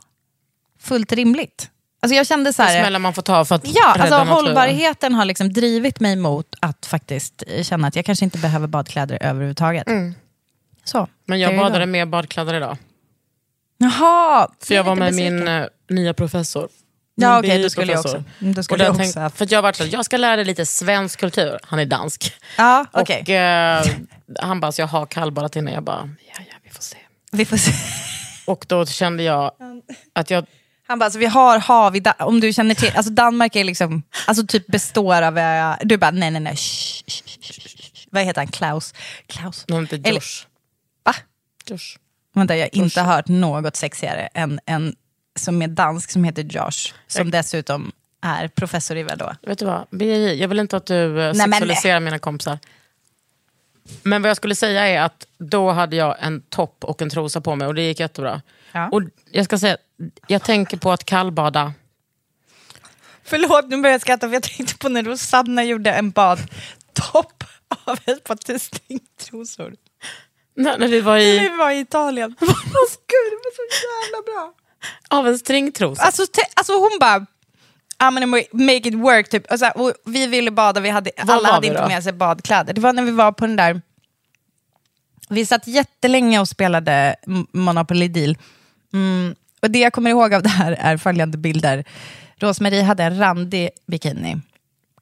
Fullt 0.79 1.11
rimligt. 1.11 1.69
Alltså 2.03 2.15
jag 2.15 2.27
kände 2.27 2.53
så 2.53 2.63
här... 2.63 2.79
smällar 2.81 2.99
man 2.99 3.13
får 3.13 3.21
ta 3.21 3.45
för 3.45 3.55
att 3.55 3.61
Ja, 3.67 3.93
rädda 3.97 4.15
alltså 4.17 4.33
hållbarheten 4.33 5.13
har 5.13 5.25
liksom 5.25 5.53
drivit 5.53 5.99
mig 5.99 6.15
mot 6.15 6.55
att 6.59 6.85
faktiskt 6.85 7.43
känna 7.61 7.87
att 7.87 7.95
jag 7.95 8.05
kanske 8.05 8.25
inte 8.25 8.37
behöver 8.37 8.67
badkläder 8.67 9.17
överhuvudtaget. 9.21 9.87
Så. 10.83 10.97
Mm. 10.97 11.09
Men 11.25 11.39
jag 11.39 11.57
badade 11.57 11.85
med 11.85 12.09
badkläder 12.09 12.53
idag. 12.53 12.77
Jaha! 13.77 14.47
För 14.59 14.75
jag 14.75 14.83
var 14.83 14.95
med 14.95 15.13
min 15.13 15.33
besviken. 15.35 15.61
eh, 15.61 15.67
nya 15.89 16.13
professor. 16.13 16.69
Ja, 17.15 17.41
Min 17.41 17.51
okej, 17.51 17.63
då 17.63 17.69
skulle 17.69 17.91
jag 17.91 17.99
också. 17.99 18.23
Mm, 18.41 18.53
Då 18.53 18.63
skulle 18.63 18.83
jag 18.83 18.97
tänk- 18.97 19.07
också 19.17 19.29
För 19.29 19.47
jag 19.53 19.75
så 19.75 19.83
här, 19.83 19.93
jag 19.93 20.05
ska 20.05 20.17
lära 20.17 20.35
dig 20.35 20.45
lite 20.45 20.65
svensk 20.65 21.19
kultur. 21.19 21.59
Han 21.63 21.79
är 21.79 21.85
dansk. 21.85 22.33
Ja, 22.57 22.85
okej. 22.91 23.21
Och 23.21 23.29
eh, 23.29 23.85
han 24.39 24.59
bara, 24.59 24.71
så 24.71 24.81
jag 24.81 24.87
har 24.87 25.05
kallbadat 25.05 25.55
innan. 25.55 25.73
Jag 25.73 25.83
bara, 25.83 26.09
ja, 26.27 26.43
ja, 26.49 26.55
vi 26.63 26.69
får 26.69 26.81
se. 26.83 26.97
Vi 27.31 27.45
får 27.45 27.57
se. 27.57 27.71
Och 28.45 28.65
då 28.67 28.85
kände 28.85 29.23
jag 29.23 29.51
att 30.15 30.29
jag... 30.29 30.45
Han 30.93 30.99
bara, 30.99 31.05
alltså, 31.05 31.19
vi 31.19 31.25
har 31.25 31.59
hav 31.59 31.95
i 31.95 31.99
Da- 31.99 32.15
om 32.19 32.39
du 32.39 32.53
känner 32.53 32.75
till, 32.75 32.91
alltså 32.95 33.11
Danmark 33.11 33.55
är 33.55 33.63
liksom, 33.63 34.03
alltså 34.27 34.45
typ 34.47 34.67
består 34.67 35.21
av, 35.21 35.37
eh, 35.37 35.75
du 35.81 35.97
bara 35.97 36.11
nej 36.11 36.31
nej 36.31 36.41
nej, 36.41 36.55
shh, 36.55 37.03
shh, 37.07 37.23
shh, 37.41 38.07
vad 38.11 38.23
heter 38.23 38.41
han, 38.41 38.47
Klaus? 38.47 38.93
Klaus? 39.27 39.65
Heter 39.69 39.95
Eller- 40.03 40.11
Josh. 40.13 40.45
Va? 41.03 41.15
Josh. 41.65 41.97
Vänta, 42.33 42.55
jag 42.57 42.63
har 42.65 42.69
inte 42.83 43.01
hört 43.01 43.27
något 43.27 43.75
sexigare 43.75 44.29
än 44.33 44.59
en 44.65 44.95
som 45.35 45.61
är 45.61 45.67
dansk 45.67 46.11
som 46.11 46.23
heter 46.23 46.43
Josh. 46.43 46.93
Som 47.07 47.31
dessutom 47.31 47.91
är 48.21 48.47
professor 48.47 48.97
i 48.97 49.03
vad 49.03 49.17
då? 49.17 49.35
Vet 49.41 49.59
du 49.59 49.65
vad, 49.65 49.87
BJ, 49.91 50.33
jag 50.41 50.47
vill 50.47 50.59
inte 50.59 50.77
att 50.77 50.85
du 50.85 51.05
eh, 51.21 51.33
Nej, 51.33 51.33
men- 51.47 51.51
sexualiserar 51.51 51.99
mina 51.99 52.19
kompisar. 52.19 52.59
Men 54.03 54.21
vad 54.21 54.29
jag 54.29 54.37
skulle 54.37 54.55
säga 54.55 54.87
är 54.87 55.01
att 55.01 55.25
då 55.37 55.71
hade 55.71 55.95
jag 55.95 56.15
en 56.19 56.41
topp 56.41 56.83
och 56.83 57.01
en 57.01 57.09
trosa 57.09 57.41
på 57.41 57.55
mig 57.55 57.67
och 57.67 57.75
det 57.75 57.81
gick 57.81 57.99
jättebra. 57.99 58.41
Ja. 58.71 58.89
Och 58.89 59.01
jag 59.31 59.45
ska 59.45 59.57
säga, 59.57 59.77
jag 60.27 60.43
tänker 60.43 60.77
på 60.77 60.91
att 60.91 61.03
kallbada. 61.05 61.73
Förlåt, 63.23 63.69
nu 63.69 63.77
börjar 63.81 63.93
jag 63.93 64.01
skratta 64.01 64.27
för 64.27 64.33
jag 64.33 64.43
tänkte 64.43 64.77
på 64.77 64.89
när 64.89 65.03
Rosanna 65.03 65.63
gjorde 65.63 65.91
en 65.91 66.11
badtopp 66.11 67.43
av 67.85 67.99
ett 68.05 68.23
par 68.23 68.57
stringtrosor. 68.59 69.75
När, 70.55 70.77
när 70.77 70.87
vi 70.87 71.01
var 71.01 71.13
När 71.15 71.21
i, 71.21 71.39
vi 71.39 71.49
var 71.49 71.71
i 71.71 71.79
Italien. 71.79 72.35
Gud, 72.39 73.31
det 73.31 73.35
var 73.43 73.51
så 73.55 73.63
jävla 73.85 74.23
bra. 74.25 74.53
av 75.09 75.27
en 75.27 75.39
stringtrosa. 75.39 76.01
Alltså, 76.03 76.25
te- 76.27 76.51
alltså 76.53 76.73
hon 76.73 76.97
bara, 76.99 77.25
I'm 77.99 78.13
gonna 78.19 78.27
make 78.51 78.87
it 78.89 78.93
work. 78.93 79.29
Typ. 79.29 79.51
Och 79.51 79.59
så 79.59 79.65
här, 79.65 79.77
och 79.77 79.93
vi 80.05 80.27
ville 80.27 80.51
bada, 80.51 80.79
vi 80.81 80.89
hade, 80.89 81.11
Var 81.23 81.33
alla 81.33 81.47
var 81.47 81.53
hade 81.53 81.67
inte 81.67 81.87
med 81.87 82.03
sig 82.03 82.13
badkläder. 82.13 82.73
Det 82.73 82.81
var 82.81 82.93
när 82.93 83.03
vi 83.03 83.11
var 83.11 83.31
på 83.31 83.47
den 83.47 83.55
där... 83.55 83.81
Vi 85.29 85.45
satt 85.45 85.67
jättelänge 85.67 86.39
och 86.39 86.47
spelade 86.47 87.15
Monopoly 87.51 88.07
Deal. 88.07 88.37
Mm, 88.93 89.35
och 89.63 89.71
det 89.71 89.79
jag 89.79 89.93
kommer 89.93 90.09
ihåg 90.09 90.33
av 90.33 90.43
det 90.43 90.49
här 90.49 90.71
är 90.71 90.97
följande 90.97 91.37
bilder. 91.37 91.83
Rosmarie 92.37 92.83
hade 92.83 93.03
en 93.03 93.17
randig 93.19 93.69
bikini. 93.87 94.37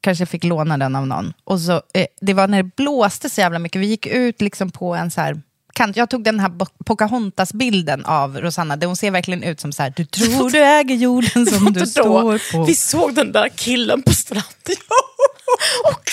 Kanske 0.00 0.26
fick 0.26 0.44
låna 0.44 0.78
den 0.78 0.96
av 0.96 1.06
någon. 1.06 1.32
Och 1.44 1.60
så, 1.60 1.72
eh, 1.94 2.06
det 2.20 2.34
var 2.34 2.48
när 2.48 2.62
det 2.62 2.70
blåste 2.76 3.30
så 3.30 3.40
jävla 3.40 3.58
mycket. 3.58 3.80
Vi 3.80 3.86
gick 3.86 4.06
ut 4.06 4.40
liksom 4.40 4.70
på 4.70 4.94
en 4.94 5.10
så 5.10 5.20
här... 5.20 5.40
Kant. 5.74 5.96
Jag 5.96 6.10
tog 6.10 6.24
den 6.24 6.40
här 6.40 6.52
Pocahontas-bilden 6.84 8.04
av 8.04 8.40
Rosanna, 8.40 8.76
där 8.76 8.86
hon 8.86 8.96
ser 8.96 9.10
verkligen 9.10 9.42
ut 9.42 9.60
som 9.60 9.72
så 9.72 9.82
här, 9.82 9.92
du 9.96 10.04
tror 10.04 10.50
du 10.50 10.58
äger 10.64 10.94
jorden 10.94 11.46
som 11.46 11.64
du 11.72 11.80
Då, 11.80 11.86
står 11.86 12.52
på. 12.52 12.64
Vi 12.64 12.74
såg 12.74 13.14
den 13.14 13.32
där 13.32 13.48
killen 13.48 14.02
på 14.02 14.12
stranden. 14.12 14.76
och, 15.84 16.10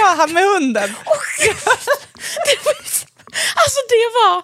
Ja, 0.00 0.14
han 0.18 0.32
med 0.32 0.42
hunden. 0.42 0.90
alltså 3.54 3.80
det 3.88 4.08
var, 4.14 4.42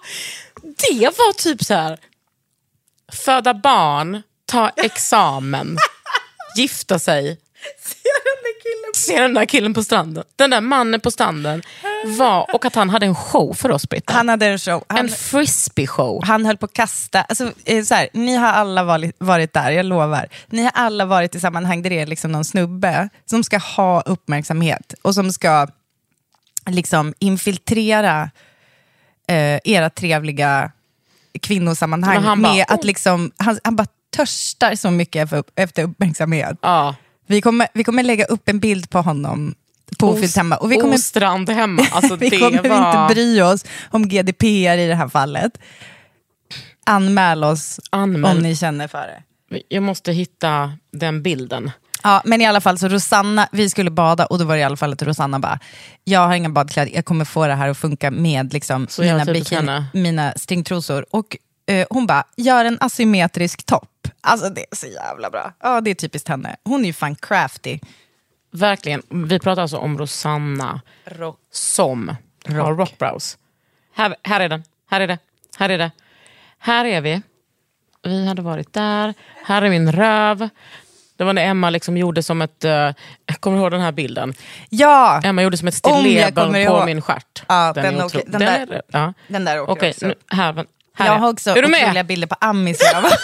det 0.61 1.05
var 1.17 1.33
typ 1.33 1.63
så 1.63 1.73
här. 1.73 1.99
Föda 3.11 3.53
barn, 3.53 4.21
ta 4.45 4.69
examen, 4.69 5.77
gifta 6.55 6.99
sig, 6.99 7.39
se 8.95 9.21
den 9.21 9.33
där 9.33 9.45
killen 9.45 9.73
på 9.73 9.83
stranden. 9.83 10.23
Den 10.35 10.49
där 10.49 10.61
mannen 10.61 10.99
på 10.99 11.11
stranden 11.11 11.61
var, 12.17 12.55
och 12.55 12.65
att 12.65 12.75
han 12.75 12.89
hade 12.89 13.05
en 13.05 13.15
show 13.15 13.53
för 13.53 13.71
oss 13.71 13.89
Britta. 13.89 14.13
Han 14.13 14.29
hade 14.29 14.45
en 14.45 14.59
show. 14.59 14.83
Han, 14.87 14.97
en 14.97 15.09
frisbee-show. 15.09 16.23
han 16.25 16.45
höll 16.45 16.57
på 16.57 16.65
att 16.65 16.73
kasta, 16.73 17.21
alltså, 17.21 17.51
eh, 17.65 17.83
så 17.83 17.95
här, 17.95 18.09
ni 18.13 18.35
har 18.35 18.47
alla 18.47 18.83
varit, 18.83 19.15
varit 19.19 19.53
där, 19.53 19.71
jag 19.71 19.85
lovar. 19.85 20.27
Ni 20.47 20.61
har 20.63 20.71
alla 20.73 21.05
varit 21.05 21.35
i 21.35 21.39
sammanhang 21.39 21.81
där 21.81 21.89
det 21.89 21.99
är 21.99 22.07
liksom 22.07 22.31
någon 22.31 22.45
snubbe 22.45 23.09
som 23.25 23.43
ska 23.43 23.57
ha 23.57 24.01
uppmärksamhet 24.01 24.93
och 25.01 25.15
som 25.15 25.31
ska 25.31 25.67
liksom 26.69 27.13
infiltrera 27.19 28.29
eh, 29.27 29.59
era 29.63 29.89
trevliga 29.89 30.71
kvinnosammanhang 31.41 32.23
han 32.23 32.41
bara, 32.41 32.53
med 32.53 32.65
att 32.67 32.79
"Oh." 32.79 32.85
liksom, 32.85 33.31
han, 33.37 33.59
han 33.63 33.75
bara 33.75 33.87
törstar 34.15 34.75
så 34.75 34.91
mycket 34.91 35.29
för, 35.29 35.43
efter 35.55 35.83
uppmärksamhet. 35.83 36.57
Ja. 36.61 36.95
Vi 37.27 37.41
kommer, 37.41 37.67
vi 37.73 37.83
kommer 37.83 38.03
lägga 38.03 38.25
upp 38.25 38.49
en 38.49 38.59
bild 38.59 38.89
på 38.89 39.01
honom 39.01 39.55
på 39.97 40.09
Ofyllt 40.09 40.35
hemma. 40.35 40.57
Och 40.57 40.71
vi 40.71 40.75
kommer, 40.75 40.95
Ostrand 40.95 41.49
hemma. 41.49 41.87
Alltså 41.91 42.15
vi 42.15 42.29
kommer 42.29 42.69
var... 42.69 43.03
inte 43.03 43.15
bry 43.15 43.41
oss 43.41 43.65
om 43.89 44.09
GDPR 44.09 44.77
i 44.77 44.87
det 44.87 44.95
här 44.95 45.07
fallet. 45.07 45.59
Anmäl 46.85 47.43
oss 47.43 47.79
Anmäl. 47.89 48.37
om 48.37 48.43
ni 48.43 48.55
känner 48.55 48.87
för 48.87 49.07
det. 49.07 49.23
Jag 49.67 49.83
måste 49.83 50.11
hitta 50.11 50.73
den 50.91 51.23
bilden. 51.23 51.71
Ja, 52.03 52.21
men 52.25 52.41
i 52.41 52.45
alla 52.45 52.61
fall, 52.61 52.77
så 52.77 52.87
Rosanna, 52.87 53.47
vi 53.51 53.69
skulle 53.69 53.89
bada 53.91 54.25
och 54.25 54.39
då 54.39 54.45
var 54.45 54.55
det 54.55 54.61
i 54.61 54.63
alla 54.63 54.77
fall 54.77 54.93
att 54.93 55.01
Rosanna 55.01 55.39
bara, 55.39 55.59
jag 56.03 56.19
har 56.27 56.35
inga 56.35 56.49
badkläder, 56.49 56.91
jag 56.95 57.05
kommer 57.05 57.25
få 57.25 57.47
det 57.47 57.53
här 57.55 57.69
att 57.69 57.77
funka 57.77 58.11
med 58.11 58.53
liksom, 58.53 58.87
Så 58.87 59.01
mina, 59.01 59.23
henne. 59.51 59.85
mina 59.93 60.33
stringtrosor. 60.35 61.05
Och 61.11 61.37
eh, 61.67 61.87
hon 61.89 62.07
bara, 62.07 62.23
gör 62.37 62.65
en 62.65 62.77
asymmetrisk 62.81 63.65
topp. 63.65 64.07
Alltså 64.21 64.49
det 64.49 64.61
är 64.71 64.75
så 64.75 64.87
jävla 64.87 65.29
bra. 65.29 65.53
Ja, 65.59 65.81
det 65.81 65.89
är 65.89 65.95
typiskt 65.95 66.27
henne. 66.29 66.55
Hon 66.63 66.81
är 66.81 66.85
ju 66.85 66.93
fan 66.93 67.15
crafty. 67.15 67.79
Verkligen. 68.51 69.01
Vi 69.09 69.39
pratar 69.39 69.61
alltså 69.61 69.77
om 69.77 69.97
Rosanna 69.97 70.81
som 71.51 72.15
har 72.47 72.75
rockbrows. 72.75 73.37
Här, 73.95 74.15
här 74.23 74.39
är 74.39 74.49
den. 74.49 74.63
Här 74.89 75.01
är 75.01 75.07
det. 75.07 75.17
Här 75.57 75.69
är 75.69 75.77
det. 75.77 75.91
Här 76.59 76.85
är 76.85 77.01
vi. 77.01 77.21
Vi 78.03 78.27
hade 78.27 78.41
varit 78.41 78.73
där. 78.73 79.13
Här 79.45 79.61
är 79.61 79.69
min 79.69 79.91
röv. 79.91 80.49
Det 81.19 81.25
var 81.25 81.33
när 81.33 81.45
Emma 81.45 81.69
liksom 81.69 81.97
gjorde 81.97 82.23
som 82.23 82.41
ett... 82.41 82.65
Uh, 82.65 82.71
jag 82.71 82.95
kommer 83.39 83.57
ihåg 83.57 83.71
den 83.71 83.81
här 83.81 83.91
bilden. 83.91 84.33
Ja, 84.69 85.21
Emma 85.23 85.43
gjorde 85.43 85.57
som 85.57 85.67
ett 85.67 85.79
jag 85.83 85.99
stilleben 85.99 86.65
på 86.67 86.85
min 86.85 87.01
stjärt. 87.01 87.43
Ja, 87.47 87.73
den, 87.75 87.83
den 87.83 88.01
otro- 88.01 88.23
den 88.27 88.41
där- 88.41 88.67
är, 88.71 88.81
ja. 88.87 89.13
den 89.27 89.45
där 89.45 89.61
åker 89.61 89.71
Okej, 89.71 89.89
också. 89.89 90.07
nu, 90.07 90.15
här, 90.27 90.53
men- 90.53 90.65
här 90.95 91.05
jag 91.05 91.13
har 91.13 91.29
också 91.29 91.49
är 91.49 91.55
du 91.55 91.61
otroliga 91.67 92.03
bilder 92.03 92.27
på 92.27 92.35
Amis. 92.41 92.79
Jag, 92.93 93.03
bara, 93.03 93.11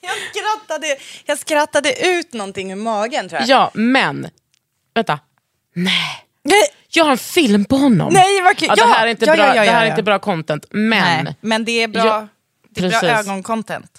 jag, 0.00 0.12
skrattade, 0.30 0.96
jag 1.26 1.38
skrattade 1.38 2.06
ut 2.06 2.32
någonting 2.32 2.72
ur 2.72 2.76
magen 2.76 3.28
tror 3.28 3.40
jag. 3.40 3.48
Ja, 3.48 3.70
men... 3.74 4.28
Vänta. 4.94 5.18
Nej. 5.74 6.26
Nej, 6.42 6.62
Jag 6.88 7.04
har 7.04 7.10
en 7.10 7.18
film 7.18 7.64
på 7.64 7.76
honom. 7.76 8.12
Nej, 8.12 8.42
vad 8.42 8.56
kul. 8.56 8.68
Ja, 8.68 8.74
Ja, 8.78 8.86
det 8.86 8.92
här 8.92 9.06
är 9.06 9.10
inte, 9.10 9.24
ja, 9.24 9.34
bra, 9.36 9.56
ja, 9.56 9.64
det 9.64 9.70
här 9.70 9.86
är 9.86 9.90
inte 9.90 10.02
bra 10.02 10.18
content, 10.18 10.66
men... 10.70 11.24
Nej, 11.24 11.36
men 11.40 11.64
det 11.64 11.82
är 11.82 11.88
bra, 11.88 12.06
Ja, 12.06 12.28
det 12.70 12.84
är 12.84 13.00
bra 13.00 13.10
ögoncontent. 13.10 13.98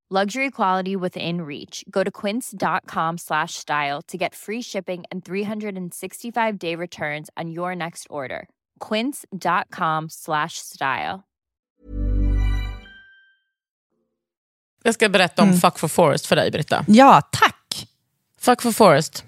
Luxury 0.11 0.51
quality 0.51 0.95
within 0.95 1.41
reach. 1.41 1.83
Go 1.89 2.03
to 2.03 2.11
quince.com 2.11 3.17
slash 3.17 3.53
style 3.53 4.01
to 4.07 4.17
get 4.17 4.35
free 4.35 4.61
shipping 4.61 5.03
and 5.11 5.25
365 5.25 6.57
day 6.59 6.75
returns 6.75 7.29
on 7.43 7.49
your 7.49 7.75
next 7.75 8.07
order. 8.09 8.47
Quince.com 8.89 10.09
slash 10.09 10.53
style. 10.57 11.23
Jag 14.83 14.93
ska 14.93 15.09
berätta 15.09 15.43
om 15.43 15.53
Fuck 15.53 15.79
for 15.79 15.87
Forest 15.87 16.25
för 16.25 16.35
dig, 16.35 16.51
Britta. 16.51 16.85
Ja, 16.87 17.21
tack. 17.31 17.87
Fuck 18.39 18.61
for 18.61 18.71
Forest. 18.71 19.23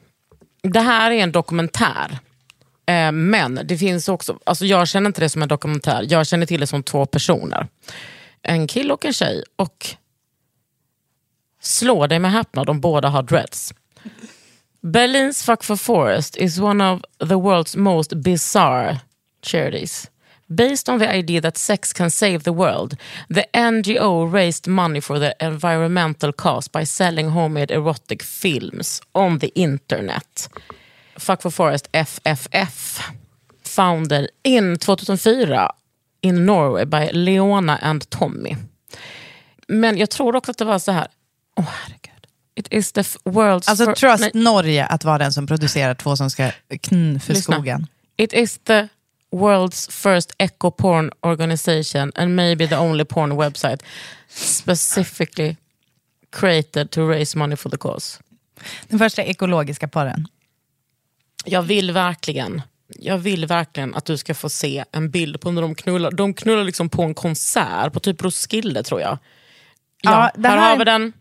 Det 0.62 0.80
här 0.80 1.12
är 1.12 1.24
en 1.24 1.32
dokumentär 1.32 2.20
Eh, 2.86 3.12
men 3.12 3.60
det 3.64 3.78
finns 3.78 4.10
också, 4.10 4.40
alltså 4.44 4.66
jag 4.66 4.88
känner 4.88 5.08
inte 5.08 5.22
det 5.22 5.30
som 5.30 5.42
en 5.42 5.48
dokumentär, 5.48 6.06
jag 6.10 6.28
känner 6.28 6.46
till 6.46 6.60
det 6.60 6.68
som 6.68 6.84
två 6.84 7.06
personer. 7.06 7.68
En 8.42 8.68
kille 8.68 8.94
och 8.94 9.06
en 9.06 9.14
tjej. 9.14 9.44
Och 9.56 9.96
slå 11.64 12.08
dig 12.08 12.20
med 12.20 12.32
häpnad 12.32 12.70
om 12.70 12.80
båda 12.80 13.10
har 13.10 13.24
dreads. 13.24 13.74
Berlins 14.82 15.44
Fuck 15.44 15.64
for 15.64 15.76
Forest 15.76 16.38
is 16.38 16.60
one 16.60 16.92
of 16.92 17.02
the 17.20 17.36
world's 17.36 17.78
most 17.78 18.14
bizarre 18.14 19.00
charities. 19.42 20.10
Based 20.48 20.90
on 20.90 21.00
the 21.00 21.18
idea 21.18 21.42
that 21.42 21.58
sex 21.58 21.94
can 21.94 22.12
save 22.12 22.40
the 22.40 22.52
world, 22.52 22.98
the 23.30 23.46
NGO 23.54 24.34
raised 24.34 24.68
money 24.68 25.02
for 25.02 25.20
the 25.20 25.34
environmental 25.40 26.34
cause 26.34 26.68
by 26.72 26.86
selling 26.86 27.30
homemade 27.30 27.74
erotic 27.74 28.24
films 28.24 29.02
on 29.14 29.40
the 29.40 29.52
internet. 29.56 30.50
Fuck 31.18 31.42
for 31.42 31.50
Forest 31.50 31.92
FFF, 31.92 33.02
founded 33.64 34.30
in 34.44 34.78
2004 34.78 35.70
in 36.22 36.46
Norway 36.46 36.86
by 36.86 37.10
Leona 37.14 37.80
and 37.82 38.10
Tommy. 38.10 38.56
Men 39.68 39.98
jag 39.98 40.10
tror 40.10 40.36
också 40.36 40.52
att 40.52 40.58
det 40.58 40.66
var 40.66 40.80
så 40.80 40.92
här, 40.92 41.08
åh 41.58 41.64
oh, 41.64 41.70
herregud. 41.84 42.28
It 42.56 42.68
is 42.74 42.92
the 42.92 43.02
world's 43.24 43.70
Alltså 43.70 43.94
trust 43.96 44.20
Nej. 44.34 44.44
Norge 44.44 44.86
att 44.86 45.04
vara 45.04 45.18
den 45.18 45.34
som 45.34 45.48
producerar 45.48 45.96
två 45.96 46.16
som 46.16 46.30
ska 46.30 46.52
kn 46.82 47.20
för 47.20 47.34
Lyssna. 47.34 47.56
skogen. 47.56 47.88
It 48.18 48.34
is 48.34 48.58
the 48.64 48.88
world's 49.32 49.92
first 49.92 50.32
eco 50.38 50.72
porn 50.72 51.12
organization 51.22 52.12
and 52.16 52.36
maybe 52.36 52.68
the 52.68 52.78
only 52.78 53.06
porn 53.06 53.32
website 53.42 53.78
specifically 54.30 55.56
created 56.32 56.92
to 56.92 57.08
raise 57.10 57.38
money 57.38 57.56
for 57.58 57.70
the 57.70 57.78
cause. 57.78 58.20
Den 58.88 59.00
första 59.00 59.24
ekologiska 59.24 59.88
paren. 59.88 60.28
Jag 61.46 61.62
vill 61.62 61.92
verkligen 61.92 62.62
jag 63.00 63.18
vill 63.18 63.46
verkligen 63.46 63.96
att 63.96 64.06
du 64.06 64.18
ska 64.18 64.34
få 64.36 64.50
se 64.50 64.86
en 64.92 65.10
bild 65.10 65.42
på 65.42 65.52
när 65.52 65.62
de 65.62 65.76
knullar. 65.76 66.12
De 66.12 66.34
knullar 66.34 66.64
liksom 66.64 66.90
på 66.90 67.04
en 67.04 67.14
konsert 67.14 67.94
på 67.94 68.00
typ 68.00 68.22
Roskilde 68.22 68.84
tror 68.84 69.02
jag. 69.02 69.18
Ja, 70.02 70.32
Ja, 70.36 70.50
här, 70.50 70.58
här- 70.58 70.70
har 70.70 70.78
vi 70.78 70.84
den. 70.84 71.14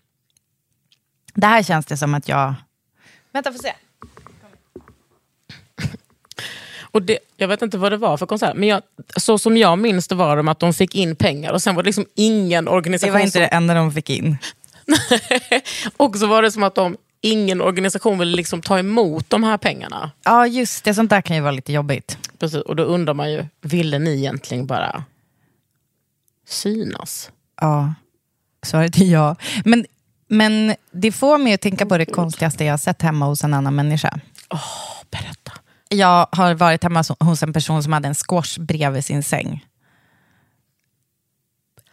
Det 1.34 1.46
här 1.46 1.62
känns 1.62 1.86
det 1.86 1.96
som 1.96 2.14
att 2.14 2.28
jag... 2.28 2.54
Vänta, 3.32 3.52
får 3.52 3.58
se. 3.58 3.72
Och 6.92 7.02
det, 7.02 7.18
jag 7.36 7.48
vet 7.48 7.62
inte 7.62 7.78
vad 7.78 7.92
det 7.92 7.96
var 7.96 8.16
för 8.16 8.26
konsert, 8.26 8.56
men 8.56 8.68
jag, 8.68 8.82
så 9.16 9.38
som 9.38 9.56
jag 9.56 9.78
minns 9.78 10.08
det 10.08 10.14
var 10.14 10.42
det 10.42 10.50
att 10.50 10.58
de 10.58 10.74
fick 10.74 10.94
in 10.94 11.16
pengar 11.16 11.52
och 11.52 11.62
sen 11.62 11.74
var 11.74 11.82
det 11.82 11.86
liksom 11.86 12.06
ingen 12.14 12.64
Det 12.64 12.70
organisation 12.70 13.12
var 13.12 13.20
inte 13.20 13.32
som 13.32 13.40
det 13.40 13.46
enda 13.46 13.74
de 13.74 13.92
fick 13.92 14.10
in. 14.10 14.36
Och 15.96 16.16
så 16.16 16.26
var 16.26 16.42
det 16.42 16.52
som 16.52 16.62
att 16.62 16.74
de, 16.74 16.96
ingen 17.20 17.60
organisation 17.60 18.18
ville 18.18 18.36
liksom 18.36 18.62
ta 18.62 18.78
emot 18.78 19.30
de 19.30 19.44
här 19.44 19.58
pengarna. 19.58 20.10
Ja, 20.24 20.46
just 20.46 20.84
det. 20.84 20.94
Sånt 20.94 21.10
där 21.10 21.20
kan 21.20 21.36
ju 21.36 21.42
vara 21.42 21.52
lite 21.52 21.72
jobbigt. 21.72 22.18
Precis, 22.38 22.60
och 22.60 22.76
då 22.76 22.82
undrar 22.82 23.14
man 23.14 23.32
ju, 23.32 23.46
ville 23.60 23.98
ni 23.98 24.16
egentligen 24.16 24.66
bara 24.66 25.04
synas? 26.48 27.30
Ja, 27.60 27.94
svaret 28.66 28.96
är 28.96 29.04
ja. 29.04 29.36
Men, 29.64 29.86
men 30.32 30.74
det 30.92 31.12
får 31.12 31.38
mig 31.38 31.52
att 31.54 31.60
tänka 31.60 31.86
på 31.86 31.98
det 31.98 32.06
konstigaste 32.06 32.64
jag 32.64 32.72
har 32.72 32.78
sett 32.78 33.02
hemma 33.02 33.26
hos 33.26 33.44
en 33.44 33.54
annan 33.54 33.74
människa. 33.74 34.20
Berätta. 35.10 35.52
Jag 35.88 36.28
har 36.32 36.54
varit 36.54 36.82
hemma 36.82 37.04
hos- 37.20 37.42
en 37.42 37.52
person 37.52 37.82
som 37.82 37.92
hade 37.92 38.08
en 38.08 38.14
squash 38.14 38.60
bredvid 38.60 39.04
sin 39.04 39.22
säng. 39.22 39.66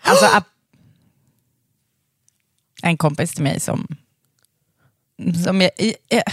Alltså, 0.02 0.26
ap- 0.38 0.44
en 2.84 2.98
kompis 2.98 3.34
till 3.34 3.44
mig 3.44 3.60
som... 3.60 3.88
som 5.46 5.62
jag, 5.62 5.72
jag, 6.08 6.24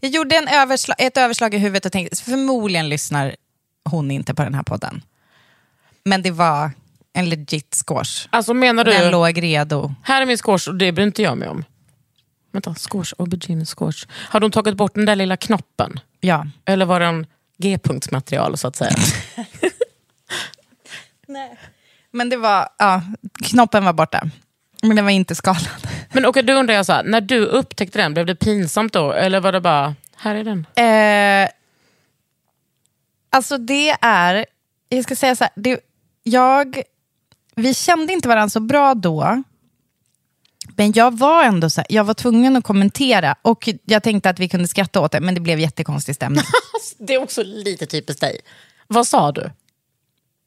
jag 0.00 0.10
gjorde 0.10 0.36
en 0.36 0.48
översla, 0.48 0.94
ett 0.94 1.16
överslag 1.16 1.54
i 1.54 1.58
huvudet 1.58 1.86
och 1.86 1.92
tänkte, 1.92 2.22
förmodligen 2.22 2.88
lyssnar 2.88 3.36
hon 3.84 4.10
inte 4.10 4.34
på 4.34 4.42
den 4.42 4.54
här 4.54 4.62
podden. 4.62 5.02
Men 6.04 6.22
det 6.22 6.30
var 6.30 6.70
en 7.12 7.28
legit 7.28 7.82
squash. 7.86 8.28
Alltså 8.30 8.54
menar 8.54 8.84
du, 8.84 8.90
Den 8.90 9.10
låg 9.10 9.42
redo. 9.42 9.94
här 10.02 10.22
är 10.22 10.26
min 10.26 10.36
squash 10.38 10.68
och 10.68 10.74
det 10.74 10.92
bryr 10.92 11.06
inte 11.06 11.22
jag 11.22 11.38
mig 11.38 11.48
om. 11.48 11.64
Vänta, 12.52 12.74
squash, 12.74 13.12
aubergine 13.18 13.66
squash. 13.66 14.06
Har 14.10 14.40
de 14.40 14.50
tagit 14.50 14.76
bort 14.76 14.94
den 14.94 15.04
där 15.04 15.16
lilla 15.16 15.36
knoppen? 15.36 16.00
Ja. 16.20 16.46
Eller 16.64 16.86
var 16.86 17.00
den 17.00 17.26
G-punktsmaterial 17.58 18.56
så 18.56 18.68
att 18.68 18.76
säga? 18.76 18.94
Men 22.10 22.28
det 22.28 22.36
var, 22.36 22.68
ja, 22.78 23.02
knoppen 23.44 23.84
var 23.84 23.92
borta. 23.92 24.22
Men 24.82 24.96
den 24.96 25.04
var 25.04 25.12
inte 25.12 25.34
skalad. 25.34 25.88
Men 26.12 26.26
okej, 26.26 26.42
då 26.42 26.52
undrar 26.52 26.74
jag 26.74 26.86
så 26.86 26.92
här, 26.92 27.02
när 27.04 27.20
du 27.20 27.38
upptäckte 27.46 27.98
den, 27.98 28.14
blev 28.14 28.26
det 28.26 28.34
pinsamt 28.34 28.92
då? 28.92 29.12
Eller 29.12 29.40
var 29.40 29.52
det 29.52 29.60
bara, 29.60 29.94
här 30.16 30.34
är 30.34 30.44
den? 30.44 30.66
Eh, 30.74 31.48
alltså 33.30 33.58
det 33.58 33.90
är, 34.00 34.46
jag 34.88 35.04
ska 35.04 35.16
säga 35.16 35.36
så 35.36 35.44
här, 35.44 35.52
det, 35.56 35.80
jag, 36.22 36.82
vi 37.62 37.74
kände 37.74 38.12
inte 38.12 38.28
varandra 38.28 38.48
så 38.50 38.60
bra 38.60 38.94
då. 38.94 39.42
Men 40.76 40.92
jag 40.92 41.18
var 41.18 41.44
ändå 41.44 41.70
så 41.70 41.80
här, 41.80 41.86
jag 41.88 42.04
var 42.04 42.14
tvungen 42.14 42.56
att 42.56 42.64
kommentera 42.64 43.36
och 43.42 43.68
jag 43.84 44.02
tänkte 44.02 44.30
att 44.30 44.38
vi 44.38 44.48
kunde 44.48 44.68
skratta 44.68 45.00
åt 45.00 45.12
det, 45.12 45.20
men 45.20 45.34
det 45.34 45.40
blev 45.40 45.60
jättekonstig 45.60 46.14
stämning. 46.14 46.44
Det 46.98 47.14
är 47.14 47.22
också 47.22 47.42
lite 47.42 47.86
typiskt 47.86 48.20
dig. 48.20 48.40
Vad 48.86 49.06
sa 49.06 49.32
du? 49.32 49.50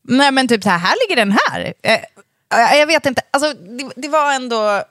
Nej 0.07 0.31
men 0.31 0.47
typ 0.47 0.63
så 0.63 0.69
här, 0.69 0.77
här 0.77 0.95
ligger 1.03 1.25
den 1.25 1.37
här. 1.47 1.73
Eh, 1.83 1.99
jag- 2.49 2.77
jag 2.79 2.87
vet 2.87 3.05
inte, 3.05 3.21
alltså 3.31 3.53
det, 3.53 3.91
det 3.95 4.07
var 4.07 4.33
ändå, 4.33 4.83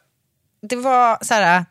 det 0.63 0.77
var 0.77 1.19
så 1.25 1.35
här, 1.35 1.65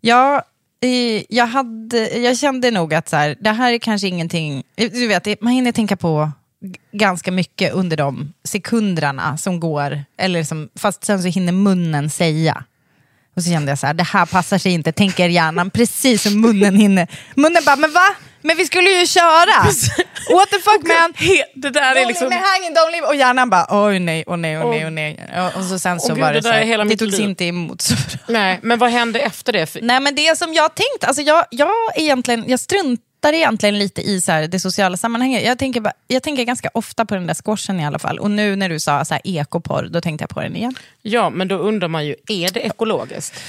ja, 0.00 0.42
eh, 0.80 1.24
jag, 1.28 1.46
hade, 1.46 1.98
jag 2.18 2.38
kände 2.38 2.70
nog 2.70 2.94
att 2.94 3.08
så 3.08 3.16
här, 3.16 3.36
det 3.40 3.50
här 3.50 3.72
är 3.72 3.78
kanske 3.78 4.08
ingenting, 4.08 4.62
du 4.74 5.06
vet, 5.06 5.40
man 5.40 5.52
hinner 5.52 5.72
tänka 5.72 5.96
på 5.96 6.30
ganska 6.92 7.32
mycket 7.32 7.72
under 7.72 7.96
de 7.96 8.32
sekunderna 8.44 9.36
som 9.36 9.60
går, 9.60 10.04
eller 10.18 10.44
som, 10.44 10.68
fast 10.78 11.04
sen 11.04 11.22
så 11.22 11.28
hinner 11.28 11.52
munnen 11.52 12.10
säga. 12.10 12.64
Och 13.36 13.42
så 13.42 13.50
kände 13.50 13.70
jag 13.72 13.78
så 13.78 13.86
här, 13.86 13.94
det 13.94 14.02
här 14.02 14.26
passar 14.26 14.58
sig 14.58 14.72
inte, 14.72 14.92
tänker 14.92 15.28
hjärnan 15.28 15.70
precis 15.70 16.22
som 16.22 16.40
munnen 16.40 16.76
hinner. 16.76 17.08
Munnen 17.34 17.62
bara, 17.66 17.76
men 17.76 17.92
va? 17.92 18.14
Men 18.42 18.56
vi 18.56 18.66
skulle 18.66 18.90
ju 18.90 19.06
köra! 19.06 19.64
What 20.34 20.50
the 20.50 20.58
fuck 20.58 20.86
man? 20.86 21.12
Det 21.54 21.70
där 21.70 21.96
är 21.96 22.06
liksom... 22.06 22.32
Hanging. 22.32 23.04
Och 23.04 23.16
hjärnan 23.16 23.50
bara, 23.50 23.66
oj 23.70 23.98
nej, 23.98 24.24
åh 24.26 24.36
nej, 24.36 24.58
åh 24.58 24.70
nej, 24.70 24.84
åh 24.84 24.90
nej. 24.90 25.28
Och, 25.36 25.60
och 25.60 25.64
så 25.64 25.78
sen 25.78 26.00
så 26.00 26.14
gud, 26.14 26.22
var 26.22 26.32
det, 26.32 26.42
så 26.42 26.48
här, 26.48 26.64
hela 26.64 26.84
det 26.84 26.96
togs 26.96 27.18
inte 27.18 27.44
emot 27.44 27.80
så 27.80 27.94
bra. 27.94 28.18
Nej, 28.28 28.58
men 28.62 28.78
vad 28.78 28.90
hände 28.90 29.20
efter 29.20 29.52
det? 29.52 29.76
Nej 29.82 30.00
men 30.00 30.14
det 30.14 30.38
som 30.38 30.54
jag 30.54 30.74
tänkt, 30.74 31.04
alltså 31.04 31.22
jag, 31.22 31.44
jag, 31.50 31.70
egentligen, 31.94 32.44
jag 32.46 32.60
struntar 33.22 33.38
egentligen 33.38 33.78
lite 33.78 34.02
i 34.02 34.20
så 34.20 34.32
här, 34.32 34.48
det 34.48 34.60
sociala 34.60 34.96
sammanhanget. 34.96 35.44
Jag 35.44 35.58
tänker, 35.58 35.80
bara- 35.80 35.92
jag 36.08 36.22
tänker 36.22 36.44
ganska 36.44 36.70
ofta 36.74 37.04
på 37.04 37.14
den 37.14 37.26
där 37.26 37.34
squashen 37.34 37.80
i 37.80 37.86
alla 37.86 37.98
fall. 37.98 38.18
Och 38.18 38.30
nu 38.30 38.56
när 38.56 38.68
du 38.68 38.80
sa 38.80 39.04
så 39.04 39.14
här, 39.14 39.20
ekoporr, 39.24 39.88
då 39.90 40.00
tänkte 40.00 40.22
jag 40.22 40.30
på 40.30 40.40
den 40.40 40.56
igen. 40.56 40.74
Ja, 41.02 41.30
men 41.30 41.48
då 41.48 41.56
undrar 41.56 41.88
man 41.88 42.06
ju, 42.06 42.14
är 42.28 42.52
det 42.52 42.60
ekologiskt? 42.60 43.40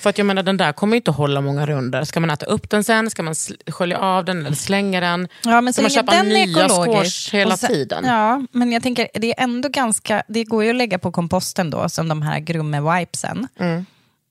För 0.00 0.10
att 0.10 0.18
jag 0.18 0.26
menar, 0.26 0.42
den 0.42 0.56
där 0.56 0.72
kommer 0.72 0.94
ju 0.96 0.98
inte 1.00 1.10
hålla 1.10 1.40
många 1.40 1.66
runder. 1.66 2.04
Ska 2.04 2.20
man 2.20 2.30
äta 2.30 2.46
upp 2.46 2.70
den 2.70 2.84
sen? 2.84 3.10
Ska 3.10 3.22
man 3.22 3.34
skölja 3.66 3.98
av 3.98 4.24
den 4.24 4.46
eller 4.46 4.56
slänga 4.56 5.00
den? 5.00 5.28
Ja, 5.44 5.60
men 5.60 5.72
Ska 5.72 5.80
så 5.80 5.82
man 5.82 5.90
köpa 5.90 6.12
den 6.12 6.28
nya 6.28 6.42
ekologisk. 6.64 7.28
squash 7.30 7.34
hela 7.38 7.56
sen- 7.56 7.70
tiden? 7.70 8.04
Ja, 8.04 8.42
men 8.52 8.72
jag 8.72 8.82
tänker, 8.82 9.08
det 9.14 9.38
är 9.38 9.42
ändå 9.44 9.68
ganska, 9.68 10.22
det 10.28 10.44
går 10.44 10.64
ju 10.64 10.70
att 10.70 10.76
lägga 10.76 10.98
på 10.98 11.12
komposten 11.12 11.70
då, 11.70 11.88
som 11.88 12.08
de 12.08 12.22
här 12.22 12.38
grumme-wipesen. 12.40 13.48
Mm. 13.60 13.86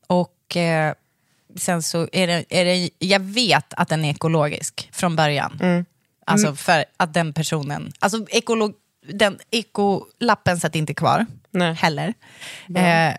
Och 0.08 0.58
eh, 0.58 0.94
sen 1.56 1.82
så 1.82 2.08
är 2.12 2.28
det, 2.28 2.46
är 2.50 2.66
det, 2.66 2.90
jag 3.00 3.20
vet 3.20 3.74
att 3.74 3.90
den 3.90 4.06
är 4.06 4.10
ekologisk 4.10 4.90
från 4.92 5.16
början. 5.16 5.60
Mm. 5.62 5.86
Alltså 6.26 6.56
för 6.56 6.86
att 6.98 7.14
den 7.14 7.34
personen, 7.34 7.92
alltså 8.00 8.26
ekolog, 8.30 8.74
den 9.14 9.40
ekolappen 9.52 10.60
satt 10.60 10.76
inte 10.76 10.94
kvar 10.94 11.26
Nej. 11.52 11.74
heller. 11.74 12.14
Eh, 12.76 13.16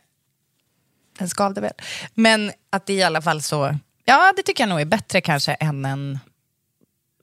den 1.19 1.29
skavde 1.29 1.61
väl. 1.61 1.73
Men 2.15 2.53
att 2.71 2.87
det 2.87 2.93
i 2.93 3.03
alla 3.03 3.23
fall 3.23 3.43
så, 3.43 3.79
ja 4.05 4.33
det 4.37 4.43
tycker 4.43 4.63
jag 4.63 4.69
nog 4.69 4.81
är 4.81 4.85
bättre 4.85 5.21
kanske 5.21 5.55
än 5.55 5.85
en 5.85 6.19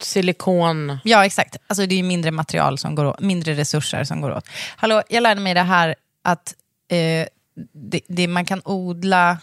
Silikon. 0.02 0.98
Ja, 1.04 1.26
exakt. 1.26 1.58
Alltså, 1.68 1.86
det 1.86 2.00
är 2.00 2.04
mindre 2.04 2.32
material 2.32 2.78
som 2.78 2.96
går 2.96 3.06
åt, 3.06 3.20
mindre 3.20 3.54
resurser 3.54 4.04
som 4.04 4.22
går 4.22 4.32
åt. 4.32 4.50
Hallå, 4.76 5.04
jag 5.10 5.24
lärde 5.24 5.42
mig 5.42 5.54
det 5.54 5.62
här 5.62 5.96
att 6.22 6.56
eh, 6.88 7.28
det, 7.74 8.02
det, 8.08 8.28
man 8.28 8.46
kan 8.46 8.62
odla... 8.66 9.38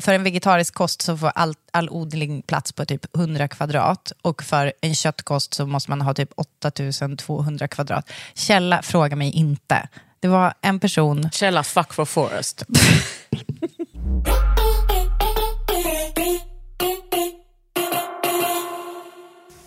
För 0.00 0.12
en 0.12 0.22
vegetarisk 0.22 0.74
kost 0.74 1.02
så 1.02 1.16
får 1.16 1.32
all, 1.34 1.54
all 1.70 1.88
odling 1.90 2.42
plats 2.42 2.72
på 2.72 2.84
typ 2.84 3.16
100 3.16 3.48
kvadrat 3.48 4.12
och 4.22 4.42
för 4.42 4.72
en 4.80 4.94
köttkost 4.94 5.54
så 5.54 5.66
måste 5.66 5.90
man 5.90 6.00
ha 6.00 6.14
typ 6.14 6.30
8200 6.36 7.68
kvadrat. 7.68 8.10
Källa 8.34 8.82
fråga 8.82 9.16
mig 9.16 9.30
inte. 9.30 9.88
Det 10.20 10.28
var 10.28 10.54
en 10.60 10.80
person... 10.80 11.30
Källa 11.32 11.62
fuck 11.62 11.92
for 11.92 12.04
forest. 12.04 12.64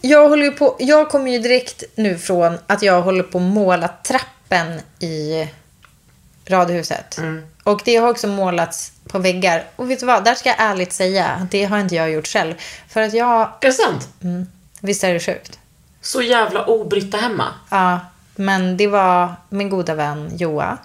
Jag, 0.02 0.30
håller 0.30 0.52
på, 0.52 0.76
jag 0.80 1.10
kommer 1.10 1.32
ju 1.32 1.40
direkt 1.40 1.84
nu 1.96 2.18
från 2.18 2.58
att 2.68 2.82
jag 2.82 3.02
håller 3.02 3.24
på 3.24 3.38
att 3.38 3.44
måla 3.44 3.88
trappen 3.88 4.80
i 5.00 5.48
radhuset. 6.50 7.20
Och 7.64 7.82
det 7.86 7.96
har 7.96 8.10
också 8.10 8.28
målats 8.28 8.92
på 9.10 9.20
väggar. 9.20 9.64
Och 9.76 9.92
vet 9.92 10.00
du 10.00 10.06
vad, 10.06 10.24
där 10.24 10.36
ska 10.36 10.50
jag 10.50 10.60
ärligt 10.60 10.94
säga 10.94 11.26
att 11.26 11.52
det 11.52 11.64
har 11.66 11.80
inte 11.80 11.96
jag 11.96 12.12
gjort 12.12 12.28
själv. 12.28 12.54
För 12.90 13.02
att 13.02 13.14
jag... 13.14 13.42
Är 13.62 13.68
det 13.68 13.74
sant? 13.74 14.08
Mm, 14.24 14.48
visst 14.82 15.04
är 15.04 15.14
det 15.14 15.20
sjukt? 15.20 15.60
Så 16.02 16.22
jävla 16.22 16.66
obritta 16.66 17.18
hemma. 17.18 17.46
Ja, 17.72 18.00
men 18.36 18.78
det 18.78 18.88
var 18.88 19.36
min 19.50 19.70
goda 19.70 19.94
vän 19.94 20.32
Joa. 20.38 20.78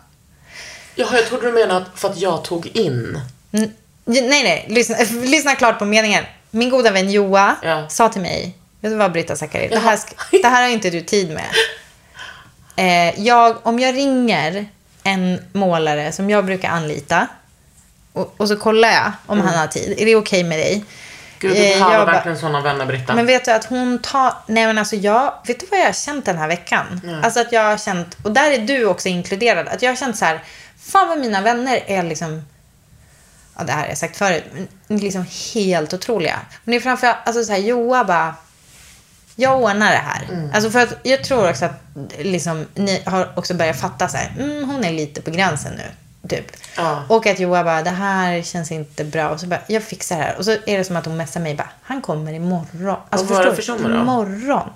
Jaha, 0.94 1.16
jag 1.16 1.26
trodde 1.26 1.46
du 1.46 1.52
menade 1.52 1.84
för 1.94 2.10
att 2.10 2.16
jag 2.18 2.44
tog 2.44 2.66
in. 2.66 3.20
N- 3.52 3.72
nej, 4.04 4.28
nej, 4.42 4.66
lyssna, 4.68 4.96
lyssna 5.24 5.54
klart 5.54 5.78
på 5.78 5.84
meningen. 5.84 6.24
Min 6.50 6.70
goda 6.70 6.90
vän 6.90 7.10
Joa 7.10 7.56
Ja. 7.62 7.88
sa 7.88 8.08
till 8.08 8.20
mig, 8.22 8.56
vet 8.80 8.92
du 8.92 8.96
vad 8.96 9.12
Britta 9.12 9.36
Zackari, 9.36 9.68
det, 9.68 9.78
här 9.78 9.98
det 10.42 10.48
här 10.48 10.62
har 10.62 10.68
inte 10.68 10.90
du 10.90 11.00
tid 11.00 11.30
med. 11.30 11.44
Eh, 12.76 13.20
jag, 13.20 13.56
om 13.66 13.78
jag 13.78 13.94
ringer 13.96 14.66
en 15.02 15.40
målare 15.52 16.12
som 16.12 16.30
jag 16.30 16.44
brukar 16.44 16.68
anlita 16.70 17.26
och, 18.12 18.34
och 18.36 18.48
så 18.48 18.56
kollar 18.56 18.88
jag 18.90 19.12
om 19.26 19.40
han 19.40 19.54
har 19.58 19.66
tid, 19.66 19.94
är 19.98 20.06
det 20.06 20.16
okej 20.16 20.44
med 20.44 20.58
dig? 20.58 20.72
Mm. 20.74 20.86
Gud, 21.38 21.50
du 21.52 21.56
Eh, 21.56 21.78
jag 21.78 21.88
bara- 21.90 22.04
verkligen 22.04 22.38
sådana 22.38 22.60
vänner, 22.60 22.86
Britta. 22.86 23.14
Men 23.14 23.26
vet 23.26 23.44
du 23.44 23.50
att 23.50 23.64
hon 23.64 23.98
tar... 23.98 24.34
Nej 24.46 24.66
men 24.66 24.78
alltså 24.78 24.96
jag... 24.96 25.34
Vet 25.46 25.60
du 25.60 25.66
vad 25.70 25.80
jag 25.80 25.86
har 25.86 25.92
känt 25.92 26.24
den 26.24 26.38
här 26.38 26.48
veckan? 26.48 27.00
Alltså 27.24 27.40
att 27.40 27.52
jag 27.52 27.62
har 27.64 27.76
känt... 27.78 28.16
Och 28.22 28.32
där 28.32 28.50
är 28.50 28.58
du 28.58 28.84
också 28.86 29.08
inkluderad. 29.08 29.68
Att 29.68 29.82
jag 29.82 29.90
har 29.90 29.96
känt 29.96 30.16
så 30.18 30.24
här... 30.24 30.40
Fan 30.82 31.08
vad 31.08 31.18
mina 31.18 31.40
vänner 31.40 31.80
är 31.86 32.02
liksom... 32.02 32.42
Ja, 33.58 33.64
det 33.64 33.72
här 33.72 33.80
har 33.80 33.88
jag 33.88 33.98
sagt 33.98 34.16
förut. 34.16 34.44
Men 34.86 34.98
liksom 34.98 35.26
helt 35.54 35.94
otroliga. 35.94 36.40
Men 36.64 36.72
det 36.72 36.76
är 36.76 36.80
framförallt... 36.80 37.16
Alltså 37.24 37.44
så 37.44 37.52
här, 37.52 37.58
Joa 37.58 38.04
bara... 38.04 38.34
Jag 39.36 39.60
ordnar 39.62 39.90
det 39.92 39.98
här. 39.98 40.50
Alltså 40.54 40.70
för 40.70 40.78
att 40.80 40.94
jag 41.02 41.24
tror 41.24 41.50
också 41.50 41.64
att 41.64 41.80
liksom, 42.18 42.66
ni 42.74 43.02
har 43.06 43.28
också 43.36 43.54
börjat 43.54 43.80
fatta 43.80 44.08
så 44.08 44.16
här. 44.16 44.32
Mm, 44.38 44.64
hon 44.70 44.84
är 44.84 44.92
lite 44.92 45.22
på 45.22 45.30
gränsen 45.30 45.72
nu. 45.76 45.82
Typ. 46.28 46.52
Ja. 46.76 47.02
Och 47.08 47.26
att 47.26 47.38
Joa 47.40 47.64
bara, 47.64 47.82
det 47.82 47.90
här 47.90 48.42
känns 48.42 48.72
inte 48.72 49.04
bra. 49.04 49.28
Och 49.28 49.40
så 49.40 49.46
bara, 49.46 49.60
jag 49.66 49.82
fixar 49.82 50.16
det 50.16 50.22
här. 50.22 50.36
Och 50.38 50.44
så 50.44 50.50
är 50.50 50.78
det 50.78 50.84
som 50.84 50.96
att 50.96 51.06
hon 51.06 51.16
messar 51.16 51.40
mig 51.40 51.54
bara, 51.54 51.68
han 51.82 52.02
kommer 52.02 52.32
imorgon. 52.32 52.96
Alltså, 53.10 53.26
vad 53.26 53.40
är 53.46 53.50
det 53.50 53.62
för 53.62 53.78
då? 53.78 53.88
Imorgon. 54.00 54.68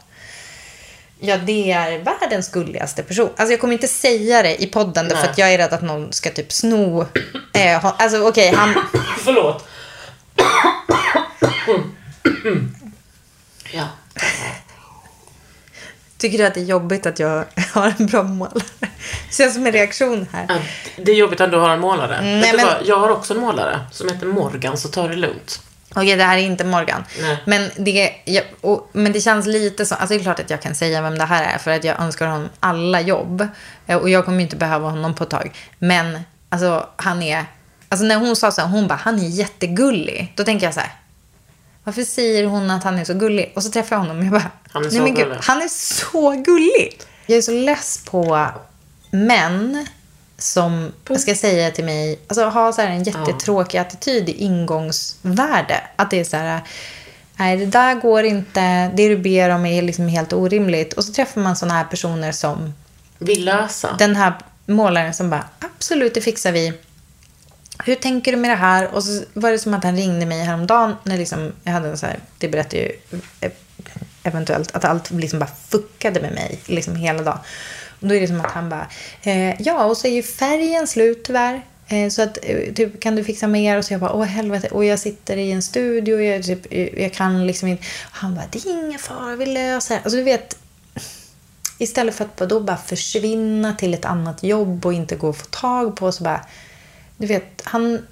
Ja, 1.21 1.37
det 1.37 1.73
är 1.73 1.99
världens 1.99 2.49
gulligaste 2.51 3.03
person. 3.03 3.29
Alltså 3.37 3.53
jag 3.53 3.61
kommer 3.61 3.73
inte 3.75 3.89
säga 3.89 4.43
det 4.43 4.63
i 4.63 4.67
podden 4.67 5.09
för 5.11 5.17
att 5.17 5.39
jag 5.39 5.53
är 5.53 5.59
rädd 5.59 5.73
att 5.73 5.83
någon 5.83 6.13
ska 6.13 6.31
typ 6.31 6.53
sno. 6.53 7.07
Eh, 7.55 7.81
ha- 7.83 7.97
alltså 7.99 8.29
okej, 8.29 8.53
han... 8.55 8.75
Förlåt. 9.25 9.69
ja. 13.73 13.85
Tycker 16.19 16.39
du 16.39 16.45
att 16.47 16.55
det 16.55 16.61
är 16.61 16.65
jobbigt 16.65 17.07
att 17.07 17.19
jag 17.19 17.45
har 17.73 17.95
en 17.99 18.07
bra 18.07 18.23
målare? 18.23 18.63
Känns 19.31 19.55
som 19.55 19.67
en 19.67 19.73
reaktion 19.73 20.27
här. 20.33 20.47
Ja, 20.49 20.57
Det 20.97 21.11
är 21.13 21.17
jobbigt 21.17 21.41
att 21.41 21.51
du 21.51 21.57
har 21.59 21.71
en 21.71 21.81
målare. 21.81 22.17
Mm, 22.17 22.41
Vet 22.41 22.57
nej, 22.57 22.67
men-? 22.67 22.87
Jag 22.87 22.99
har 22.99 23.09
också 23.11 23.35
en 23.35 23.41
målare 23.41 23.81
som 23.91 24.09
heter 24.09 24.27
Morgan, 24.27 24.77
så 24.77 24.89
ta 24.89 25.09
det 25.09 25.17
lugnt. 25.17 25.61
Okej, 25.95 26.17
det 26.17 26.25
här 26.25 26.37
är 26.39 26.43
inte 26.43 26.65
Morgan. 26.65 27.05
Nej. 27.21 27.37
Men 27.45 27.71
det, 27.77 28.13
jag, 28.25 28.45
och, 28.61 28.89
men 28.93 29.13
det 29.13 29.21
känns 29.21 29.47
lite 29.47 29.87
så. 29.87 29.95
Alltså 29.95 30.15
det 30.15 30.21
är 30.21 30.23
klart 30.23 30.41
att 30.41 30.51
jag 30.51 30.63
kan 30.63 30.75
säga 30.75 31.03
vem 31.03 31.19
det 31.19 31.25
här 31.25 31.55
är 31.55 31.59
för 31.59 31.71
att 31.71 31.85
jag 31.85 32.01
önskar 32.01 32.27
honom 32.27 32.49
alla 32.61 33.01
jobb. 33.01 33.49
Eh, 33.87 33.97
Och 33.97 34.11
jag 34.11 34.25
kommer 34.25 34.41
inte 34.41 34.57
behöva 34.57 34.89
honom 34.89 35.15
på 35.15 35.25
ett 35.25 35.31
tag. 35.31 35.51
Men 35.79 36.19
alltså 36.49 36.87
han 36.97 37.23
är... 37.23 37.45
Alltså 37.89 38.07
när 38.07 38.17
hon 38.17 38.37
sa 38.37 38.51
så 38.51 38.61
här, 38.61 38.69
hon 38.69 38.89
bara, 38.89 38.95
han 39.03 39.19
är 39.19 39.29
jättegullig. 39.29 40.33
Då 40.37 40.45
tänker 40.45 40.67
jag 40.67 40.75
så 40.75 40.81
här. 40.81 40.93
Varför 41.85 42.03
säger 42.03 42.45
hon 42.47 42.71
att 42.71 42.85
han 42.85 42.99
är 42.99 43.05
så 43.05 43.15
gullig? 43.15 43.53
Och 43.57 43.63
så 43.63 43.71
träffar 43.71 43.97
jag 43.97 44.01
honom 44.01 44.19
och 44.19 44.25
jag 44.25 44.33
bara, 44.33 44.51
Han 44.77 44.85
är 44.85 44.91
nej 44.91 44.97
så 44.99 45.03
men 45.03 45.15
gud, 45.15 45.25
gullig." 45.25 45.39
han 45.43 45.63
är 45.63 45.69
så 45.69 46.31
gullig. 46.31 47.01
Jag 47.27 47.39
är 47.39 47.43
så 47.43 47.53
less 47.53 48.05
på 48.05 48.49
män 49.11 49.87
som 50.39 50.93
ska 51.19 51.35
säga 51.35 51.71
till 51.71 51.85
mig, 51.85 52.19
alltså 52.27 52.45
ha 52.45 52.73
så 52.73 52.81
här 52.83 52.89
en 52.89 53.03
jättetråkig 53.03 53.79
attityd 53.79 54.29
i 54.29 54.33
ingångsvärde. 54.33 55.81
Att 55.97 56.11
det 56.11 56.21
är 56.21 56.25
så 56.25 56.37
här, 56.37 56.61
nej 57.37 57.57
det 57.57 57.67
där 57.67 57.95
går 57.95 58.25
inte, 58.25 58.91
det 58.97 59.09
du 59.09 59.17
ber 59.17 59.51
om 59.51 59.67
är 59.67 59.83
liksom 59.83 60.09
helt 60.09 60.33
orimligt. 60.33 60.93
Och 60.93 61.05
så 61.05 61.13
träffar 61.13 61.41
man 61.41 61.57
sådana 61.57 61.75
här 61.75 61.85
personer 61.85 62.33
som 62.33 62.75
Vill 63.19 63.45
lösa. 63.45 63.97
den 63.99 64.17
här 64.17 64.33
målaren 64.67 65.15
som 65.15 65.31
bara, 65.31 65.45
absolut 65.59 66.15
det 66.15 66.21
fixar 66.21 66.53
vi. 66.53 66.73
Hur 67.85 67.95
tänker 67.95 68.33
du 68.33 68.39
med 68.39 68.51
det 68.51 68.57
här? 68.57 68.95
Och 68.95 69.05
så 69.05 69.23
var 69.33 69.51
det 69.51 69.59
som 69.59 69.75
att 69.75 69.85
han 69.85 69.97
ringde 69.97 70.27
mig 70.27 70.45
häromdagen 70.45 70.97
när 71.03 71.19
liksom, 71.19 71.53
jag 71.63 71.73
hade 71.73 71.89
en 71.89 71.99
så 71.99 72.07
här, 72.07 72.19
det 72.39 72.49
berättar 72.49 72.79
ju 72.79 72.93
eh, 73.41 73.53
eventuellt, 74.27 74.77
att 74.77 74.85
allt 74.85 75.11
liksom 75.11 75.39
bara 75.39 75.51
fuckade 75.69 76.21
med 76.21 76.33
mig 76.33 76.59
liksom 76.67 76.97
hela 76.97 77.23
dagen. 77.23 77.39
Och 78.01 78.09
då 78.09 78.15
är 78.15 78.21
det 78.21 78.27
som 78.27 78.41
att 78.41 78.53
han 78.53 78.69
bara, 78.69 78.87
eh, 79.23 79.63
ja 79.63 79.85
och 79.85 79.97
så 79.97 80.07
är 80.07 80.13
ju 80.13 80.23
färgen 80.23 80.87
slut 80.87 81.25
tyvärr. 81.25 81.63
Eh, 81.89 82.09
så 82.09 82.23
att, 82.23 82.39
eh, 82.43 82.73
typ, 82.75 83.01
kan 83.01 83.17
du 83.17 83.25
fixa 83.25 83.47
mer? 83.47 83.79
Och 83.79 83.85
så 83.85 83.95
jag 83.95 84.01
bara, 84.01 84.13
åh 84.13 84.25
helvete. 84.25 84.69
Och 84.71 84.85
jag 84.85 84.99
sitter 84.99 85.37
i 85.37 85.53
en 85.53 85.63
studio 85.63 86.15
och 86.15 86.23
jag, 86.23 86.45
typ, 86.45 86.67
eh, 86.71 87.03
jag 87.03 87.13
kan 87.13 87.47
liksom 87.47 87.69
inte. 87.69 87.83
Och 88.03 88.17
han 88.17 88.35
bara, 88.35 88.45
det 88.51 88.59
är 88.59 88.85
ingen 88.85 88.99
fara, 88.99 89.37
vi 89.37 89.47
löser 89.47 89.95
det. 89.95 90.01
Alltså 90.05 90.17
du 90.17 90.23
vet, 90.23 90.57
Istället 91.79 92.15
för 92.15 92.25
att 92.25 92.37
då 92.37 92.61
bara 92.61 92.77
försvinna 92.77 93.73
till 93.73 93.95
ett 93.95 94.05
annat 94.05 94.43
jobb 94.43 94.87
och 94.87 94.93
inte 94.93 95.17
gå 95.17 95.31
att 95.31 95.37
få 95.37 95.47
tag 95.47 95.97
på 95.97 96.13
så 96.13 96.25
bara... 96.25 96.41
Du 97.17 97.27
vet, 97.27 97.63
han... 97.65 98.07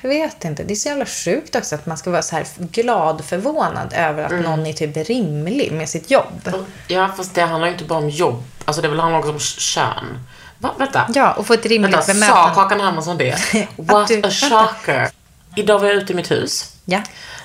Jag 0.00 0.08
vet 0.08 0.44
inte. 0.44 0.64
Det 0.64 0.74
är 0.74 0.76
så 0.76 0.88
jävla 0.88 1.06
sjukt 1.06 1.54
också 1.56 1.74
att 1.74 1.86
man 1.86 1.96
ska 1.98 2.10
vara 2.10 2.22
så 2.22 2.36
här 2.36 2.46
glad 2.58 3.24
förvånad 3.24 3.92
över 3.96 4.24
att 4.24 4.44
någon 4.44 4.66
är 4.66 4.72
typ 4.72 4.96
rimlig 5.08 5.72
med 5.72 5.88
sitt 5.88 6.10
jobb. 6.10 6.52
Ja, 6.88 7.12
fast 7.16 7.34
det 7.34 7.42
handlar 7.42 7.66
ju 7.68 7.72
inte 7.72 7.84
bara 7.84 7.98
om 7.98 8.08
jobb. 8.10 8.42
Alltså 8.64 8.82
det 8.82 8.88
handlar 8.88 9.18
också 9.18 9.30
om 9.32 9.38
kön. 9.40 10.18
Va? 10.58 10.74
Vänta. 10.78 11.10
Ja, 11.14 11.32
och 11.32 11.46
få 11.46 11.54
ett 11.54 11.66
rimligt 11.66 11.92
Vänta, 11.94 12.06
sa 12.06 12.12
bemötande. 12.12 12.54
Kakan 12.54 12.80
Hermansson 12.80 13.18
det? 13.18 13.36
What 13.76 14.08
du- 14.08 14.14
a 14.14 14.20
vänta. 14.22 14.30
shocker. 14.30 15.08
Idag 15.56 15.78
var 15.78 15.86
jag 15.86 15.96
ute 15.96 16.12
i 16.12 16.16
mitt 16.16 16.30
hus 16.30 16.72
Ja. 16.84 17.02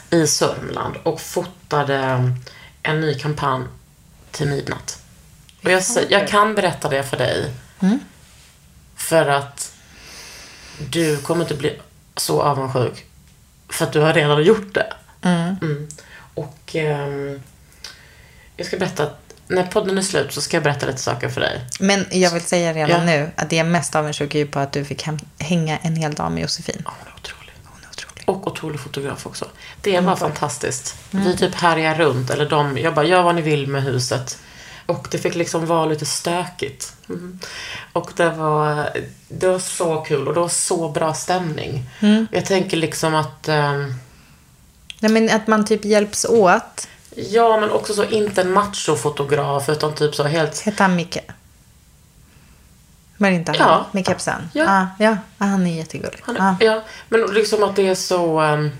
i 0.09 0.27
Sörmland 0.27 0.95
och 1.03 1.21
fotade 1.21 1.97
en 2.83 3.01
ny 3.01 3.19
kampanj 3.19 3.63
till 4.31 4.47
midnatt. 4.47 4.97
Och 5.63 5.71
jag, 5.71 5.83
jag 6.09 6.27
kan 6.27 6.55
berätta 6.55 6.89
det 6.89 7.03
för 7.03 7.17
dig. 7.17 7.51
Mm. 7.79 7.99
För 8.95 9.27
att 9.27 9.71
du 10.89 11.17
kommer 11.17 11.41
inte 11.41 11.55
bli 11.55 11.79
så 12.17 12.41
avundsjuk. 12.41 13.05
För 13.69 13.85
att 13.85 13.93
du 13.93 13.99
har 13.99 14.13
redan 14.13 14.43
gjort 14.43 14.73
det. 14.73 14.93
Mm. 15.21 15.87
Och 16.33 16.75
ehm, 16.75 17.41
jag 18.57 18.67
ska 18.67 18.77
berätta 18.77 19.03
att 19.03 19.17
när 19.47 19.63
podden 19.63 19.97
är 19.97 20.01
slut 20.01 20.33
så 20.33 20.41
ska 20.41 20.57
jag 20.57 20.63
berätta 20.63 20.85
lite 20.85 21.01
saker 21.01 21.29
för 21.29 21.41
dig. 21.41 21.61
Men 21.79 22.05
jag 22.11 22.31
vill 22.31 22.41
säga 22.41 22.73
redan 22.73 22.89
Ja. 22.99 23.03
nu 23.05 23.31
att 23.35 23.49
det 23.49 23.59
är 23.59 23.63
mest 23.63 23.95
avundsjuk 23.95 24.35
är 24.35 24.39
ju 24.39 24.47
på 24.47 24.59
att 24.59 24.71
du 24.71 24.85
fick 24.85 25.07
hänga 25.39 25.77
en 25.77 25.95
hel 25.95 26.13
dag 26.13 26.31
med 26.31 26.41
Josefin. 26.41 26.81
Ja, 26.85 26.93
hon 26.99 27.07
är 27.07 27.15
otrolig. 27.19 27.53
Hon 27.63 27.83
är 27.83 27.89
otrolig. 27.89 28.23
Och 28.29 28.47
otrolig 28.47 28.79
fotograf 28.79 29.25
också. 29.25 29.47
Det 29.81 29.99
var 29.99 30.15
fantastiskt. 30.15 30.95
Vi 31.11 31.37
typ 31.37 31.55
härjar 31.55 31.95
runt, 31.95 32.29
eller 32.29 32.49
de, 32.49 32.77
jag 32.77 32.93
bara, 32.93 33.05
gör 33.05 33.21
vad 33.21 33.35
ni 33.35 33.41
vill 33.41 33.67
med 33.67 33.83
huset. 33.83 34.37
Och 34.85 35.07
det 35.11 35.17
fick 35.17 35.35
liksom 35.35 35.65
vara 35.65 35.85
lite 35.85 36.05
stökigt. 36.05 36.93
Mm. 37.13 37.39
Och 37.93 38.11
det 38.15 38.29
var, 38.29 38.89
det 39.27 39.47
var 39.47 39.59
så 39.59 39.97
kul 39.97 40.27
och 40.27 40.33
det 40.33 40.39
var 40.39 40.49
så 40.49 40.89
bra 40.89 41.13
stämning. 41.13 41.89
Jag 42.31 42.45
tänker 42.45 42.77
liksom 42.77 43.15
att, 43.15 43.47
ehm, 43.47 43.93
Nej, 44.99 45.11
men 45.11 45.29
att 45.29 45.47
man 45.47 45.65
typ 45.65 45.85
hjälps 45.85 46.25
åt. 46.25 46.87
ja 47.15 47.59
men 47.59 47.71
också 47.71 47.93
så 47.93 48.03
inte 48.03 48.41
en 48.41 48.51
machofotograf 48.51 49.69
utan 49.69 49.95
typ 49.95 50.15
så 50.15 50.23
helt, 50.23 50.59
Hette 50.59 50.83
han 50.83 50.95
Micke? 50.95 51.17
Det 53.17 53.31
inte 53.31 53.51
han? 53.51 53.59
Ja. 53.59 53.85
Med 53.91 54.05
kepsen? 54.05 54.49
Ja. 54.53 54.65
Ah, 54.67 54.87
ja. 54.99 55.17
Ah, 55.37 55.45
han 55.45 55.67
är 55.67 55.77
jättegullig. 55.77 56.19
Han, 56.23 56.41
ah. 56.41 56.55
Ja, 56.59 56.83
men 57.09 57.21
liksom 57.21 57.63
att 57.63 57.75
det 57.75 57.87
är 57.87 57.95
så... 57.95 58.41
Um, 58.41 58.71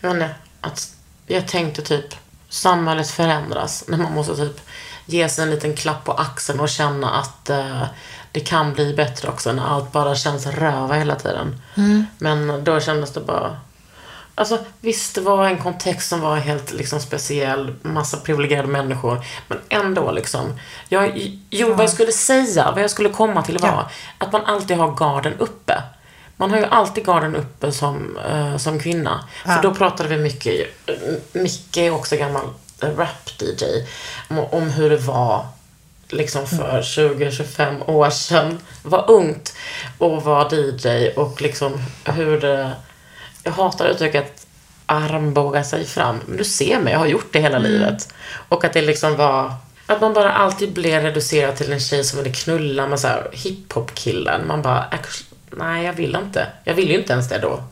jag 0.00 0.08
vet 0.08 0.22
inte, 0.22 0.34
att 0.60 0.92
jag 1.26 1.48
tänkte 1.48 1.82
typ 1.82 2.14
samhället 2.48 3.10
förändras 3.10 3.84
när 3.88 3.98
man 3.98 4.12
måste 4.12 4.36
typ 4.36 4.60
ge 5.06 5.28
sig 5.28 5.44
en 5.44 5.50
liten 5.50 5.76
klapp 5.76 6.04
på 6.04 6.12
axeln 6.12 6.60
och 6.60 6.68
känna 6.68 7.10
att 7.10 7.50
eh, 7.50 7.82
det 8.32 8.40
kan 8.40 8.72
bli 8.72 8.94
bättre 8.94 9.28
också 9.28 9.52
när 9.52 9.66
allt 9.66 9.92
bara 9.92 10.14
känns 10.14 10.46
röva 10.46 10.94
hela 10.94 11.14
tiden. 11.16 11.60
Men 12.18 12.64
då 12.64 12.80
kändes 12.80 13.12
det 13.12 13.20
bara... 13.20 13.56
Alltså 14.36 14.58
visst, 14.80 15.14
det 15.14 15.20
var 15.20 15.46
en 15.46 15.58
kontext 15.58 16.08
som 16.08 16.20
var 16.20 16.36
helt 16.36 16.72
liksom 16.72 17.00
speciell, 17.00 17.74
massa 17.82 18.16
privilegierade 18.16 18.68
människor, 18.68 19.24
men 19.48 19.58
ändå 19.68 20.10
liksom. 20.12 20.58
Jag, 20.88 21.30
jo, 21.50 21.68
vad 21.74 21.82
jag 21.84 21.90
skulle 21.90 22.12
säga, 22.12 22.70
vad 22.72 22.82
jag 22.82 22.90
skulle 22.90 23.08
komma 23.08 23.42
till 23.42 23.58
var 23.58 23.68
Ja. 23.68 23.90
att 24.18 24.32
man 24.32 24.44
alltid 24.44 24.76
har 24.76 24.90
garden 24.94 25.32
uppe. 25.38 25.82
Man 26.36 26.50
har 26.50 26.58
ju 26.58 26.64
alltid 26.64 27.04
garden 27.06 27.36
uppe 27.36 27.72
som, 27.72 28.18
eh, 28.30 28.56
som 28.56 28.78
kvinna. 28.80 29.24
För 29.44 29.62
då 29.62 29.74
pratade 29.74 30.08
vi 30.08 30.16
mycket, 30.16 30.66
Micke 31.32 31.76
är 31.76 31.90
också 31.90 32.16
gammal 32.16 32.42
rap-DJ, 32.90 33.64
om, 34.28 34.38
om 34.38 34.70
hur 34.70 34.90
det 34.90 34.96
var 34.96 35.46
liksom 36.08 36.46
för 36.46 36.82
20-25 36.82 37.90
år 37.90 38.10
sedan. 38.10 38.58
Var 38.82 39.10
ungt 39.10 39.56
och 39.98 40.22
var 40.22 40.54
DJ 40.54 41.08
och 41.16 41.42
liksom 41.42 41.72
hur 42.04 42.40
det... 42.40 42.72
Jag 43.42 43.52
hatar 43.52 43.86
uttrycket 43.86 44.46
armbåga 44.86 45.64
sig 45.64 45.84
fram. 45.86 46.20
Men 46.26 46.36
du 46.36 46.44
ser 46.44 46.80
mig, 46.80 46.92
jag 46.92 47.00
har 47.00 47.06
gjort 47.06 47.32
det 47.32 47.40
hela 47.40 47.58
livet. 47.58 48.14
Och 48.48 48.64
att 48.64 48.72
det 48.72 48.82
liksom 48.82 49.16
var... 49.16 49.54
Att 49.86 50.00
man 50.00 50.12
bara 50.14 50.32
alltid 50.32 50.72
blev 50.72 51.02
reducerad 51.02 51.56
till 51.56 51.72
en 51.72 51.80
tjej 51.80 52.04
som 52.04 52.18
ville 52.22 52.34
knulla 52.34 52.86
med 52.86 53.00
så 53.00 53.08
här 53.08 53.28
hiphop-killen. 53.32 54.46
Man 54.46 54.62
bara, 54.62 54.82
"Actually, 54.82 55.30
nej 55.50 55.84
jag 55.84 55.92
vill 55.92 56.16
inte. 56.24 56.46
Jag 56.64 56.74
vill 56.74 56.90
ju 56.90 56.98
inte 56.98 57.12
ens 57.12 57.28
det 57.28 57.38
då. 57.38 57.62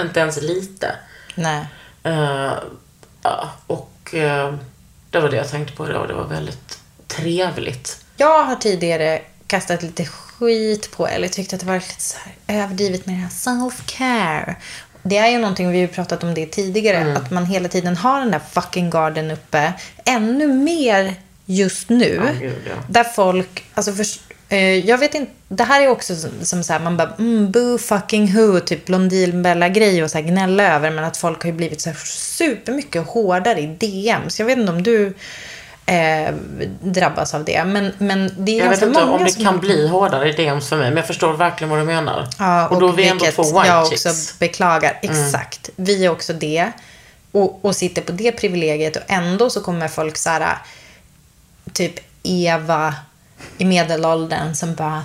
Inte 0.00 0.20
ens 0.20 0.42
lite. 0.42 0.96
Nej. 1.34 1.64
Eh, 2.02 2.52
Ja, 3.26 3.50
och 3.66 3.90
eh, 4.14 4.54
det 5.10 5.20
var 5.20 5.28
det 5.28 5.36
jag 5.36 5.48
tänkte 5.50 5.76
på 5.76 5.88
idag. 5.88 6.08
Det 6.08 6.14
var 6.14 6.24
väldigt 6.24 6.78
trevligt. 7.06 8.04
Jag 8.16 8.44
har 8.44 8.56
tidigare 8.56 9.20
kastat 9.46 9.82
lite 9.82 10.04
skit 10.04 10.90
på 10.96 11.06
eller 11.08 11.28
tyckt 11.28 11.52
att 11.52 11.60
det 11.60 11.66
var 11.66 11.74
lite 11.74 12.00
så 12.02 12.16
här 12.46 12.62
överdrivet 12.62 13.06
med 13.06 13.14
det 13.14 13.18
här 13.20 13.28
self-care. 13.28 14.54
Det 15.02 15.16
är 15.16 15.28
ju 15.28 15.38
någonting, 15.38 15.70
vi 15.70 15.80
har 15.80 15.88
pratat 15.88 16.24
om 16.24 16.34
det 16.34 16.46
tidigare, 16.46 16.96
Mm. 16.96 17.16
att 17.16 17.30
man 17.30 17.46
hela 17.46 17.68
tiden 17.68 17.96
har 17.96 18.20
den 18.20 18.30
där 18.30 18.40
fucking 18.52 18.90
garden 18.90 19.30
uppe. 19.30 19.72
Ännu 20.04 20.46
mer 20.52 21.14
just 21.46 21.88
nu. 21.88 22.22
Ja, 22.26 22.40
gud, 22.40 22.62
ja. 22.68 22.74
Där 22.88 23.04
folk, 23.04 23.64
alltså 23.74 23.92
för, 23.92 24.02
eh, 24.02 24.33
jag 24.58 24.98
vet 24.98 25.14
inte, 25.14 25.32
det 25.48 25.64
här 25.64 25.82
är 25.82 25.88
också 25.88 26.16
som, 26.16 26.30
som 26.42 26.64
så 26.64 26.72
här, 26.72 26.80
man 26.80 26.96
bara, 26.96 27.14
mm, 27.18 27.50
boo 27.50 27.78
fucking 27.78 28.34
who, 28.34 28.60
typ 28.60 28.86
Blondinbella-grej 28.86 30.04
och 30.04 30.10
så 30.10 30.18
här 30.18 30.24
gnälla 30.24 30.74
över, 30.74 30.90
men 30.90 31.04
att 31.04 31.16
folk 31.16 31.42
har 31.42 31.50
ju 31.50 31.56
blivit 31.56 31.80
så 31.80 31.90
här 31.90 31.96
supermycket 32.06 33.06
hårdare 33.06 33.60
i 33.60 33.66
DM. 33.66 34.30
Så 34.30 34.42
jag 34.42 34.46
vet 34.46 34.58
inte 34.58 34.72
om 34.72 34.82
du 34.82 35.14
eh, 35.86 36.34
drabbas 36.80 37.34
av 37.34 37.44
det, 37.44 37.64
men, 37.64 37.92
men 37.98 38.32
det 38.38 38.58
är 38.58 38.62
Jag 38.64 38.70
vet 38.70 38.82
inte 38.82 39.02
om 39.02 39.24
det 39.24 39.32
som 39.32 39.44
kan 39.44 39.60
bli 39.60 39.88
hårdare 39.88 40.28
i 40.28 40.32
DMs 40.32 40.68
för 40.68 40.76
mig, 40.76 40.86
men 40.86 40.96
jag 40.96 41.06
förstår 41.06 41.32
verkligen 41.32 41.70
vad 41.70 41.78
du 41.78 41.84
menar. 41.84 42.28
Ja, 42.38 42.68
och 42.68 42.80
då 42.80 42.88
är 42.88 42.92
vi 42.92 43.08
ändå 43.08 43.24
två 43.24 43.42
white 43.42 43.66
jag 43.66 43.88
chicks. 43.88 44.06
också 44.06 44.34
beklagar. 44.38 44.98
Mm. 45.02 45.16
Exakt. 45.16 45.70
Vi 45.76 46.04
är 46.04 46.10
också 46.10 46.32
det. 46.32 46.72
Och, 47.32 47.64
och 47.64 47.76
sitter 47.76 48.02
på 48.02 48.12
det 48.12 48.32
privilegiet 48.32 48.96
och 48.96 49.02
ändå 49.06 49.50
så 49.50 49.60
kommer 49.60 49.88
folk 49.88 50.16
så 50.16 50.30
här, 50.30 50.58
typ 51.72 51.94
Eva 52.22 52.94
i 53.58 53.64
medelåldern 53.64 54.54
som 54.54 54.74
bara 54.74 55.04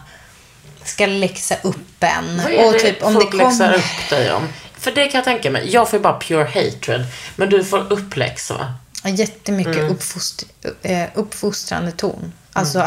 ska 0.84 1.06
läxa 1.06 1.56
upp 1.64 2.04
en. 2.04 2.38
Vad 2.44 2.52
är 2.52 2.68
Och 2.68 2.74
det 2.74 2.80
typ 2.80 3.04
om 3.04 3.14
folk 3.14 3.32
det 3.32 3.38
läxar 3.38 3.66
kommer... 3.66 3.78
upp 3.78 4.10
dig 4.10 4.32
om? 4.32 4.48
För 4.78 4.92
det 4.92 5.08
kan 5.08 5.18
jag 5.20 5.26
tänka 5.26 5.52
mig. 5.52 5.70
Jag 5.74 5.90
får 5.90 6.00
ju 6.00 6.04
bara 6.04 6.20
pure 6.20 6.44
hatred. 6.46 7.06
Men 7.36 7.50
du 7.50 7.64
får 7.64 7.94
uppläxa 7.94 8.54
va? 8.54 8.74
Jättemycket 9.10 9.76
Mm. 9.76 9.92
uppfost, 9.92 10.46
eh, 10.82 11.04
uppfostrande 11.14 11.92
ton. 11.92 12.34
Alltså, 12.54 12.80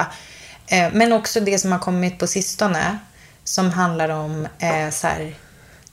eh, 0.67 0.89
men 0.93 1.13
också 1.13 1.41
det 1.41 1.59
som 1.59 1.73
har 1.73 1.79
kommit 1.79 2.19
på 2.19 2.27
sistone. 2.27 2.99
Som 3.45 3.71
handlar 3.71 4.09
om 4.09 4.49
eh, 4.59 4.91
så 4.91 5.07
här, 5.07 5.35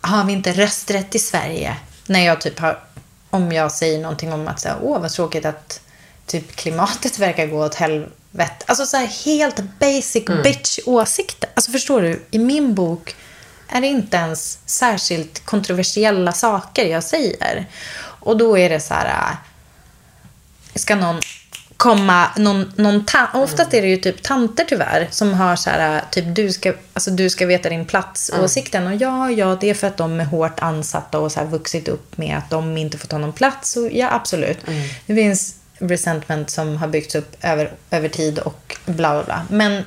har 0.02 0.24
vi 0.24 0.34
inte 0.34 0.52
rösträtt 0.52 1.16
i 1.16 1.20
Sverige? 1.20 1.76
När 2.06 2.26
jag 2.26 2.42
typ 2.42 2.60
har, 2.60 2.80
om 3.30 3.52
jag 3.52 3.72
säger 3.72 4.00
någonting 4.00 4.34
om 4.34 4.48
att 4.48 4.64
här, 4.64 4.76
åh 4.82 5.02
vad 5.02 5.12
tråkigt 5.12 5.46
att 5.46 5.82
typ 6.30 6.56
klimatet 6.56 7.20
verkar 7.20 7.48
gå 7.48 7.66
åt 7.66 7.76
helvete. 7.76 8.66
Alltså 8.66 8.86
så 8.86 8.98
här 8.98 9.08
helt 9.26 9.60
basic 9.80 10.24
Mm. 10.30 10.42
bitch 10.44 10.80
åsikter. 10.86 11.50
Alltså 11.54 11.72
förstår 11.72 12.02
du, 12.02 12.22
i 12.32 12.40
min 12.40 12.76
bok 12.76 13.16
är 13.68 13.82
det 13.82 13.88
inte 13.88 14.18
ens 14.18 14.60
särskilt 14.66 15.46
kontroversiella 15.46 16.32
saker 16.32 16.86
jag 16.86 17.04
säger. 17.04 17.66
Och 18.02 18.38
då 18.38 18.58
är 18.58 18.70
det 18.70 18.80
så 18.80 18.94
här, 18.94 19.06
äh, 19.08 19.38
ska 20.76 20.96
någon 20.96 21.20
komma, 21.78 22.28
någon, 22.38 22.74
någon 22.76 23.06
ta- 23.06 23.28
oftast 23.34 23.74
är 23.74 23.82
det 23.82 23.88
ju 23.88 23.98
typ 23.98 24.24
tanter 24.24 24.66
tyvärr 24.68 25.08
som 25.12 25.34
har 25.34 25.56
så 25.56 25.70
här, 25.70 26.04
typ 26.12 26.36
du 26.36 26.52
ska, 26.52 26.74
alltså, 26.94 27.12
du 27.12 27.30
ska 27.30 27.46
veta 27.46 27.70
din 27.70 27.86
plats 27.86 28.30
Mm. 28.30 28.44
och 28.44 28.52
ja, 29.02 29.32
ja, 29.32 29.58
det 29.62 29.70
är 29.70 29.74
för 29.74 29.88
att 29.88 29.98
de 29.98 30.20
är 30.20 30.26
hårt 30.26 30.60
ansatta 30.60 31.20
och 31.20 31.32
så 31.32 31.40
här 31.40 31.48
vuxit 31.48 31.88
upp 31.88 32.18
med 32.18 32.38
att 32.38 32.50
de 32.50 32.78
inte 32.78 32.98
får 32.98 33.08
ta 33.08 33.18
någon 33.18 33.34
plats 33.34 33.76
och 33.78 33.92
ja, 33.92 34.12
absolut. 34.12 34.58
Det 35.06 35.16
finns 35.16 35.56
resentment 35.80 36.50
som 36.50 36.78
har 36.78 36.88
byggts 36.88 37.16
upp 37.16 37.36
över, 37.42 37.72
över 37.92 38.10
tid 38.10 38.40
och 38.40 38.78
bla 38.86 39.14
bla 39.14 39.24
bla. 39.24 39.46
Men 39.50 39.84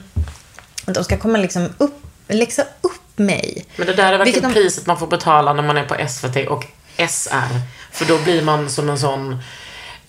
de 0.87 1.05
ska 1.05 1.17
komma 1.17 1.39
liksom 1.39 1.69
upp, 1.79 2.03
läxa 2.29 2.63
upp 2.81 2.93
mig. 3.19 3.67
Men 3.77 3.87
det 3.87 3.93
där 3.93 4.13
är 4.13 4.19
verkligen 4.19 4.43
de- 4.49 4.55
priset 4.55 4.87
man 4.87 4.99
får 4.99 5.07
betala 5.07 5.53
när 5.53 5.63
man 5.63 5.77
är 5.77 5.85
på 5.85 5.95
SVT 6.09 6.37
och 6.49 6.65
SR. 7.09 7.61
För 7.91 8.05
då 8.05 8.19
blir 8.19 8.43
man 8.43 8.71
som 8.71 8.91
en 8.91 8.99
sån 8.99 9.39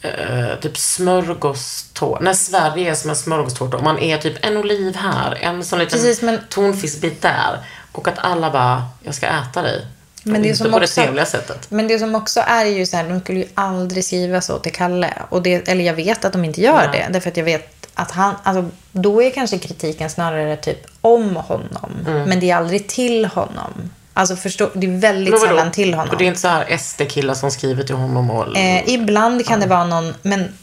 eh, 0.01 0.55
typ 0.61 0.77
smörgåstårta. 0.77 2.23
När 2.23 2.33
Sverige 2.33 2.91
är 2.91 2.95
som 2.95 3.09
en 3.09 3.15
smörgåstårta 3.15 3.77
och 3.77 3.83
man 3.83 3.99
är 3.99 4.17
typ 4.17 4.45
en 4.45 4.57
oliv 4.57 4.95
här, 4.95 5.35
en 5.41 5.63
sån 5.63 5.79
liten 5.79 5.99
Precis, 5.99 6.21
men- 6.21 6.39
tonfiskbit 6.49 7.21
där. 7.21 7.57
Och 7.91 8.07
att 8.07 8.17
alla 8.19 8.51
bara, 8.51 8.83
jag 9.03 9.15
ska 9.15 9.25
äta 9.27 9.61
dig. 9.61 9.85
Men 10.23 10.41
det, 10.41 10.47
inte 10.47 10.57
som 10.57 10.71
på 10.71 10.77
också, 10.77 11.01
det 11.01 11.05
trevliga 11.05 11.25
sättet. 11.25 11.71
men 11.71 11.87
det 11.87 11.99
som 11.99 12.15
också 12.15 12.39
är 12.47 12.65
ju 12.65 12.85
så 12.85 12.97
här, 12.97 13.09
de 13.09 13.19
skulle 13.19 13.39
ju 13.39 13.47
aldrig 13.53 14.05
skriva 14.05 14.41
så 14.41 14.59
till 14.59 14.71
Kalle. 14.71 15.13
Och 15.29 15.43
det, 15.43 15.67
eller 15.67 15.83
jag 15.83 15.93
vet 15.93 16.25
att 16.25 16.33
de 16.33 16.45
inte 16.45 16.61
gör 16.61 16.87
Nej. 16.87 17.05
det. 17.07 17.13
Därför 17.13 17.29
att 17.29 17.37
jag 17.37 17.43
vet 17.43 17.87
att 17.93 18.11
han, 18.11 18.35
alltså 18.43 18.69
då 18.91 19.23
är 19.23 19.29
kanske 19.29 19.57
kritiken 19.57 20.09
snarare 20.09 20.57
typ 20.57 20.85
om 21.01 21.35
honom. 21.35 21.91
Mm. 22.07 22.29
Men 22.29 22.39
det 22.39 22.51
är 22.51 22.55
aldrig 22.55 22.87
till 22.87 23.25
honom. 23.25 23.91
Alltså 24.13 24.35
förstå, 24.35 24.69
det 24.73 24.87
är 24.87 24.99
väldigt 24.99 25.41
sällan 25.41 25.71
till 25.71 25.93
honom. 25.93 26.09
Och 26.09 26.17
det 26.17 26.25
är 26.25 26.27
inte 26.27 26.39
så 26.39 26.47
här 26.47 26.77
SD-killar 26.77 27.33
som 27.33 27.51
skriver 27.51 27.83
till 27.83 27.95
honom 27.95 28.29
och... 28.29 28.57
Eh, 28.57 28.89
ibland 28.89 29.45
kan 29.45 29.59
det 29.59 29.67
vara 29.67 29.85
någon, 29.85 30.13
men, 30.21 30.53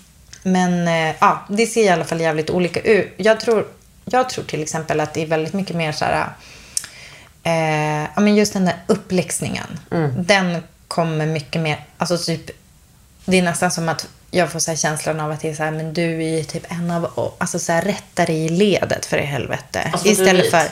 men 0.43 0.89
eh, 0.89 1.15
ja, 1.21 1.47
det 1.49 1.67
ser 1.67 1.85
i 1.85 1.89
alla 1.89 2.05
fall 2.05 2.21
jävligt 2.21 2.51
olika 2.51 2.81
ut. 2.81 3.15
Jag 3.17 3.41
tror, 3.41 3.67
jag 4.05 4.29
tror 4.29 4.45
till 4.45 4.63
exempel 4.63 5.01
att 5.01 5.15
det 5.15 5.23
är 5.23 5.27
väldigt 5.27 5.53
mycket 5.53 5.77
mer 5.77 5.93
så 5.93 6.05
här, 6.05 6.29
eh, 7.43 8.03
ja 8.15 8.21
men 8.21 8.35
just 8.37 8.53
den 8.53 8.65
där 8.65 8.77
uppläxningen. 8.87 9.79
Den 10.17 10.63
kommer 10.89 11.27
mycket 11.27 11.63
mer, 11.63 11.85
alltså 11.99 12.19
typ, 12.19 12.51
det 13.25 13.39
är 13.39 13.43
nästan 13.43 13.71
som 13.71 13.89
att 13.89 14.07
jag 14.31 14.53
får 14.53 14.59
så 14.59 14.77
känslan 14.77 15.21
av 15.21 15.31
att 15.31 15.41
det 15.41 15.51
är 15.51 15.55
så 15.55 15.63
här, 15.63 15.71
men 15.71 15.95
du 15.95 16.03
är 16.25 16.39
ju 16.39 16.45
typ 16.45 16.73
en 16.73 16.91
av, 16.91 17.33
alltså 17.39 17.59
så 17.59 17.73
här 17.73 17.83
rättare 17.83 18.33
i 18.33 18.49
ledet 18.49 19.07
för 19.07 19.19
i 19.19 19.25
helvete. 19.25 19.91
Alltså, 19.93 20.09
Istället 20.09 20.51
för, 20.51 20.63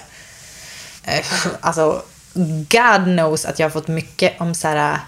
eh, 1.04 1.24
alltså, 1.60 2.02
God 2.68 3.04
knows 3.04 3.44
att 3.44 3.58
jag 3.58 3.64
har 3.66 3.70
fått 3.70 3.88
mycket 3.88 4.40
om 4.40 4.54
så 4.54 4.68
här, 4.68 4.98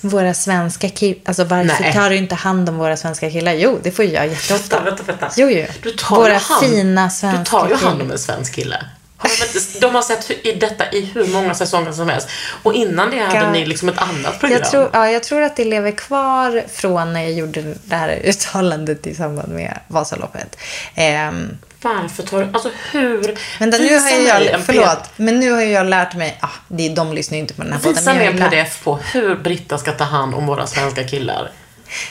våra 0.00 0.34
svenska 0.34 0.88
killar. 0.88 1.20
Alltså 1.24 1.44
varför 1.44 1.82
Nej. 1.82 1.92
tar 1.92 2.10
du 2.10 2.16
inte 2.16 2.34
hand 2.34 2.68
om 2.68 2.76
våra 2.78 2.96
svenska 2.96 3.30
killar? 3.30 3.52
Jo, 3.52 3.78
det 3.82 3.90
får 3.90 4.04
jag 4.04 4.28
jätteofta. 4.28 4.80
Vänta, 4.82 5.02
vänta. 5.02 5.30
Jo, 5.36 5.48
jo. 5.50 5.66
Du 5.82 5.90
tar 5.90 6.16
våra 6.16 6.38
hand, 6.38 6.64
fina 6.66 7.10
svenska 7.10 7.38
Du 7.38 7.44
tar 7.44 7.68
ju 7.68 7.74
hand 7.74 7.92
killar. 7.92 8.04
om 8.04 8.10
en 8.10 8.18
svensk 8.18 8.54
kille. 8.54 8.84
Har 9.22 9.80
de, 9.80 9.94
har 9.94 10.02
sett 10.02 10.30
i 10.30 10.52
detta 10.52 10.90
i 10.92 11.00
hur 11.14 11.26
många 11.26 11.54
säsonger 11.54 11.92
som 11.92 12.08
helst. 12.08 12.28
Och 12.62 12.74
innan 12.74 13.10
det 13.10 13.18
hade 13.20 13.50
ni 13.52 13.66
liksom 13.66 13.88
ett 13.88 13.98
annat 13.98 14.40
program. 14.40 14.58
Jag 14.62 14.70
tror, 14.70 14.90
ja, 14.92 15.10
jag 15.10 15.22
tror 15.22 15.42
att 15.42 15.56
det 15.56 15.64
lever 15.64 15.90
kvar 15.90 16.64
från 16.72 17.12
när 17.12 17.20
jag 17.22 17.32
gjorde 17.32 17.74
det 17.84 17.96
här 17.96 18.20
uttalandet 18.24 19.06
i 19.06 19.14
samband 19.14 19.48
med 19.52 19.78
Vasaloppet. 19.88 20.56
Ehm, 20.94 21.58
Varför 21.82 22.22
tar 22.22 22.40
du... 22.40 22.48
Alltså 22.52 22.70
hur... 22.92 23.38
men 23.58 23.70
då, 23.70 23.78
nu 23.78 23.98
har 23.98 24.10
jag, 24.10 24.46
en 24.46 24.62
förlåt, 24.62 24.98
men 25.16 25.40
nu 25.40 25.52
har 25.52 25.60
jag 25.62 25.86
lärt 25.86 26.14
mig, 26.14 26.38
ah, 26.40 26.48
det, 26.68 26.88
de 26.88 27.12
lyssnar 27.12 27.36
ju 27.36 27.40
inte 27.42 27.54
på 27.54 27.62
den 27.62 27.72
här 27.72 27.78
podden. 27.78 27.94
Visa 27.94 28.10
men 28.10 28.16
mig 28.16 28.26
jag 28.26 28.34
en 28.40 28.50
pdf 28.50 28.84
på 28.84 28.96
hur 29.12 29.36
Britta 29.36 29.78
ska 29.78 29.92
ta 29.92 30.04
hand 30.04 30.34
om 30.34 30.46
våra 30.46 30.66
svenska 30.66 31.04
killar. 31.04 31.50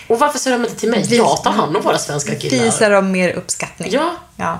Och 0.07 0.19
varför 0.19 0.39
säger 0.39 0.57
de 0.57 0.63
inte 0.65 0.79
till 0.79 0.89
mig? 0.89 1.03
Vi- 1.09 1.17
Jag 1.17 1.43
tar 1.43 1.51
hand 1.51 1.77
om 1.77 1.83
våra 1.83 1.97
svenska 1.97 2.35
killar. 2.35 2.63
Visa 2.65 2.89
dem 2.89 3.11
mer 3.11 3.29
uppskattning. 3.33 3.89
Ja. 3.91 4.11
ja. 4.35 4.59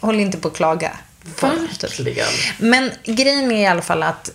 Håll 0.00 0.20
inte 0.20 0.38
på 0.38 0.48
att 0.48 0.54
klaga. 0.54 0.90
Verkligen. 1.40 2.26
Men 2.58 2.90
grejen 3.04 3.52
är 3.52 3.62
i 3.62 3.66
alla 3.66 3.82
fall 3.82 4.02
att 4.02 4.30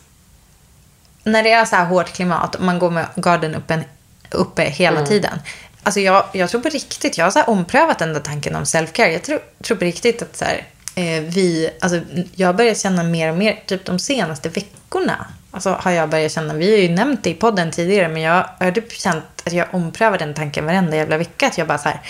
när 1.24 1.44
det 1.44 1.52
är 1.52 1.66
så 1.66 1.76
här 1.76 1.86
hårt 1.86 2.14
klimat 2.14 2.56
och 2.56 2.62
man 2.62 2.80
går 2.80 2.90
med 2.92 3.06
garden 3.16 3.56
uppe, 3.56 3.84
uppe 4.32 4.64
hela 4.64 4.98
Mm. 4.98 5.10
tiden. 5.10 5.40
Alltså 5.84 6.00
jag, 6.00 6.26
jag 6.34 6.50
tror 6.50 6.62
på 6.62 6.70
riktigt, 6.70 7.18
jag 7.18 7.26
har 7.26 7.32
så 7.32 7.44
omprövat 7.44 8.00
den 8.00 8.14
där 8.14 8.20
tanken 8.20 8.56
om 8.56 8.64
self-care. 8.64 9.08
Jag 9.08 9.24
tror, 9.24 9.40
tror 9.64 9.78
på 9.78 9.86
riktigt 9.86 10.22
att 10.22 10.36
så 10.38 10.46
här, 10.46 10.68
eh, 10.96 11.22
vi, 11.24 11.70
alltså 11.82 12.02
jag 12.36 12.48
har 12.48 12.54
börjat 12.54 12.78
känna 12.80 13.04
mer 13.04 13.32
och 13.32 13.38
mer, 13.38 13.64
typ 13.66 13.86
de 13.86 14.00
senaste 14.00 14.50
veckorna. 14.50 15.28
Alltså 15.52 15.70
har 15.70 15.92
jag 15.92 16.10
börjat 16.10 16.32
känna, 16.32 16.54
vi 16.54 16.72
har 16.72 16.78
ju 16.78 16.90
nämnt 16.90 17.24
det 17.24 17.30
i 17.30 17.34
podden 17.34 17.72
tidigare, 17.72 18.08
men 18.08 18.22
jag 18.22 18.50
har 18.60 18.72
typ 18.72 18.92
känt 18.92 19.24
att 19.46 19.54
jag 19.54 19.68
omprövar 19.72 20.18
den 20.18 20.34
tanken 20.34 20.66
varenda 20.66 20.96
jävla 20.98 21.18
vecka. 21.18 21.48
Att 21.48 21.58
jag 21.58 21.68
bara 21.68 21.78
så 21.78 21.90
här, 21.90 22.02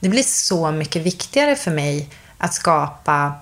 det 0.00 0.08
blir 0.08 0.22
så 0.22 0.70
mycket 0.72 1.02
viktigare 1.02 1.56
för 1.56 1.70
mig 1.70 2.08
att 2.38 2.54
skapa 2.54 3.32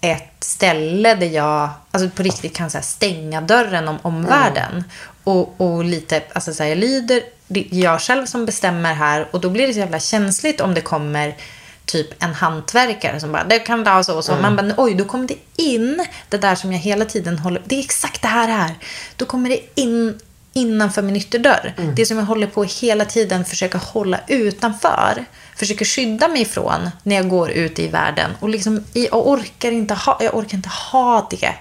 ett 0.00 0.44
ställe 0.44 1.14
där 1.14 1.26
jag 1.26 1.70
alltså 1.90 2.10
på 2.10 2.22
riktigt 2.22 2.56
kan 2.56 2.70
så 2.70 2.78
här, 2.78 2.82
stänga 2.82 3.40
dörren 3.40 3.88
om 3.88 3.98
omvärlden. 4.02 4.84
Och, 5.24 5.60
och 5.60 5.84
lite, 5.84 6.22
alltså 6.32 6.54
så 6.54 6.62
här, 6.62 6.70
jag 6.70 6.78
lyder, 6.78 7.22
det 7.46 7.60
är 7.60 7.78
jag 7.78 8.00
själv 8.00 8.26
som 8.26 8.46
bestämmer 8.46 8.94
här 8.94 9.28
och 9.30 9.40
då 9.40 9.50
blir 9.50 9.66
det 9.66 9.72
så 9.72 9.78
jävla 9.78 10.00
känsligt 10.00 10.60
om 10.60 10.74
det 10.74 10.80
kommer 10.80 11.36
typ 11.84 12.22
en 12.22 12.34
hantverkare 12.34 13.20
som 13.20 13.32
bara, 13.32 13.44
det 13.44 13.58
kan 13.58 13.84
vara 13.84 14.04
så 14.04 14.16
och 14.16 14.24
så. 14.24 14.36
Man 14.36 14.56
bara, 14.56 14.74
oj, 14.76 14.94
då 14.94 15.04
kommer 15.04 15.28
det 15.28 15.62
in 15.62 16.06
det 16.28 16.38
där 16.38 16.54
som 16.54 16.72
jag 16.72 16.78
hela 16.78 17.04
tiden 17.04 17.38
håller, 17.38 17.62
det 17.64 17.74
är 17.74 17.80
exakt 17.80 18.22
det 18.22 18.28
här 18.28 18.48
här. 18.48 18.74
Då 19.16 19.26
kommer 19.26 19.48
det 19.48 19.80
in 19.80 20.18
innanför 20.52 21.02
min 21.02 21.16
ytterdörr. 21.16 21.74
Det 21.96 22.06
som 22.06 22.16
jag 22.18 22.24
håller 22.24 22.46
på 22.46 22.64
hela 22.64 23.04
tiden 23.04 23.44
försöka 23.44 23.78
hålla 23.78 24.20
utanför. 24.26 25.24
Försöker 25.56 25.84
skydda 25.84 26.28
mig 26.28 26.42
ifrån 26.42 26.90
när 27.02 27.16
jag 27.16 27.28
går 27.28 27.50
ut 27.50 27.78
i 27.78 27.88
världen. 27.88 28.30
Och 28.40 28.48
liksom, 28.48 28.84
jag, 28.92 29.28
orkar 29.28 29.70
inte 29.72 29.94
ha, 29.94 30.18
jag 30.20 30.34
orkar 30.36 30.56
inte 30.56 30.68
ha 30.68 31.28
det 31.30 31.54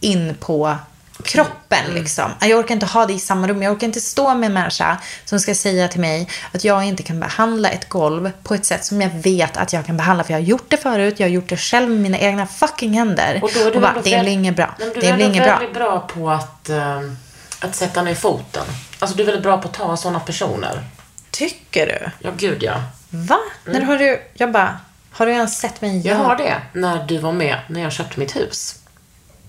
in 0.00 0.34
på 0.40 0.76
kroppen. 1.22 1.94
Liksom. 1.94 2.30
Jag 2.40 2.58
orkar 2.58 2.74
inte 2.74 2.86
ha 2.86 3.06
det 3.06 3.12
i 3.12 3.18
samma 3.18 3.48
rum. 3.48 3.62
Jag 3.62 3.72
orkar 3.72 3.86
inte 3.86 4.00
stå 4.00 4.34
med 4.34 4.46
en 4.46 4.52
människa 4.52 4.98
som 5.24 5.40
ska 5.40 5.54
säga 5.54 5.88
till 5.88 6.00
mig 6.00 6.28
att 6.52 6.64
jag 6.64 6.84
inte 6.84 7.02
kan 7.02 7.20
behandla 7.20 7.68
ett 7.68 7.88
golv 7.88 8.30
på 8.42 8.54
ett 8.54 8.64
sätt 8.64 8.84
som 8.84 9.00
jag 9.02 9.10
vet 9.10 9.56
att 9.56 9.72
jag 9.72 9.86
kan 9.86 9.96
behandla. 9.96 10.24
För 10.24 10.32
jag 10.32 10.40
har 10.40 10.44
gjort 10.46 10.70
det 10.70 10.76
förut. 10.76 11.14
Jag 11.20 11.26
har 11.26 11.32
gjort 11.32 11.48
det 11.48 11.56
själv 11.56 11.90
med 11.90 12.00
mina 12.00 12.18
egna 12.18 12.46
fucking 12.46 12.92
händer. 12.92 13.40
Och 13.42 13.50
då 13.54 13.60
är 13.60 13.70
du 13.70 13.80
bara, 13.80 13.88
ändå 13.88 14.00
det 14.04 14.20
blir 14.20 14.32
inget 14.32 14.56
bra. 14.56 14.74
Men 14.78 14.88
du 14.88 15.00
Det 15.00 15.06
är 15.08 15.16
blir 15.16 15.26
inget 15.26 15.44
bra. 15.44 15.60
bra 15.74 16.00
på 16.00 16.30
att, 16.30 16.68
eh, 16.68 17.00
att 17.64 17.74
sätta 17.74 18.02
ner 18.02 18.14
foten. 18.14 18.64
Alltså 18.98 19.16
du 19.16 19.22
är 19.22 19.26
väldigt 19.26 19.42
bra 19.42 19.58
på 19.62 19.68
att 19.68 19.74
ta 19.74 19.96
sådana 19.96 20.20
personer. 20.20 20.84
Tycker 21.30 21.86
du? 21.86 22.10
Ja, 22.28 22.30
gud 22.36 22.62
ja. 22.62 22.82
Va? 23.10 23.38
När 23.64 23.80
har 23.80 23.96
du... 23.98 24.22
Jag 24.34 24.52
bara, 24.52 24.78
har 25.12 25.26
du 25.26 25.32
ens 25.32 25.58
sett 25.58 25.80
mig 25.80 26.06
Jag 26.06 26.16
har 26.16 26.36
det 26.36 26.54
när 26.72 27.04
du 27.04 27.18
var 27.18 27.32
med 27.32 27.58
när 27.68 27.82
jag 27.82 27.92
köpte 27.92 28.20
mitt 28.20 28.36
hus. 28.36 28.76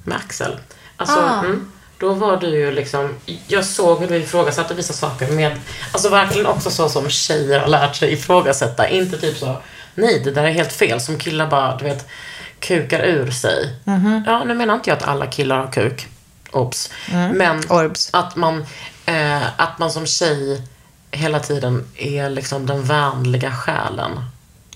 Med 0.04 0.18
Axel. 0.18 0.58
Alltså, 0.98 1.20
Ah. 1.20 1.40
mm, 1.40 1.72
då 2.00 2.14
var 2.14 2.38
du 2.38 2.48
ju 2.48 2.72
liksom... 2.72 3.16
Jag 3.48 3.66
såg 3.66 4.00
hur 4.00 4.08
du 4.08 4.16
ifrågasatte 4.16 4.74
vissa 4.74 4.94
saker 4.94 5.28
med... 5.28 5.60
Alltså 5.92 6.10
verkligen 6.10 6.48
också 6.48 6.72
så 6.72 6.90
som 6.90 7.10
tjejer 7.10 7.60
har 7.60 7.68
lärt 7.68 7.96
sig 7.96 8.14
ifrågasätta. 8.14 8.90
Inte 8.90 9.18
typ 9.18 9.38
så, 9.38 9.58
nej 9.96 10.22
det 10.24 10.32
där 10.32 10.44
är 10.44 10.52
helt 10.52 10.74
fel. 10.74 11.02
Som 11.02 11.18
killar 11.18 11.48
bara, 11.48 11.78
du 11.78 11.84
vet, 11.86 12.08
kukar 12.60 13.00
ur 13.04 13.32
sig. 13.32 13.76
Ja, 14.26 14.44
nu 14.44 14.54
menar 14.54 14.74
inte 14.74 14.90
jag 14.90 14.98
att 14.98 15.08
alla 15.08 15.28
killar 15.28 15.58
har 15.58 15.72
kuk. 15.72 16.08
Obs. 16.56 16.90
Men 17.34 17.64
Orbs. 17.70 18.10
att 18.14 18.36
man, 18.36 18.66
eh, 19.06 19.44
att 19.60 19.80
man 19.80 19.92
som 19.92 20.06
tjej 20.06 20.62
hela 21.12 21.40
tiden 21.40 21.86
är 21.98 22.30
liksom 22.30 22.66
den 22.66 22.84
vänliga 22.84 23.52
själen. 23.52 24.12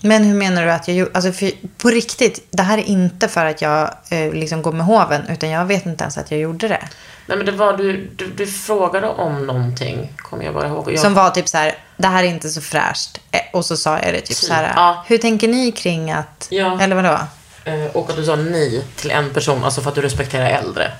Men 0.01 0.23
hur 0.23 0.33
menar 0.33 0.65
du 0.65 0.71
att 0.71 0.87
jag 0.87 0.97
gjorde... 0.97 1.11
Alltså 1.13 1.31
för, 1.31 1.51
på 1.77 1.89
riktigt, 1.89 2.47
det 2.51 2.63
här 2.63 2.77
är 2.77 2.83
inte 2.83 3.27
för 3.27 3.45
att 3.45 3.61
jag 3.61 3.93
eh, 4.09 4.31
liksom 4.33 4.61
går 4.61 4.71
med 4.71 4.85
hoven, 4.85 5.21
utan 5.29 5.49
jag 5.49 5.65
vet 5.65 5.85
inte 5.85 6.03
ens 6.03 6.17
att 6.17 6.31
jag 6.31 6.39
gjorde 6.39 6.67
det. 6.67 6.87
Nej 7.25 7.37
men 7.37 7.45
det 7.45 7.51
var, 7.51 7.77
du, 7.77 8.09
du, 8.15 8.27
du 8.27 8.47
frågade 8.47 9.07
om 9.07 9.47
någonting, 9.47 10.13
kommer 10.17 10.43
jag 10.43 10.53
bara 10.53 10.67
ihåg. 10.67 10.91
Jag, 10.91 10.99
Som 10.99 11.13
var 11.13 11.29
typ 11.29 11.47
så 11.47 11.57
här, 11.57 11.77
det 11.97 12.07
här 12.07 12.23
är 12.23 12.27
inte 12.27 12.49
så 12.49 12.61
fräscht. 12.61 13.19
Eh, 13.31 13.39
Och 13.53 13.65
så 13.65 13.77
sa 13.77 13.99
jag 13.99 14.13
det 14.13 14.21
typ 14.21 14.37
så 14.37 14.53
här, 14.53 14.73
Ja. 14.75 15.03
hur 15.07 15.17
tänker 15.17 15.47
ni 15.47 15.71
kring 15.71 16.11
att... 16.11 16.47
Ja. 16.49 16.81
Eller 16.81 16.95
vadå? 16.95 17.19
eh, 17.65 17.85
och 17.93 18.09
att 18.09 18.15
du 18.15 18.25
sa 18.25 18.35
nej 18.35 18.83
till 18.95 19.11
en 19.11 19.29
person, 19.33 19.63
alltså 19.63 19.81
för 19.81 19.89
att 19.89 19.95
du 19.95 20.01
respekterar 20.01 20.45
äldre. 20.49 20.91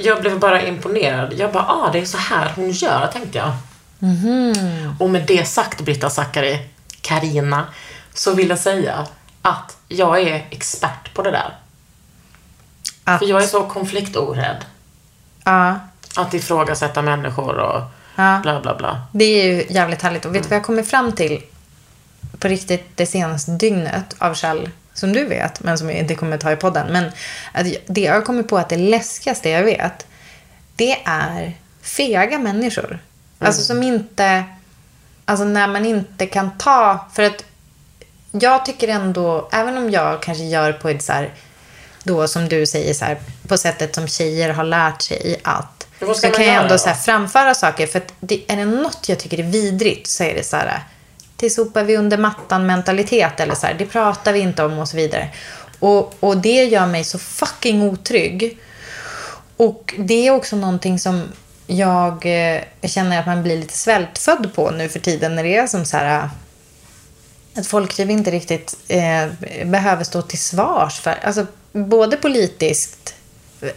Jag 0.00 0.20
blev 0.20 0.38
bara 0.38 0.62
imponerad. 0.62 1.32
Jag 1.32 1.52
bara, 1.52 1.64
ah 1.66 1.90
det 1.92 1.98
är 1.98 2.04
så 2.04 2.18
här 2.18 2.52
hon 2.56 2.70
gör, 2.70 3.06
tänkte 3.06 3.38
jag. 3.38 3.52
Mhm. 3.98 4.96
Och 5.00 5.10
med 5.10 5.26
det 5.26 5.44
sagt, 5.48 5.80
Britta 5.80 6.10
Zackari, 6.10 6.58
Karina, 7.00 7.66
så 8.14 8.34
vill 8.34 8.48
jag 8.48 8.58
säga 8.58 9.06
att 9.42 9.76
jag 9.88 10.20
är 10.22 10.46
expert 10.50 11.14
på 11.14 11.22
det 11.22 11.30
där. 11.30 11.54
Att, 13.04 13.18
För 13.18 13.26
jag 13.26 13.42
är 13.42 13.46
så 13.46 13.62
konfliktorädd. 13.66 14.64
Ja, 15.44 15.78
Att 16.16 16.34
ifrågasätta 16.34 17.02
människor 17.02 17.54
och 17.58 17.82
Ja. 18.16 18.38
bla 18.42 18.60
bla 18.60 18.74
bla. 18.74 19.02
det 19.12 19.24
är 19.24 19.44
ju 19.44 19.64
jävligt 19.68 20.02
härligt. 20.02 20.24
Och 20.24 20.34
vet 20.34 20.42
du 20.42 20.48
vad 20.48 20.56
jag 20.56 20.64
kommer 20.64 20.82
fram 20.82 21.12
till 21.12 21.42
på 22.38 22.48
riktigt 22.48 22.86
det 22.94 23.06
senaste 23.06 23.50
dygnet 23.50 24.14
av 24.18 24.34
Kjell, 24.34 24.70
som 24.98 25.12
du 25.12 25.24
vet, 25.24 25.62
men 25.62 25.78
som 25.78 25.90
jag 25.90 25.98
inte 25.98 26.14
kommer 26.14 26.38
ta 26.38 26.52
i 26.52 26.56
podden. 26.56 26.92
Men 26.92 27.04
att 27.52 27.66
det 27.86 28.00
jag 28.00 28.14
har 28.14 28.22
kommit 28.22 28.48
på 28.48 28.58
att 28.58 28.68
det 28.68 28.76
läskigaste 28.76 29.48
jag 29.48 29.62
vet, 29.62 30.06
det 30.76 30.98
är 31.04 31.56
fega 31.82 32.38
människor. 32.38 32.98
Alltså 33.38 33.62
som 33.62 33.82
inte, 33.82 34.44
alltså 35.24 35.44
när 35.44 35.66
man 35.66 35.84
inte 35.84 36.26
kan 36.26 36.58
ta, 36.58 37.08
för 37.12 37.22
att 37.22 37.44
jag 38.30 38.64
tycker 38.64 38.88
ändå, 38.88 39.48
även 39.52 39.78
om 39.78 39.90
jag 39.90 40.22
kanske 40.22 40.44
gör 40.44 40.72
på 40.72 40.88
ett 40.88 41.02
så 41.02 41.12
här, 41.12 41.34
då 42.02 42.28
som 42.28 42.48
du 42.48 42.66
säger 42.66 42.94
så 42.94 43.04
här, 43.04 43.18
på 43.48 43.58
sättet 43.58 43.94
som 43.94 44.08
tjejer 44.08 44.52
har 44.52 44.64
lärt 44.64 45.02
sig 45.02 45.40
att, 45.44 45.86
så 46.16 46.30
kan 46.30 46.46
jag 46.46 46.54
ändå 46.54 46.68
då? 46.68 46.78
så 46.78 46.88
här, 46.88 46.96
framföra 46.96 47.54
saker. 47.54 47.86
För 47.86 47.98
att 47.98 48.12
det, 48.20 48.42
är 48.48 48.56
det 48.56 48.64
något 48.64 49.08
jag 49.08 49.18
tycker 49.18 49.38
är 49.38 49.42
vidrigt 49.42 50.06
så 50.06 50.24
är 50.24 50.34
det 50.34 50.44
så 50.44 50.56
här, 50.56 50.82
det 51.40 51.50
sopar 51.50 51.84
vi 51.84 51.96
under 51.96 52.18
mattan 52.18 52.66
mentalitet 52.66 53.40
eller 53.40 53.54
så 53.54 53.66
här, 53.66 53.74
det 53.74 53.86
pratar 53.86 54.32
vi 54.32 54.38
inte 54.38 54.64
om 54.64 54.78
och 54.78 54.88
så 54.88 54.96
vidare. 54.96 55.28
Och, 55.78 56.14
och 56.20 56.36
det 56.36 56.64
gör 56.64 56.86
mig 56.86 57.04
så 57.04 57.18
fucking 57.18 57.82
otrygg. 57.82 58.58
Och 59.56 59.94
det 59.98 60.26
är 60.26 60.30
också 60.30 60.56
någonting 60.56 60.98
som 60.98 61.22
jag 61.66 62.26
eh, 62.26 62.60
känner 62.82 63.20
att 63.20 63.26
man 63.26 63.42
blir 63.42 63.58
lite 63.58 63.74
svältfödd 63.74 64.54
på 64.54 64.70
nu 64.70 64.88
för 64.88 65.00
tiden 65.00 65.34
när 65.34 65.42
det 65.42 65.56
är 65.56 65.66
som 65.66 65.84
så 65.84 65.96
här 65.96 66.22
eh, 66.22 66.30
att 67.58 67.66
folk 67.66 67.98
inte 67.98 68.30
riktigt 68.30 68.76
eh, 68.88 69.26
behöver 69.64 70.04
stå 70.04 70.22
till 70.22 70.38
svars 70.38 71.00
för, 71.00 71.18
alltså 71.22 71.46
både 71.72 72.16
politiskt, 72.16 73.14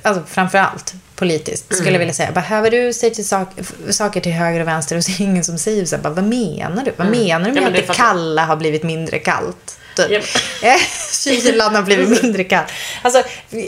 alltså 0.01 0.23
framför 0.27 0.57
allt 0.57 0.93
politiskt 1.21 1.75
skulle 1.75 1.91
jag 1.91 1.99
vilja 1.99 2.13
säga. 2.13 2.31
Behöver 2.31 2.71
du 2.71 2.93
säga 2.93 3.13
till 3.15 3.27
sak, 3.27 3.47
saker 3.89 4.21
till 4.21 4.31
höger 4.31 4.59
och 4.61 4.67
vänster 4.67 4.97
och 4.97 5.03
så 5.03 5.11
är 5.11 5.17
det 5.17 5.23
ingen 5.23 5.43
som 5.43 5.57
säger 5.57 5.85
så 5.85 5.95
här, 5.95 6.03
bara, 6.03 6.13
vad 6.13 6.23
menar 6.23 6.85
du? 6.85 6.91
Vad 6.97 7.07
menar 7.07 7.45
du 7.49 7.53
med 7.53 7.63
Ja, 7.63 7.67
att 7.67 7.73
det 7.73 7.89
att- 7.89 7.95
kalla 7.97 8.45
har 8.45 8.55
blivit 8.55 8.83
mindre 8.83 9.19
kallt? 9.19 9.77
Typ. 9.95 10.23
Eh, 10.63 10.75
Kylan 11.23 11.75
har 11.75 11.81
blivit 11.83 12.23
mindre 12.23 12.43
kall. 12.43 12.63
Alltså, 13.01 13.23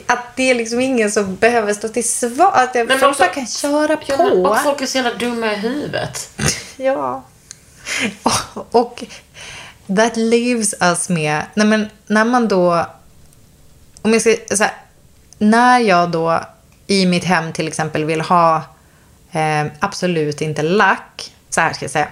att 0.08 0.36
det 0.36 0.50
är 0.50 0.56
liksom 0.56 0.80
ingen 0.80 1.12
som 1.12 1.36
behöver 1.36 1.74
stå 1.74 1.88
till 1.88 2.10
svars. 2.10 2.54
Att 2.54 2.74
men 2.88 3.00
folk 3.00 3.18
bara 3.18 3.28
kan 3.30 3.48
köra 3.48 3.98
Ja, 4.08 4.18
på. 4.18 4.24
och 4.24 4.58
folk 4.60 4.82
är 4.82 4.86
så 4.86 4.98
jävla 4.98 5.14
dumma 5.14 5.54
i 5.54 5.56
huvudet. 5.56 6.30
Ja. 6.78 7.24
Och, 8.24 8.68
och 8.72 9.04
that 9.98 10.18
leaves 10.18 10.74
us 10.82 11.10
med... 11.10 11.42
Nej 11.54 11.68
men, 11.68 11.90
när 12.08 12.26
man 12.26 12.48
då... 12.48 12.86
Om 14.02 14.14
jag 14.14 14.22
ska, 14.22 14.36
här, 14.60 14.72
när 15.38 15.80
jag 15.80 16.10
då 16.12 16.42
i 17.02 17.06
mitt 17.06 17.24
hem 17.24 17.54
till 17.54 17.68
exempel 17.68 18.06
vill 18.06 18.22
ha 18.22 18.56
eh, 19.32 19.66
absolut 19.80 20.42
inte 20.42 20.62
lack. 20.62 21.32
Så 21.50 21.62
här 21.62 21.74
ska 21.74 21.86
jag 21.86 21.92
säga. 21.92 22.08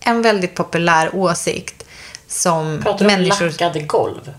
En 0.00 0.22
väldigt 0.22 0.54
populär 0.54 1.10
åsikt 1.14 1.84
som 2.28 2.80
Pratar 2.82 2.98
du 2.98 3.04
om 3.04 3.20
människor... 3.20 3.46
lackade 3.46 3.80
golv? 3.80 4.34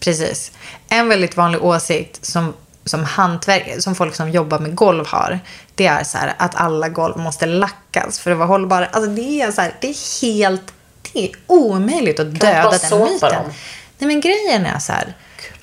Precis. 0.00 0.52
En 0.88 1.08
väldigt 1.08 1.36
vanlig 1.36 1.64
åsikt 1.64 2.24
som, 2.26 2.54
som, 2.84 3.04
hantverk, 3.04 3.82
som 3.82 3.94
folk 3.94 4.14
som 4.14 4.30
jobbar 4.30 4.58
med 4.58 4.74
golv 4.74 5.06
har, 5.06 5.40
det 5.74 5.86
är 5.86 6.04
så 6.04 6.18
här 6.18 6.34
att 6.38 6.54
alla 6.54 6.88
golv 6.88 7.18
måste 7.18 7.46
lackas 7.46 8.18
för 8.18 8.30
att 8.30 8.36
vara 8.36 8.48
hållbara. 8.48 8.86
Alltså 8.86 9.10
det 9.10 9.40
är 9.42 9.52
så 9.52 9.60
här, 9.60 9.74
det 9.80 9.88
är 9.88 10.20
helt, 10.22 10.72
det 11.12 11.24
är 11.24 11.30
omöjligt 11.46 12.20
att 12.20 12.26
Kan 12.26 12.34
döda 12.34 12.78
den 12.90 13.00
myten. 13.00 13.30
dem? 13.32 13.52
Nej 13.98 14.08
men 14.08 14.20
grejen 14.20 14.66
är 14.66 14.78
så 14.78 14.92
här, 14.92 15.14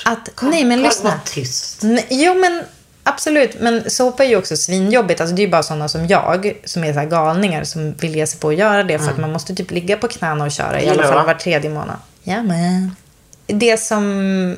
att, 0.05 0.29
nej 0.41 0.63
men 0.65 0.81
lyssna. 0.81 1.09
Var 1.09 1.19
tyst. 1.25 1.77
Nej, 1.81 2.07
jo, 2.09 2.33
men 2.33 2.63
absolut. 3.03 3.59
Men 3.59 3.89
såpa 3.89 4.23
är 4.23 4.29
ju 4.29 4.35
också 4.35 4.57
svinjobbigt. 4.57 5.21
Alltså, 5.21 5.35
det 5.35 5.41
är 5.41 5.45
ju 5.45 5.51
bara 5.51 5.63
sådana 5.63 5.87
som 5.87 6.07
jag, 6.07 6.53
som 6.65 6.83
är 6.83 6.93
så 6.93 7.09
galningar, 7.09 7.63
som 7.63 7.93
vill 7.93 8.15
ge 8.15 8.27
sig 8.27 8.39
på 8.39 8.49
att 8.49 8.55
göra 8.55 8.83
det. 8.83 8.99
För 8.99 9.11
att 9.11 9.17
man 9.17 9.31
måste 9.31 9.55
typ 9.55 9.71
ligga 9.71 9.97
på 9.97 10.07
knäna 10.07 10.45
och 10.45 10.51
köra 10.51 10.81
i 10.81 10.89
alla 10.89 11.03
fall 11.03 11.15
va? 11.15 11.23
var 11.23 11.33
tredje 11.33 11.69
månad. 11.69 11.97
Ja, 12.23 12.43
men. 12.43 12.95
Det 13.47 13.77
som 13.77 14.05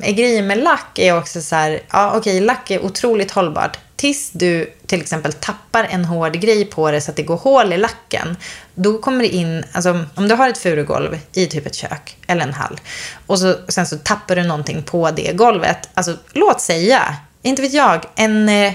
är 0.02 0.12
grejen 0.12 0.46
med 0.46 0.58
lack 0.58 0.98
är 0.98 1.18
också 1.18 1.40
så 1.40 1.54
här, 1.54 1.80
ja 1.90 2.12
okej, 2.16 2.40
lack 2.40 2.70
är 2.70 2.84
otroligt 2.84 3.30
hållbart. 3.30 3.78
Tills 3.96 4.30
du 4.30 4.72
till 4.86 5.00
exempel 5.00 5.32
tappar 5.32 5.86
en 5.90 6.04
hård 6.04 6.32
grej 6.32 6.64
på 6.64 6.90
det 6.90 7.00
så 7.00 7.10
att 7.10 7.16
det 7.16 7.22
går 7.22 7.36
hål 7.36 7.72
i 7.72 7.76
lacken. 7.76 8.36
Då 8.74 8.98
kommer 8.98 9.18
det 9.18 9.28
in, 9.28 9.64
alltså 9.72 10.04
om 10.14 10.28
du 10.28 10.34
har 10.34 10.48
ett 10.48 10.58
furugolv 10.58 11.18
i 11.32 11.46
typ 11.46 11.66
ett 11.66 11.74
kök 11.74 12.16
eller 12.26 12.42
en 12.42 12.54
hall. 12.54 12.80
Och 13.26 13.38
så, 13.38 13.54
sen 13.68 13.86
så 13.86 13.96
tappar 13.98 14.36
du 14.36 14.42
någonting 14.42 14.82
på 14.82 15.10
det 15.10 15.32
golvet. 15.32 15.88
Alltså 15.94 16.16
låt 16.32 16.60
säga, 16.60 17.16
inte 17.44 17.62
vet 17.62 17.72
jag, 17.72 18.04
en 18.16 18.48
eh, 18.48 18.72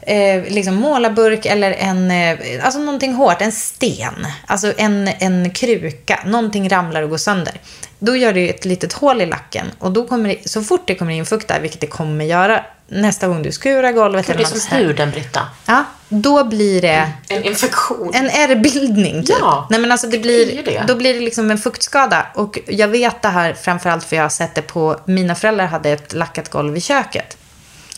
eh, 0.00 0.44
liksom 0.48 0.74
målarburk 0.74 1.46
eller 1.46 1.72
en, 1.72 2.10
eh, 2.10 2.64
alltså 2.64 2.80
någonting 2.80 3.14
hårt, 3.14 3.40
en 3.40 3.52
sten, 3.52 4.26
alltså 4.46 4.72
en, 4.76 5.08
en 5.18 5.50
kruka, 5.50 6.20
någonting 6.26 6.68
ramlar 6.68 7.02
och 7.02 7.10
går 7.10 7.16
sönder. 7.16 7.54
Då 7.98 8.16
gör 8.16 8.32
det 8.32 8.50
ett 8.50 8.64
litet 8.64 8.92
hål 8.92 9.22
i 9.22 9.26
lacken 9.26 9.66
och 9.78 9.92
då 9.92 10.06
kommer 10.06 10.28
det, 10.28 10.48
så 10.48 10.62
fort 10.62 10.82
det 10.86 10.94
kommer 10.94 11.12
in 11.12 11.26
fukt 11.26 11.48
där, 11.48 11.60
vilket 11.60 11.80
det 11.80 11.86
kommer 11.86 12.24
göra 12.24 12.64
nästa 12.88 13.28
gång 13.28 13.42
du 13.42 13.52
skurar 13.52 13.92
golvet 13.92 14.26
Det 14.26 14.32
är 14.32 14.44
som 14.44 14.78
huden, 14.78 15.10
Britta. 15.10 15.40
Ja, 15.66 15.84
då 16.08 16.44
blir 16.44 16.82
det 16.82 17.12
En 17.28 17.44
infektion. 17.44 18.10
en 18.14 18.30
ärrbildning 18.30 19.24
typ. 19.24 19.36
Ja, 19.40 19.66
Nej, 19.70 19.80
men 19.80 19.92
alltså 19.92 20.06
det 20.06 20.16
det 20.16 20.22
blir, 20.22 20.62
det. 20.64 20.84
Då 20.86 20.94
blir 20.94 21.14
det 21.14 21.20
liksom 21.20 21.50
en 21.50 21.58
fuktskada. 21.58 22.26
Och 22.34 22.58
jag 22.66 22.88
vet 22.88 23.22
det 23.22 23.28
här 23.28 23.52
framförallt 23.52 24.04
för 24.04 24.16
jag 24.16 24.22
har 24.22 24.28
sett 24.28 24.54
det 24.54 24.62
på, 24.62 25.00
mina 25.04 25.34
föräldrar 25.34 25.66
hade 25.66 25.90
ett 25.90 26.12
lackat 26.12 26.48
golv 26.48 26.76
i 26.76 26.80
köket. 26.80 27.36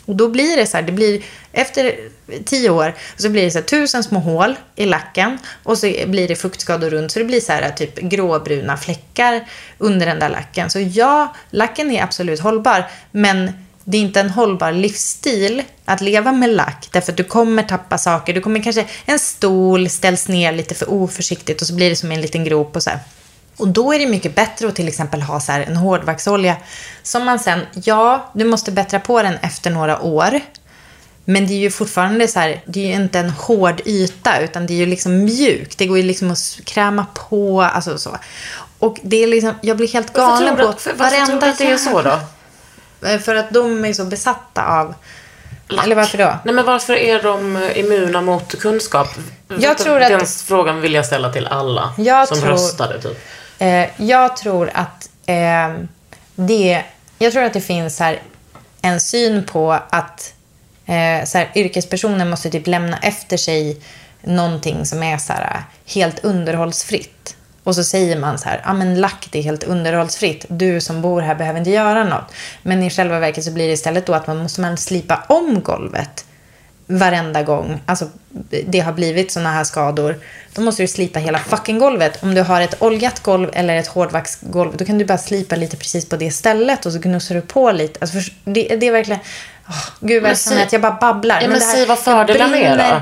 Och 0.07 0.17
då 0.17 0.29
blir 0.29 0.57
det 0.57 0.67
så 0.67 0.77
här, 0.77 0.85
det 0.85 0.93
blir, 0.93 1.23
efter 1.53 1.95
tio 2.45 2.71
år 2.71 2.95
så 3.17 3.29
blir 3.29 3.43
det 3.43 3.51
så 3.51 3.59
här, 3.59 3.65
tusen 3.65 4.05
små 4.05 4.21
hål 4.21 4.57
i 4.77 4.87
lacken 4.87 5.39
och 5.63 5.79
så 5.79 5.93
blir 6.07 6.29
det 6.29 6.37
fuktskador 6.37 6.91
runt 6.91 7.13
så 7.13 7.19
det 7.19 7.25
blir 7.25 7.41
så 7.41 7.53
här 7.53 7.71
typ 7.71 7.99
gråbruna 7.99 8.77
fläckar 8.77 9.49
under 9.79 10.07
den 10.07 10.19
där 10.19 10.29
lacken. 10.29 10.71
Så 10.71 10.81
ja, 10.81 11.35
lacken 11.51 11.91
är 11.91 12.03
absolut 12.03 12.41
hållbar 12.41 12.91
men 13.11 13.53
det 13.85 13.99
är 13.99 14.03
inte 14.03 14.21
en 14.21 14.31
hållbar 14.31 14.73
livsstil 14.73 15.63
att 15.85 16.01
leva 16.01 16.33
med 16.33 16.51
lack 16.51 16.89
därför 16.93 17.13
att 17.13 17.17
du 17.17 17.25
kommer 17.25 17.63
tappa 17.63 17.99
saker. 17.99 18.35
Du 18.35 18.41
kommer 18.41 18.63
kanske, 18.63 18.87
en 19.07 19.19
stol 19.19 19.89
ställs 19.89 20.29
ner 20.29 20.53
lite 20.53 20.75
för 20.75 20.91
oförsiktigt 20.91 21.61
och 21.61 21.67
så 21.67 21.75
blir 21.75 21.91
det 21.91 21.97
som 21.97 22.13
en 22.13 22.21
liten 22.21 22.45
grop 22.45 22.77
och 22.77 22.83
så 22.83 22.91
här. 22.91 22.99
Och 23.57 23.69
då 23.69 23.93
är 23.95 23.99
det 23.99 24.07
mycket 24.07 24.35
bättre 24.35 24.69
att 24.69 24.75
till 24.77 24.89
exempel 24.89 25.23
ha 25.23 25.41
så 25.41 25.53
en 25.53 25.77
hårdvaxolja 25.77 26.57
som 27.03 27.25
man 27.25 27.39
sen, 27.39 27.61
ja, 27.85 28.31
du 28.35 28.45
måste 28.45 28.73
bättra 28.73 29.01
på 29.01 29.23
den 29.23 29.35
efter 29.43 29.71
några 29.71 30.01
år. 30.03 30.41
Men 31.25 31.47
det 31.47 31.53
är 31.55 31.59
ju 31.59 31.71
fortfarande 31.71 32.29
så 32.29 32.41
här, 32.41 32.63
det 32.67 32.81
är 32.81 32.87
ju 32.87 32.93
inte 32.95 33.19
en 33.19 33.31
hård 33.31 33.81
yta 33.85 34.41
utan 34.41 34.67
det 34.67 34.73
är 34.73 34.77
ju 34.77 34.87
liksom 34.87 35.25
mjukt. 35.25 35.79
Det 35.79 35.87
går 35.87 35.97
ju 35.97 36.03
liksom 36.05 36.31
att 36.31 36.59
kräma 36.65 37.07
på, 37.29 37.63
alltså 37.63 37.99
så. 37.99 38.17
Och 38.79 38.99
det 39.03 39.23
är 39.23 39.27
liksom, 39.27 39.55
jag 39.61 39.77
blir 39.77 39.89
helt 39.89 40.13
galen 40.13 40.57
på 40.57 40.63
att- 40.69 40.87
varför 40.97 41.27
tror 41.27 41.41
du 41.41 41.47
att 41.47 41.59
det 41.59 41.71
är 41.71 41.77
så 41.77 42.03
då? 42.03 42.19
Eh, 43.09 43.19
För 43.21 43.35
att 43.35 43.51
de 43.51 43.85
är 43.85 43.93
så 43.93 44.05
besatta 44.05 44.67
av 44.67 44.95
Eller 45.83 45.97
varför 45.97 46.19
då? 46.19 46.35
Nej, 46.45 46.55
men 46.55 46.65
varför 46.67 46.95
är 46.95 47.23
de 47.23 47.57
eh, 47.57 47.79
immuna 47.79 48.21
mot 48.21 48.59
kunskap? 48.61 49.09
Jag 49.59 49.79
tror 49.79 50.01
att- 50.03 50.09
Den 50.09 50.27
frågan 50.27 50.81
vill 50.81 50.95
jag 50.95 51.07
ställa 51.07 51.33
till 51.33 51.47
alla 51.47 51.95
Jag 51.99 52.29
som 52.29 52.39
tror- 52.41 52.49
röstade. 52.51 53.03
Typ. 53.03 53.19
Eh, 53.59 53.89
jag 53.97 54.37
tror 54.37 54.71
att 54.75 55.11
eh, 55.27 55.75
det... 56.35 56.83
Jag 57.19 57.33
tror 57.33 57.43
att 57.43 57.53
det 57.53 57.61
finns 57.61 58.01
här 58.01 58.23
en 58.83 59.01
syn 59.01 59.45
på 59.45 59.73
att 59.73 60.35
eh, 60.87 61.25
så 61.25 61.39
här, 61.39 61.51
yrkespersoner 61.55 62.25
måste 62.25 62.51
typ 62.51 62.67
lämna 62.67 62.99
efter 62.99 63.37
sig 63.37 63.81
någonting 64.23 64.87
som 64.87 65.03
är 65.03 65.19
så 65.19 65.33
här, 65.33 65.63
helt 65.87 66.25
underhållsfritt. 66.25 67.37
Och 67.65 67.75
så 67.75 67.85
säger 67.85 68.19
man 68.19 68.39
så 68.39 68.49
här, 68.49 68.63
ja 68.65 68.73
men 68.73 69.01
lack 69.01 69.29
det 69.31 69.39
är 69.39 69.43
helt 69.43 69.65
underhållsfritt. 69.65 70.45
Du 70.49 70.81
som 70.81 71.03
bor 71.03 71.21
här 71.21 71.35
behöver 71.35 71.59
inte 71.59 71.71
göra 71.71 72.05
något. 72.05 72.33
Men 72.63 72.83
i 72.83 72.91
själva 72.91 73.19
verket 73.19 73.45
så 73.45 73.51
blir 73.51 73.67
det 73.67 73.73
istället 73.73 74.07
då 74.07 74.15
att 74.15 74.27
man 74.27 74.37
måste 74.37 74.61
man 74.61 74.77
slipa 74.77 75.25
om 75.29 75.63
golvet 75.63 76.25
varenda 76.87 77.43
gång 77.43 77.81
alltså, 77.87 78.09
det 78.67 78.81
har 78.81 78.93
blivit 78.93 79.33
såna 79.33 79.53
här 79.53 79.65
skador, 79.65 80.17
då 80.55 80.63
måste 80.63 80.83
du 80.83 80.87
slipa 80.89 81.19
hela 81.19 81.39
fucking 81.39 81.79
golvet. 81.79 82.23
Om 82.23 82.35
du 82.35 82.43
har 82.43 82.61
ett 82.61 82.83
oljat 82.83 83.23
golv 83.23 83.51
eller 83.53 83.77
ett 83.77 83.87
hårdvaxgolv, 83.87 84.77
då 84.77 84.85
kan 84.85 84.99
du 84.99 85.05
bara 85.05 85.19
slipa 85.19 85.57
lite 85.57 85.77
precis 85.77 86.09
på 86.09 86.17
det 86.17 86.31
stället 86.31 86.87
och 86.87 86.93
så 86.93 86.99
gnussar 86.99 87.35
du 87.35 87.41
på 87.41 87.73
lite. 87.73 87.99
Alltså, 88.01 88.21
för, 88.21 88.33
det, 88.45 88.77
det 88.77 88.87
är 88.87 88.93
verkligen... 88.93 89.21
Oh, 89.69 89.89
gud, 90.01 90.23
vad 90.23 90.23
Men 90.23 90.31
jag 90.31 90.39
känner 90.39 90.63
att 90.63 90.73
jag 90.73 90.83
bara 90.83 90.99
babblar. 91.01 91.41
Ja, 91.43 91.49
men 91.49 91.59
det 91.59 91.65
här- 91.65 91.75
säg 91.75 91.87
vad 91.87 91.99
fördelarna 91.99 92.57
är 92.57 92.77
då. 92.77 93.01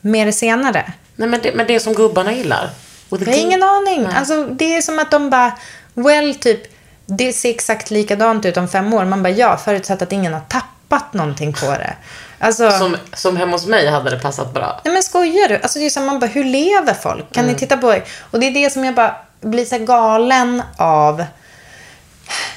Med 0.00 0.26
det 0.26 0.32
senare. 0.32 0.92
Nej, 1.16 1.28
men 1.28 1.40
det, 1.42 1.54
men 1.54 1.66
det 1.66 1.80
som 1.80 1.94
gubbarna 1.94 2.32
gillar. 2.32 2.70
Jag 3.10 3.18
har 3.18 3.34
ingen 3.34 3.62
aning. 3.62 4.06
Alltså, 4.06 4.44
det 4.44 4.76
är 4.76 4.82
som 4.82 4.98
att 4.98 5.10
de 5.10 5.30
bara, 5.30 5.52
well, 5.94 6.34
typ, 6.34 6.60
det 7.06 7.32
ser 7.32 7.50
exakt 7.50 7.90
likadant 7.90 8.44
ut 8.44 8.56
om 8.56 8.68
fem 8.68 8.94
år. 8.94 9.04
Man 9.04 9.22
bara, 9.22 9.30
ja, 9.30 9.56
förutsatt 9.56 10.02
att 10.02 10.12
ingen 10.12 10.32
har 10.32 10.40
tappat 10.40 11.14
någonting 11.14 11.52
på 11.52 11.66
det. 11.66 11.94
Alltså, 12.42 12.70
Som, 12.70 12.96
som 13.12 13.36
hemma 13.36 13.52
hos 13.52 13.66
mig 13.66 13.90
hade 13.90 14.10
det 14.10 14.18
passat 14.18 14.54
bra. 14.54 14.80
Nej 14.84 14.94
men 14.94 15.02
skojar 15.02 15.48
du? 15.48 15.54
Alltså 15.62 15.78
det 15.78 15.86
är 15.86 15.90
som 15.90 16.06
man 16.06 16.18
bara, 16.18 16.26
hur 16.26 16.44
lever 16.44 16.94
folk? 16.94 17.32
Kan 17.32 17.44
Mm. 17.44 17.52
ni 17.54 17.58
titta 17.58 17.76
på 17.76 17.92
er? 17.92 18.04
Och 18.30 18.40
det 18.40 18.46
är 18.46 18.50
det 18.50 18.70
som 18.72 18.84
jag 18.84 18.94
bara 18.94 19.16
blir 19.40 19.64
så 19.64 19.78
galen 19.78 20.62
av. 20.76 21.24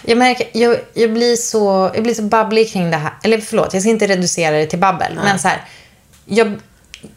Jag 0.01 0.17
märker, 0.17 0.47
jag, 0.51 0.77
jag, 0.93 1.13
blir 1.13 1.35
så, 1.35 1.91
jag 1.93 2.03
blir 2.03 2.13
så 2.13 2.21
babblig 2.21 2.73
kring 2.73 2.91
det 2.91 2.97
här. 2.97 3.11
Eller 3.23 3.37
förlåt, 3.41 3.73
jag 3.73 3.81
ska 3.83 3.89
inte 3.89 4.07
reducera 4.07 4.57
det 4.57 4.65
till 4.65 4.79
babbel. 4.79 5.13
Men 5.23 5.39
så 5.39 5.47
här, 5.47 5.61
jag, 6.25 6.59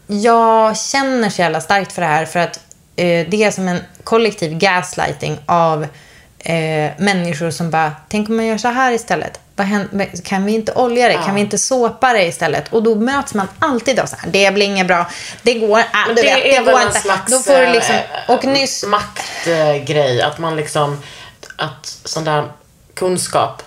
jag 0.07 0.77
känner 0.77 1.29
så 1.29 1.41
jävla 1.41 1.61
starkt 1.61 1.91
för 1.93 2.01
det 2.01 2.07
här 2.07 2.25
för 2.25 2.39
att 2.39 2.59
eh, 2.95 3.27
det 3.29 3.43
är 3.43 3.51
som 3.51 3.67
en 3.67 3.79
kollektiv 4.03 4.57
gaslighting 4.57 5.37
av 5.45 5.83
eh, 6.39 6.91
människor 6.97 7.51
som 7.51 7.69
bara, 7.71 7.91
tänk 8.09 8.29
om 8.29 8.35
man 8.35 8.45
gör 8.45 8.57
så 8.57 8.67
här 8.67 8.91
istället. 8.91 9.39
Vad 9.57 9.67
händer, 9.67 10.09
kan 10.25 10.45
vi 10.45 10.51
inte 10.53 10.73
olja 10.73 11.07
det? 11.07 11.13
Kan 11.13 11.35
vi 11.35 11.41
inte 11.41 11.57
såpa 11.57 12.13
det 12.13 12.23
istället? 12.25 12.73
Och 12.73 12.83
då 12.83 12.95
möts 12.95 13.33
man 13.33 13.47
alltid 13.59 13.99
av 13.99 14.05
så 14.05 14.15
här, 14.19 14.29
det 14.31 14.53
blir 14.53 14.65
inget 14.65 14.87
bra, 14.87 15.05
det 15.41 15.53
går, 15.53 15.79
ah, 15.79 16.07
det 16.15 16.21
vet, 16.21 16.43
det 16.65 16.71
går 16.71 16.81
inte. 16.81 16.99
slags 16.99 17.31
Då 17.31 17.39
får 17.39 17.59
du 17.65 17.71
liksom, 17.71 17.95
eh, 17.95 18.35
och 18.35 18.45
nyss, 18.45 18.85
maktgrej. 18.85 20.21
Att 20.21 20.37
man 20.37 20.55
liksom, 20.55 21.01
att 21.55 21.85
sån 22.03 22.23
där 22.23 22.43
kunskap 22.93 23.63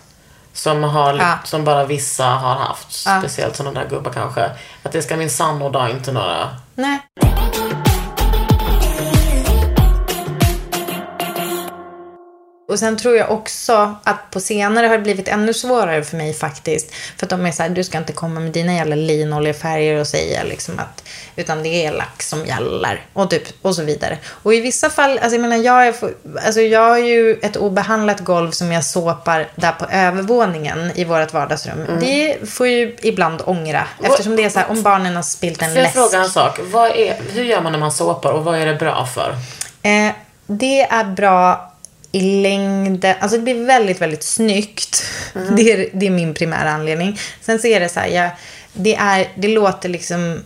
som, 0.53 0.84
har, 0.84 1.14
Ja. 1.14 1.38
som 1.45 1.64
bara 1.64 1.84
vissa 1.84 2.24
har 2.24 2.55
haft, 2.55 3.03
Ja. 3.07 3.18
speciellt 3.20 3.57
sådana 3.57 3.80
där 3.80 3.88
gubbar 3.88 4.12
kanske, 4.12 4.51
att 4.82 4.93
det 4.93 5.03
ska 5.03 5.16
minsann 5.16 5.59
nådda 5.59 5.91
inte 5.91 6.12
några... 6.12 6.49
nej. 6.74 6.99
Och 12.70 12.78
sen 12.78 12.96
tror 12.96 13.16
jag 13.16 13.30
också 13.30 13.96
att 14.04 14.30
på 14.30 14.40
senare 14.40 14.86
har 14.86 14.96
det 14.96 15.02
blivit 15.02 15.28
ännu 15.28 15.54
svårare 15.54 16.02
för 16.02 16.16
mig 16.16 16.34
faktiskt. 16.34 16.94
För 17.16 17.26
att 17.26 17.30
de 17.30 17.46
är 17.46 17.52
så 17.52 17.62
här, 17.62 17.70
du 17.70 17.84
ska 17.84 17.98
inte 17.98 18.12
komma 18.12 18.40
med 18.40 18.52
dina 18.52 18.74
jävla 18.74 18.96
linoljefärger 18.96 20.00
och 20.00 20.06
säga 20.06 20.42
liksom 20.44 20.78
att, 20.78 21.04
utan 21.36 21.62
det 21.62 21.86
är 21.86 21.92
lack 21.92 22.22
som 22.22 22.46
gäller. 22.46 23.04
Och, 23.12 23.30
typ, 23.30 23.42
och 23.62 23.74
så 23.74 23.82
vidare. 23.82 24.18
Och 24.26 24.54
i 24.54 24.60
vissa 24.60 24.90
fall, 24.90 25.10
alltså 25.18 25.34
jag 25.34 25.40
menar, 25.40 25.56
jag, 25.56 25.86
är, 25.86 25.94
alltså 26.46 26.60
jag 26.60 26.88
har 26.88 26.98
ju 26.98 27.38
ett 27.42 27.56
obehandlat 27.56 28.20
golv 28.20 28.50
som 28.50 28.72
jag 28.72 28.84
såpar 28.84 29.48
där 29.54 29.72
på 29.72 29.86
övervåningen 29.92 30.92
i 30.94 31.04
vårt 31.04 31.32
vardagsrum. 31.32 31.80
Mm. 31.80 32.00
Det 32.00 32.50
får 32.50 32.66
ju 32.68 32.96
ibland 33.02 33.42
ångra. 33.44 33.86
Eftersom 34.02 34.36
det 34.36 34.44
är 34.44 34.50
så 34.50 34.58
här, 34.58 34.70
om 34.70 34.82
barnen 34.82 35.16
har 35.16 35.22
spilt 35.22 35.62
en 35.62 35.68
Får 35.68 35.76
jag 35.76 35.82
läsk. 35.82 35.94
fråga 35.94 36.18
en 36.18 36.30
sak? 36.30 36.58
Är, 36.58 37.32
hur 37.32 37.44
gör 37.44 37.60
man 37.60 37.72
när 37.72 37.78
man 37.78 37.92
såpar 37.92 38.32
och 38.32 38.44
vad 38.44 38.58
är 38.58 38.66
det 38.66 38.74
bra 38.74 39.06
för? 39.06 39.34
Eh, 39.82 40.12
det 40.46 40.82
är 40.82 41.04
bra 41.04 41.69
i 42.12 42.20
längden. 42.20 43.14
Alltså 43.20 43.36
det 43.36 43.42
blir 43.42 43.66
väldigt, 43.66 44.00
väldigt 44.00 44.22
snyggt. 44.22 45.04
Det, 45.56 45.72
är, 45.72 45.88
det 45.92 46.06
är 46.06 46.11
min 46.11 46.34
primära 46.34 46.70
anledning. 46.70 47.18
Sen 47.40 47.58
så 47.58 47.66
är 47.66 47.80
det 47.80 47.88
så 47.88 48.00
här, 48.00 48.08
jag, 48.08 48.30
det, 48.72 48.94
är, 48.94 49.28
det 49.34 49.48
låter 49.48 49.88
liksom... 49.88 50.44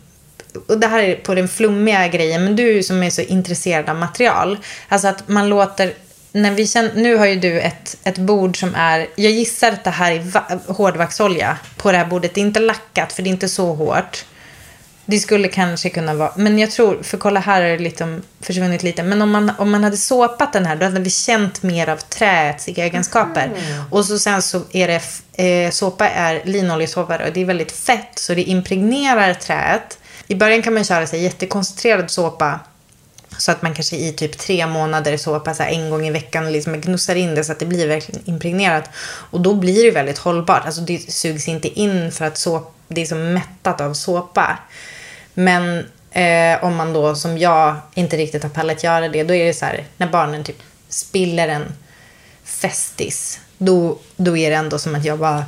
Och 0.68 0.78
det 0.78 0.86
här 0.86 1.02
är 1.02 1.14
på 1.14 1.34
den 1.34 1.48
flummiga 1.48 2.08
grejen, 2.08 2.44
men 2.44 2.56
du 2.56 2.82
som 2.82 3.02
är 3.02 3.10
så 3.10 3.20
intresserad 3.20 3.88
av 3.88 3.96
material. 3.96 4.58
Alltså 4.88 5.08
att 5.08 5.28
man 5.28 5.48
låter... 5.48 5.92
När 6.32 6.50
vi 6.50 6.66
känner, 6.66 6.94
nu 6.94 7.16
har 7.16 7.26
ju 7.26 7.36
du 7.36 7.60
ett, 7.60 7.96
ett 8.04 8.18
bord 8.18 8.60
som 8.60 8.74
är... 8.74 9.06
Jag 9.16 9.32
gissar 9.32 9.72
att 9.72 9.84
det 9.84 9.90
här 9.90 10.12
är 10.12 10.20
va, 10.20 10.44
hårdvaxolja 10.66 11.58
på 11.76 11.92
det 11.92 11.98
här 11.98 12.06
bordet. 12.06 12.34
Det 12.34 12.40
är 12.40 12.42
inte 12.42 12.60
lackat, 12.60 13.12
för 13.12 13.22
det 13.22 13.28
är 13.28 13.32
inte 13.32 13.48
så 13.48 13.74
hårt. 13.74 14.24
Det 15.06 15.18
skulle 15.18 15.48
kanske 15.48 15.90
kunna 15.90 16.14
vara, 16.14 16.32
men 16.36 16.58
jag 16.58 16.70
tror, 16.70 17.02
för 17.02 17.18
kolla 17.18 17.40
här 17.40 17.62
har 17.62 17.68
det 17.68 17.78
liksom 17.78 18.22
försvunnit 18.40 18.82
lite. 18.82 19.02
Men 19.02 19.22
om 19.22 19.30
man, 19.30 19.52
om 19.58 19.70
man 19.70 19.84
hade 19.84 19.96
såpat 19.96 20.52
den 20.52 20.66
här, 20.66 20.76
då 20.76 20.84
hade 20.84 21.00
vi 21.00 21.10
känt 21.10 21.62
mer 21.62 21.88
av 21.88 21.96
träets 21.96 22.68
egenskaper. 22.68 23.50
Och 23.90 24.04
så 24.04 24.18
sen 24.18 24.42
så 24.42 24.62
är 24.72 24.88
det, 24.88 25.02
eh, 25.44 25.70
såpa 25.70 26.08
är 26.08 26.42
linoljesåpa 26.44 27.26
och 27.26 27.32
det 27.32 27.40
är 27.40 27.44
väldigt 27.44 27.72
fett 27.72 28.18
så 28.18 28.34
det 28.34 28.42
impregnerar 28.42 29.34
träet. 29.34 29.98
I 30.26 30.34
början 30.34 30.62
kan 30.62 30.74
man 30.74 30.84
köra 30.84 31.06
sig 31.06 31.22
jättekoncentrerad 31.22 32.10
såpa 32.10 32.60
så 33.38 33.52
att 33.52 33.62
man 33.62 33.74
kanske 33.74 33.96
i 33.96 34.12
typ 34.12 34.38
tre 34.38 34.66
månader 34.66 35.16
såpa 35.16 35.54
så 35.54 35.62
här 35.62 35.70
en 35.70 35.90
gång 35.90 36.06
i 36.06 36.10
veckan 36.10 36.52
liksom 36.52 36.80
gnussar 36.80 37.14
in 37.14 37.34
det 37.34 37.44
så 37.44 37.52
att 37.52 37.58
det 37.58 37.66
blir 37.66 37.88
verkligen 37.88 38.22
impregnerat. 38.24 38.90
Och 39.30 39.40
då 39.40 39.54
blir 39.54 39.84
det 39.84 39.90
väldigt 39.90 40.18
hållbart. 40.18 40.66
Alltså 40.66 40.80
det 40.80 41.12
sugs 41.12 41.48
inte 41.48 41.68
in 41.68 42.12
för 42.12 42.24
att 42.24 42.38
såp, 42.38 42.74
det 42.88 43.02
är 43.02 43.06
så 43.06 43.14
mättat 43.14 43.80
av 43.80 43.94
såpa. 43.94 44.58
Men 45.34 45.86
eh, 46.10 46.64
om 46.64 46.76
man 46.76 46.92
då 46.92 47.14
som 47.14 47.38
jag 47.38 47.76
inte 47.94 48.16
riktigt 48.16 48.42
har 48.42 48.50
pallat 48.50 48.84
göra 48.84 49.08
det, 49.08 49.24
då 49.24 49.34
är 49.34 49.44
det 49.44 49.54
så 49.54 49.64
här 49.64 49.84
när 49.96 50.06
barnen 50.06 50.44
typ 50.44 50.62
spiller 50.88 51.48
en 51.48 51.72
Festis, 52.44 53.40
då, 53.58 53.98
då 54.16 54.36
är 54.36 54.50
det 54.50 54.56
ändå 54.56 54.78
som 54.78 54.94
att 54.94 55.04
jag 55.04 55.18
bara 55.18 55.44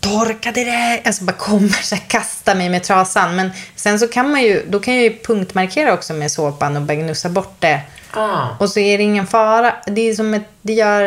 torkade 0.00 0.64
det. 0.64 1.02
Alltså 1.04 1.24
bara 1.24 1.32
kommer 1.32 1.68
så 1.68 1.94
här, 1.94 2.04
kasta 2.08 2.54
mig 2.54 2.70
med 2.70 2.82
trasan. 2.82 3.36
Men 3.36 3.50
sen 3.76 3.98
så 3.98 4.08
kan 4.08 4.30
man 4.30 4.42
ju, 4.42 4.66
då 4.68 4.80
kan 4.80 4.94
jag 4.94 5.04
ju 5.04 5.18
punktmarkera 5.18 5.92
också 5.92 6.14
med 6.14 6.32
såpan 6.32 6.76
och 6.76 6.82
bara 6.82 6.94
gnussa 6.94 7.28
bort 7.28 7.56
det. 7.58 7.80
Ah. 8.10 8.46
Och 8.60 8.70
så 8.70 8.80
är 8.80 8.98
det 8.98 9.04
ingen 9.04 9.26
fara. 9.26 9.74
Det, 9.86 10.00
är 10.00 10.14
som 10.14 10.34
ett, 10.34 10.48
det, 10.62 10.72
gör, 10.72 11.02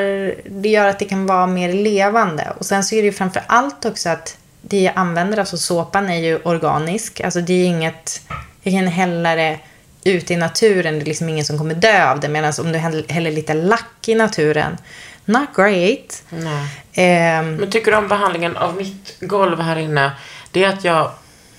det 0.49 0.69
gör 0.69 0.87
att 0.87 0.99
det 0.99 1.05
kan 1.05 1.25
vara 1.25 1.47
mer 1.47 1.73
levande. 1.73 2.53
Och 2.59 2.65
sen 2.65 2.83
så 2.83 2.95
är 2.95 3.01
det 3.01 3.05
ju 3.05 3.13
framför 3.13 3.43
allt 3.47 3.85
också 3.85 4.09
att 4.09 4.37
det 4.71 4.81
jag 4.81 4.93
använder, 4.95 5.37
alltså 5.37 5.57
såpan 5.57 6.09
är 6.09 6.19
ju 6.19 6.37
organisk. 6.43 7.21
Alltså 7.21 7.41
det 7.41 7.53
är 7.53 7.65
inget, 7.65 8.21
jag 8.63 8.73
kan 8.73 8.87
hälla 8.87 9.35
det 9.35 9.59
ute 10.03 10.33
i 10.33 10.37
naturen. 10.37 10.93
Det 10.99 11.03
är 11.03 11.05
liksom 11.05 11.29
ingen 11.29 11.45
som 11.45 11.57
kommer 11.57 11.73
dö 11.75 12.11
av 12.11 12.19
det. 12.19 12.29
Medan 12.29 12.53
om 12.59 12.71
du 12.71 12.77
häll- 12.79 13.05
häller 13.09 13.31
lite 13.31 13.53
lack 13.53 14.07
i 14.07 14.15
naturen, 14.15 14.77
not 15.25 15.49
great. 15.55 16.23
Nej. 16.29 16.67
Ehm, 16.93 17.55
Men 17.55 17.71
tycker 17.71 17.91
du 17.91 17.97
om 17.97 18.07
behandlingen 18.07 18.57
av 18.57 18.75
mitt 18.75 19.17
golv 19.19 19.59
här 19.61 19.75
inne? 19.75 20.11
Det 20.51 20.63
är 20.63 20.69
att 20.69 20.83
jag 20.83 21.11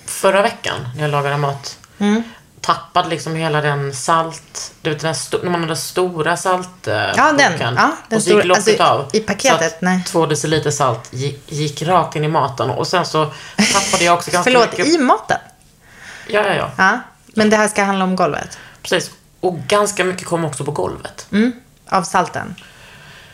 förra 0.07 0.43
veckan 0.43 0.75
när 0.95 1.03
jag 1.03 1.11
lagade 1.11 1.37
mat 1.37 1.79
Mm. 1.99 2.23
Tappade 2.63 3.09
liksom 3.09 3.37
hela 3.37 3.61
den 3.61 3.95
salt... 3.95 4.73
Du 4.83 4.91
vet 4.91 5.01
den 5.01 5.15
när 5.43 5.51
man 5.51 5.61
hade 5.61 5.77
stora 5.77 6.37
salt 6.37 6.87
eh, 6.87 6.95
Ja, 6.95 7.33
den. 7.33 7.53
Ja, 7.61 7.93
den 8.09 8.17
och 8.17 8.23
så 8.23 8.31
gick 8.31 8.45
locket 8.45 8.81
alltså, 8.81 8.85
av. 8.85 9.11
i 9.13 9.21
paketet, 9.21 9.81
nej. 9.81 10.05
två 10.07 10.27
deciliter 10.27 10.71
salt 10.71 11.09
gick, 11.11 11.53
gick 11.53 11.83
rakt 11.83 12.17
in 12.17 12.25
i 12.25 12.29
maten. 12.29 12.71
Och 12.71 12.87
sen 12.87 13.07
så 13.07 13.33
tappade 13.73 14.05
jag 14.05 14.15
också 14.15 14.31
ganska 14.31 14.51
Förlåt, 14.51 14.79
mycket... 14.79 14.87
i 14.87 14.99
maten? 14.99 15.39
Ja, 16.27 16.47
ja, 16.47 16.55
ja. 16.55 16.71
Ja. 16.77 17.01
Men 17.27 17.51
det 17.51 17.57
här 17.57 17.69
ska 17.69 17.83
handla 17.83 18.05
om 18.05 18.17
golvet? 18.17 18.59
Precis. 18.83 19.11
Och 19.41 19.59
ganska 19.59 20.05
mycket 20.05 20.27
kom 20.27 20.45
också 20.45 20.65
på 20.65 20.71
golvet. 20.71 21.27
Mm. 21.33 21.53
Av 21.89 22.03
salten? 22.03 22.55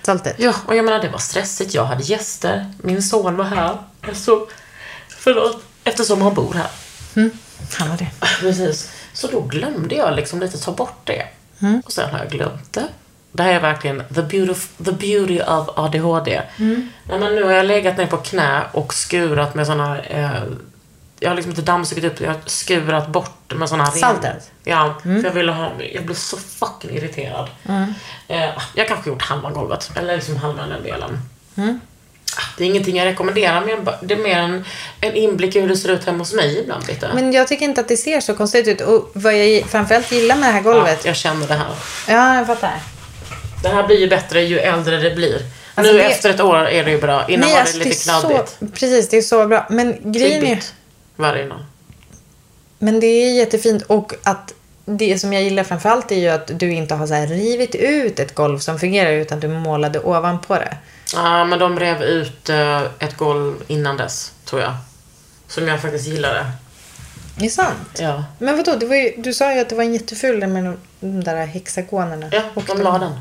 Saltet? 0.03 0.37
Ja, 0.39 0.55
och 0.67 0.77
jag 0.77 0.85
menar 0.85 0.99
det 0.99 1.09
var 1.09 1.19
stressigt. 1.19 1.75
Jag 1.75 1.85
hade 1.85 2.03
gäster. 2.03 2.73
Min 2.83 3.03
son 3.03 3.37
var 3.37 3.45
här. 3.45 3.79
Så, 4.15 4.49
förlåt. 5.09 5.63
Eftersom 5.85 6.23
han 6.23 6.35
bor 6.35 6.55
här. 6.55 6.71
Mm. 7.17 7.31
Han 7.79 7.89
var 7.89 7.97
det. 7.97 8.09
Precis. 8.41 8.91
Så 9.13 9.27
då 9.27 9.41
glömde 9.41 9.95
jag 9.95 10.17
liksom 10.17 10.41
lite 10.41 10.59
ta 10.59 10.73
bort 10.73 11.01
det. 11.05 11.23
Mm. 11.61 11.83
Och 11.85 11.93
sen 11.93 12.11
har 12.11 12.19
jag 12.19 12.29
glömt 12.31 12.73
det. 12.73 12.87
Det 13.33 13.43
här 13.43 13.53
är 13.53 13.61
verkligen 13.61 14.03
the 14.15 14.23
beauty, 14.23 14.55
the 14.85 14.93
beauty 14.93 15.41
of 15.41 15.69
ADHD. 15.77 16.43
Mm. 16.59 16.89
Nej, 17.09 17.19
men 17.19 17.35
nu 17.35 17.43
har 17.45 17.53
jag 17.53 17.67
legat 17.67 17.97
ner 17.97 18.07
på 18.07 18.17
knä 18.17 18.63
och 18.73 18.95
skurat 18.95 19.55
med 19.55 19.67
såna 19.67 19.99
eh, 20.03 20.43
jag 21.21 21.31
har 21.31 21.35
liksom 21.37 21.51
inte 21.53 21.63
dammsugit 21.63 22.05
upp 22.05 22.21
jag 22.21 22.29
har 22.29 22.41
skurat 22.47 23.09
bort 23.09 23.55
med 23.55 23.69
såna 23.69 23.85
här 23.85 23.91
Saltet? 23.91 24.51
Ja, 24.65 24.95
Mm. 25.05 25.21
för 25.23 25.29
jag 25.29 25.35
ville 25.35 25.53
ha, 25.53 25.71
jag 25.93 26.05
blev 26.05 26.15
så 26.15 26.37
fucking 26.37 26.91
irriterad. 26.97 27.51
Mm. 27.69 27.95
Eh, 28.29 28.51
jag 28.75 28.89
kanske 28.89 29.11
gjort 29.11 29.23
halva 29.23 29.51
golvet, 29.51 29.91
eller 29.97 30.15
liksom 30.17 30.37
halva 30.37 30.67
den 30.67 30.83
delen. 30.83 31.19
Mm. 31.57 31.81
Det 32.57 32.65
är 32.65 32.67
ingenting 32.67 32.97
jag 32.97 33.07
rekommenderar, 33.07 33.65
men 33.65 33.89
det 34.03 34.15
är 34.15 34.19
mer 34.19 34.39
en, 34.39 34.65
en 35.01 35.15
inblick 35.15 35.57
i 35.57 35.61
hur 35.61 35.69
det 35.69 35.77
ser 35.77 35.89
ut 35.89 36.05
hemma 36.05 36.19
hos 36.19 36.33
mig 36.33 36.59
ibland. 36.59 36.87
Lite. 36.89 37.11
Men 37.15 37.33
jag 37.33 37.49
tycker 37.49 37.65
inte 37.65 37.81
att 37.81 37.89
det 37.89 37.97
ser 37.97 38.21
så 38.21 38.35
konstigt 38.35 38.69
ut. 38.69 38.81
Och 38.81 39.11
vad 39.13 39.35
jag 39.39 39.65
framförallt 39.65 40.13
gillar 40.13 40.37
med 40.37 40.49
det 40.49 40.53
här 40.53 40.63
ja, 40.65 40.73
golvet. 40.73 41.05
jag 41.05 41.17
känner 41.17 41.47
det 41.47 41.55
här. 41.55 41.75
Ja, 42.09 42.37
jag 42.37 42.47
fattar. 42.47 42.75
Det 43.63 43.69
här 43.69 43.87
blir 43.87 44.01
ju 44.01 44.09
bättre 44.09 44.43
ju 44.43 44.59
äldre 44.59 44.97
det 44.97 45.11
blir. 45.11 45.43
Alltså, 45.75 45.93
nu 45.93 45.99
det- 45.99 46.05
efter 46.05 46.31
ett 46.31 46.41
år 46.41 46.57
är 46.57 46.85
det 46.85 46.91
ju 46.91 47.01
bra. 47.01 47.29
Innan 47.29 47.51
var 47.51 47.59
alltså, 47.59 47.79
det 47.79 47.85
lite 47.85 48.11
är 48.11 48.21
kladdigt. 48.21 48.57
Så, 48.59 48.67
precis, 48.67 49.09
det 49.09 49.17
är 49.17 49.23
så 49.23 49.47
bra. 49.47 49.67
Men 49.71 50.13
grejen 50.13 50.43
är 50.43 50.47
Klibbigt 50.47 50.75
var 51.17 51.35
det 51.35 51.43
innan. 51.43 51.67
Men 52.79 53.01
det 53.01 53.07
är 53.07 53.35
jättefint 53.35 53.83
och 53.83 54.15
att 54.23 54.55
det 54.85 55.19
som 55.19 55.33
jag 55.33 55.43
gillar 55.43 55.65
framförallt 55.65 56.13
är 56.13 56.17
ju 56.17 56.29
att 56.29 56.59
du 56.59 56.73
inte 56.73 56.95
har 56.95 57.07
så 57.07 57.15
rivit 57.15 57.75
ut 57.75 58.19
ett 58.19 58.35
golv 58.35 58.59
som 58.59 58.79
fungerar 58.79 59.13
utan 59.13 59.41
du 59.41 59.49
målade 59.49 60.01
ovanpå 60.01 60.55
det. 60.55 60.77
Ja, 61.15 61.45
men 61.45 61.59
de 61.59 61.79
rev 61.81 62.03
ut 62.03 62.49
eh, 62.49 62.83
ett 62.99 63.17
golv 63.17 63.55
innan 63.67 63.97
dess, 63.97 64.33
tror 64.45 64.61
jag. 64.63 64.75
Som 65.49 65.69
jag 65.69 65.83
faktiskt 65.83 66.07
gillade. 66.09 66.47
Det 67.37 67.47
är 67.47 67.51
sant. 67.51 67.99
Ja. 67.99 68.25
Men 68.39 68.57
vadå, 68.57 68.77
det 68.77 68.87
var 68.87 68.97
ju, 68.97 69.15
du 69.19 69.33
sa 69.33 69.53
ju 69.55 69.61
att 69.61 69.69
det 69.69 69.75
var 69.75 69.85
en 69.85 69.93
jätteful 69.93 70.47
med 70.47 70.65
de, 70.65 70.77
de 71.01 71.25
där 71.25 71.47
hexagonerna. 71.47 72.27
Ja, 72.33 72.43
Och 72.55 72.63
de 72.67 72.83
la 72.83 72.99
den. 72.99 73.21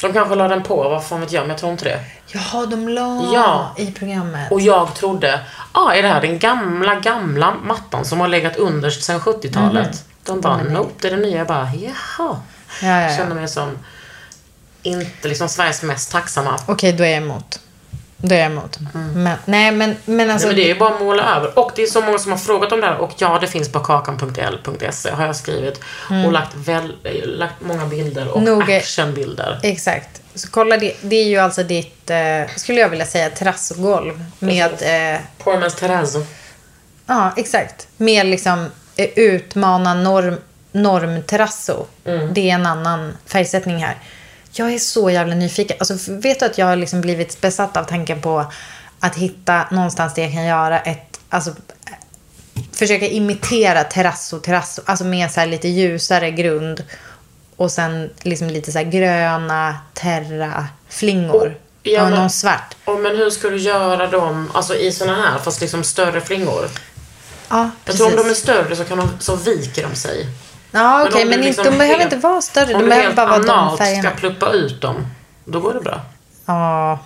De 0.00 0.12
kanske 0.12 0.34
la 0.34 0.48
den 0.48 0.62
på, 0.62 0.76
vad 0.88 1.04
fan 1.04 1.20
vet 1.20 1.32
jag, 1.32 1.40
men 1.42 1.50
jag 1.50 1.58
tror 1.58 1.72
inte 1.72 1.84
det. 1.84 2.00
Jaha, 2.26 2.66
de 2.66 2.88
la 2.88 3.30
Ja. 3.34 3.74
i 3.76 3.92
programmet. 3.92 4.52
Och 4.52 4.60
jag 4.60 4.94
trodde, 4.94 5.40
ah, 5.72 5.92
är 5.92 6.02
det 6.02 6.08
här 6.08 6.20
den 6.20 6.38
gamla, 6.38 6.94
gamla 6.94 7.54
mattan 7.64 8.04
som 8.04 8.20
har 8.20 8.28
legat 8.28 8.56
underst 8.56 9.02
sedan 9.04 9.20
70-talet? 9.20 10.04
De 10.24 10.40
bara, 10.40 10.56
nope, 10.62 10.92
det 11.00 11.08
är 11.08 11.10
den 11.12 11.20
nya. 11.20 11.38
Jag 11.38 11.46
bara, 11.46 11.70
jaha. 11.74 11.92
Ja, 12.18 12.40
ja, 12.82 13.00
ja. 13.10 13.16
känner 13.16 13.34
mig 13.34 13.48
som, 13.48 13.78
inte 14.82 15.28
liksom 15.28 15.48
Sveriges 15.48 15.82
mest 15.82 16.12
tacksamma. 16.12 16.58
Okej, 16.66 16.92
då 16.92 17.04
är 17.04 17.08
jag 17.08 17.16
emot. 17.16 17.60
Då 18.16 18.34
är 18.34 18.38
jag 18.38 18.46
emot. 18.52 18.78
Men, 19.14 19.36
nej, 19.44 19.72
men, 19.72 19.96
men 20.04 20.30
alltså... 20.30 20.46
Nej, 20.48 20.56
men 20.56 20.64
det 20.64 20.70
är 20.70 20.74
ju 20.74 20.78
bara 20.78 20.94
att 20.94 21.00
måla 21.00 21.36
över. 21.36 21.58
Och 21.58 21.72
det 21.76 21.82
är 21.82 21.86
så 21.86 22.00
många 22.00 22.18
som 22.18 22.30
har 22.32 22.38
frågat 22.38 22.72
om 22.72 22.80
det 22.80 22.86
här. 22.86 22.96
Och 22.96 23.10
ja, 23.18 23.38
det 23.40 23.46
finns 23.46 23.68
på 23.72 23.80
kakan.l.se 23.80 25.10
har 25.10 25.26
jag 25.26 25.36
skrivit. 25.36 25.80
Och 26.26 26.32
lagt, 26.32 26.54
väl, 26.54 26.92
lagt 27.24 27.54
många 27.60 27.86
bilder 27.86 28.28
och 28.28 28.42
Noga- 28.42 28.76
actionbilder. 28.78 29.60
Exakt. 29.62 30.22
Så 30.34 30.48
kolla, 30.50 30.76
det, 30.76 30.94
det 31.00 31.16
är 31.16 31.24
ju 31.28 31.38
alltså 31.38 31.62
ditt, 31.62 32.10
eh, 32.10 32.16
skulle 32.56 32.80
jag 32.80 32.88
vilja 32.88 33.06
säga, 33.06 33.30
terrassgolv. 33.30 34.24
Med, 34.38 34.72
eh, 35.14 35.20
Poor 35.38 35.54
man's 35.56 35.78
terrazzo. 35.78 36.24
ja, 37.06 37.32
exakt. 37.36 37.88
Med 37.96 38.26
liksom 38.26 38.66
eh, 38.96 39.08
utmana 39.16 39.94
norm, 39.94 40.36
normterrasso. 40.72 41.86
Det 42.32 42.50
är 42.50 42.54
en 42.54 42.66
annan 42.66 43.16
färgsättning 43.26 43.76
här. 43.84 43.96
Jag 44.52 44.72
är 44.74 44.78
så 44.78 45.10
jävla 45.10 45.34
nyfiken. 45.34 45.76
Alltså, 45.80 46.12
vet 46.12 46.40
du 46.40 46.46
att 46.46 46.58
jag 46.58 46.66
har 46.66 46.76
liksom 46.76 47.00
blivit 47.00 47.40
besatt 47.40 47.76
av 47.76 47.84
tanken 47.84 48.20
på 48.20 48.52
att 49.00 49.16
hitta 49.16 49.66
någonstans 49.70 50.14
där 50.14 50.22
jag 50.22 50.32
kan 50.32 50.44
göra 50.46 50.80
ett, 50.80 51.20
alltså 51.28 51.54
försöka 52.72 53.06
imitera 53.06 53.84
terrasso, 53.84 54.38
terrasso, 54.38 54.82
alltså 54.86 55.04
med 55.04 55.30
så 55.30 55.44
lite 55.44 55.68
ljusare 55.68 56.30
grund 56.30 56.84
och 57.56 57.70
sen 57.72 58.10
liksom 58.22 58.48
lite 58.48 58.72
så 58.72 58.82
gröna 58.84 59.76
terraflingor. 59.94 61.56
ja, 61.82 62.04
och 62.04 62.10
någon 62.10 62.30
svart. 62.30 62.74
Oh, 62.86 62.98
men 62.98 63.16
hur 63.16 63.30
ska 63.30 63.48
du 63.48 63.56
göra 63.56 64.06
dem, 64.06 64.50
alltså 64.54 64.74
i 64.74 64.92
såna 64.92 65.14
här, 65.14 65.38
fast 65.38 65.60
liksom 65.60 65.84
större 65.84 66.20
flingor? 66.20 66.68
Ja, 67.48 67.58
Jag 67.58 67.70
precis. 67.84 68.00
tror 68.00 68.10
om 68.10 68.24
de 68.24 68.30
är 68.30 68.34
större 68.34 68.76
så, 68.76 68.84
kan 68.84 68.98
de, 68.98 69.08
så 69.20 69.36
viker 69.36 69.82
de 69.88 69.94
sig. 69.94 70.26
Ja, 70.70 71.06
okej, 71.08 71.22
om 71.22 71.28
men, 71.28 71.38
inte, 71.38 71.46
liksom 71.48 71.64
de 71.64 71.70
behöver 71.70 71.98
helt- 71.98 72.12
inte 72.12 72.16
vara 72.28 72.40
större. 72.40 72.74
Om 72.74 72.80
De 72.82 72.88
behöver 72.88 73.14
bara 73.14 73.26
vara 73.26 73.38
de 73.68 73.78
färgerna. 73.78 74.02
ska 74.10 74.18
pluppa 74.18 74.50
ut 74.52 74.80
dem, 74.82 75.06
då 75.44 75.60
går 75.60 75.74
det 75.74 75.80
bra. 75.80 76.00
Ja. 76.46 76.98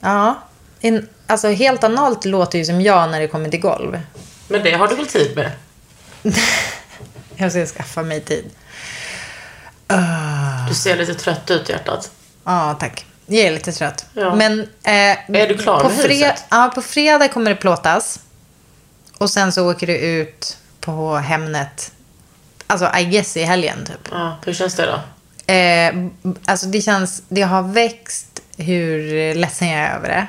Ja. 0.00 0.34
En, 0.80 1.08
alltså 1.26 1.48
helt 1.48 1.84
analt 1.84 2.24
låter 2.24 2.58
ju 2.58 2.64
som 2.64 2.80
jag 2.80 3.10
när 3.10 3.20
det 3.20 3.28
kommer 3.28 3.48
till 3.48 3.60
golv. 3.60 4.00
Men 4.48 4.62
det 4.62 4.72
har 4.72 4.88
du 4.88 4.94
väl 4.96 5.06
tid 5.06 5.36
med? 5.36 5.50
Jag 7.36 7.52
ska 7.52 7.66
skaffa 7.66 8.02
mig 8.02 8.20
tid. 8.20 8.44
Du 10.68 10.74
ser 10.74 10.96
lite 10.96 11.14
trött 11.14 11.50
ut 11.50 11.68
hjärtat. 11.68 12.10
Ja, 12.44 12.76
tack. 12.80 13.06
Jag 13.26 13.38
är 13.46 13.50
lite 13.50 13.72
trött. 13.72 14.06
Ja. 14.14 14.34
Men, 14.34 14.60
eh, 14.60 14.90
Är 15.40 15.48
du 15.48 15.58
klar 15.58 15.80
på 15.80 15.88
med 15.88 15.96
huset? 15.96 16.44
Ja, 16.50 16.70
på 16.74 16.82
fredag 16.82 17.28
kommer 17.28 17.50
det 17.50 17.56
plåtas. 17.56 18.20
Och 19.18 19.30
sen 19.30 19.52
så 19.52 19.70
åker 19.70 19.86
du 19.86 19.96
ut 19.96 20.56
på 20.80 21.16
Hemnet. 21.16 21.92
Alltså, 22.66 22.90
I 22.98 23.04
guess 23.04 23.36
i 23.36 23.42
helgen 23.42 23.84
typ. 23.86 24.08
Ja, 24.10 24.36
hur 24.44 24.52
känns 24.52 24.74
det 24.74 24.86
då? 24.86 25.00
Eh, 25.52 25.94
alltså 26.44 26.66
det 26.66 26.80
känns, 26.80 27.22
det 27.28 27.42
har 27.42 27.62
växt 27.62 28.42
hur 28.56 29.34
ledsen 29.34 29.68
jag 29.68 29.80
är 29.80 29.96
över 29.96 30.08
det. 30.08 30.26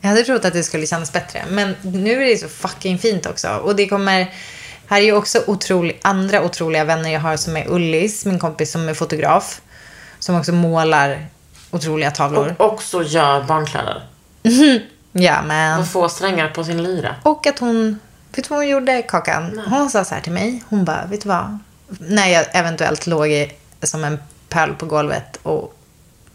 Jag 0.00 0.08
hade 0.08 0.22
trott 0.22 0.44
att 0.44 0.52
det 0.52 0.62
skulle 0.62 0.86
kännas 0.86 1.12
bättre. 1.12 1.44
Men 1.48 1.76
nu 1.82 2.22
är 2.22 2.26
det 2.26 2.36
så 2.36 2.48
fucking 2.48 2.98
fint 2.98 3.26
också. 3.26 3.48
Och 3.48 3.76
det 3.76 3.86
kommer, 3.86 4.34
här 4.86 4.98
är 4.98 5.04
ju 5.04 5.12
också 5.12 5.42
otrolig, 5.46 5.98
andra 6.02 6.42
otroliga 6.44 6.84
vänner 6.84 7.10
jag 7.10 7.20
har 7.20 7.36
som 7.36 7.56
är 7.56 7.68
Ullis, 7.68 8.24
min 8.24 8.38
kompis 8.38 8.72
som 8.72 8.88
är 8.88 8.94
fotograf. 8.94 9.60
Som 10.18 10.36
också 10.36 10.52
målar 10.52 11.26
otroliga 11.70 12.10
tavlor. 12.10 12.54
Och 12.58 12.72
också 12.72 13.02
gör 13.02 13.42
barnkläder. 13.42 14.02
Ja, 15.16 15.42
men... 15.42 15.80
Och 15.80 15.86
få 15.88 16.08
strängar 16.08 16.48
på 16.48 16.64
sin 16.64 16.82
lyra. 16.82 17.14
Och 17.22 17.46
att 17.46 17.58
hon, 17.58 17.98
vet 18.36 18.44
du 18.44 18.48
vad 18.48 18.58
hon 18.58 18.68
gjorde, 18.68 19.02
Kakan? 19.02 19.60
Hon 19.68 19.90
sa 19.90 20.04
så 20.04 20.14
här 20.14 20.22
till 20.22 20.32
mig. 20.32 20.62
Hon 20.68 20.84
bara, 20.84 21.06
vet 21.06 21.22
du 21.22 21.28
vad? 21.28 21.58
När 21.88 22.28
jag 22.28 22.46
eventuellt 22.52 23.06
låg 23.06 23.28
i, 23.28 23.52
som 23.82 24.04
en 24.04 24.18
pöl 24.48 24.74
på 24.74 24.86
golvet 24.86 25.36
och 25.42 25.74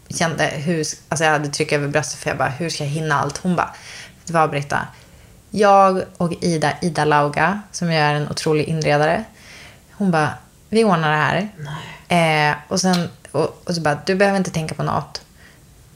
kände 0.08 0.44
hur, 0.44 0.86
alltså 1.08 1.24
jag 1.24 1.32
hade 1.32 1.48
tryck 1.48 1.72
över 1.72 1.88
bröstet 1.88 2.20
för 2.20 2.30
jag 2.30 2.38
bara, 2.38 2.48
hur 2.48 2.70
ska 2.70 2.84
jag 2.84 2.90
hinna 2.90 3.20
allt? 3.20 3.38
Hon 3.38 3.56
bara, 3.56 3.74
vet 4.18 4.26
du 4.26 4.32
vad 4.32 4.50
Britta? 4.50 4.86
Jag 5.50 6.02
och 6.16 6.32
Ida, 6.40 6.72
Ida 6.80 7.04
Lauga, 7.04 7.62
som 7.72 7.92
ju 7.92 7.98
är 7.98 8.14
en 8.14 8.30
otrolig 8.30 8.64
inredare. 8.64 9.24
Hon 9.90 10.10
bara, 10.10 10.30
vi 10.68 10.84
ordnar 10.84 11.10
det 11.10 11.16
här. 11.16 11.48
Eh, 12.50 12.56
och 12.68 12.80
sen, 12.80 13.08
och, 13.32 13.62
och 13.64 13.74
så 13.74 13.80
bara, 13.80 13.98
du 14.06 14.14
behöver 14.14 14.38
inte 14.38 14.50
tänka 14.50 14.74
på 14.74 14.82
något 14.82 15.22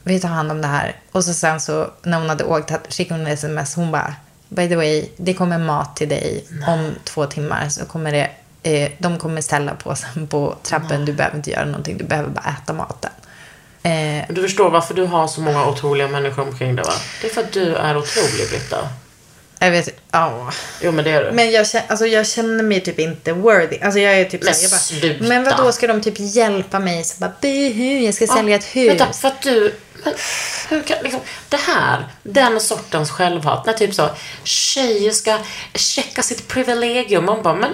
vi 0.05 0.21
tar 0.21 0.29
hand 0.29 0.51
om 0.51 0.61
det 0.61 0.69
här. 0.69 0.97
Och 1.13 1.25
så 1.25 1.35
sen 1.35 1.61
så 1.61 1.91
när 2.03 2.19
hon 2.19 2.29
hade 2.29 2.45
åkt 2.45 2.95
skickade 2.95 3.21
hon 3.21 3.27
ett 3.27 3.39
sms. 3.39 3.75
Hon 3.75 3.93
bara, 3.93 4.15
by 4.55 4.69
the 4.69 4.77
way, 4.77 5.09
det 5.17 5.35
kommer 5.35 5.59
mat 5.59 5.97
till 5.97 6.09
dig 6.09 6.45
om 6.69 6.95
två 7.05 7.27
timmar. 7.27 7.69
Så 7.69 7.85
kommer 7.85 8.13
det, 8.13 8.31
eh, 8.63 8.91
de 8.99 9.19
kommer 9.19 9.41
ställa 9.41 9.75
påsen 9.75 10.27
på 10.27 10.55
trappen. 10.63 11.05
Du 11.05 11.13
behöver 11.13 11.37
inte 11.37 11.51
göra 11.51 11.65
någonting. 11.65 11.99
Du 11.99 12.05
behöver 12.05 12.31
bara 12.31 12.55
äta 12.63 12.73
maten. 12.73 13.11
Eh, 13.83 14.25
Du 14.29 14.43
förstår 14.43 14.71
varför 14.71 14.95
du 14.95 15.05
har 15.07 15.27
så 15.27 15.41
många 15.41 15.67
otroliga 15.67 16.09
människor 16.09 16.43
omkring 16.43 16.77
dig 16.77 16.85
va? 16.85 16.93
Det 17.21 17.27
är 17.27 17.31
för 17.35 17.41
att 17.41 17.53
du 17.53 17.75
är 17.75 17.97
otrolig 17.97 18.49
Britta. 18.51 18.89
jag 19.59 19.71
vet, 19.71 19.89
ja. 20.15 20.51
Jo 20.83 20.93
men 20.93 21.05
det 21.05 21.11
är 21.11 21.25
du. 21.25 21.33
Men 21.33 21.51
jag, 21.51 21.67
känner- 21.69 21.87
alltså, 21.89 22.07
jag 22.07 22.27
känner 22.27 22.63
mig 22.65 22.81
typ 22.81 22.99
inte 22.99 23.33
worthy. 23.33 23.79
Alltså 23.81 24.01
jag 24.01 24.15
är 24.21 24.25
typ 24.25 24.43
Men 24.43 24.55
så 24.55 24.61
här, 24.61 24.65
jag 24.65 24.71
bara, 24.71 24.79
sluta. 24.79 25.25
Men 25.25 25.45
vad 25.45 25.57
då 25.57 25.73
ska 25.73 25.87
de 25.87 26.01
typ 26.01 26.15
hjälpa 26.19 26.79
mig? 26.79 27.05
Så 27.05 27.15
bara, 27.21 27.33
buhu, 27.41 27.99
jag 28.01 28.15
ska 28.15 28.27
sälja 28.27 28.57
ett 28.57 28.65
hus. 28.77 28.91
Vänta, 28.91 29.13
för 29.13 29.29
att 29.29 29.43
du... 29.43 29.75
Men, 30.05 30.15
hur 30.69 30.83
kan, 30.83 30.97
liksom, 31.03 31.21
det 31.49 31.57
här, 31.57 32.09
den 32.23 32.61
sortens 32.61 33.11
självhat, 33.11 33.67
när 33.67 33.73
typ 33.73 33.95
så 33.95 34.11
tjejer 34.45 35.11
ska 35.11 35.39
checka 35.75 36.23
sitt 36.23 36.49
privilegium. 36.49 37.25
Man 37.25 37.43
bara, 37.43 37.55
men 37.55 37.71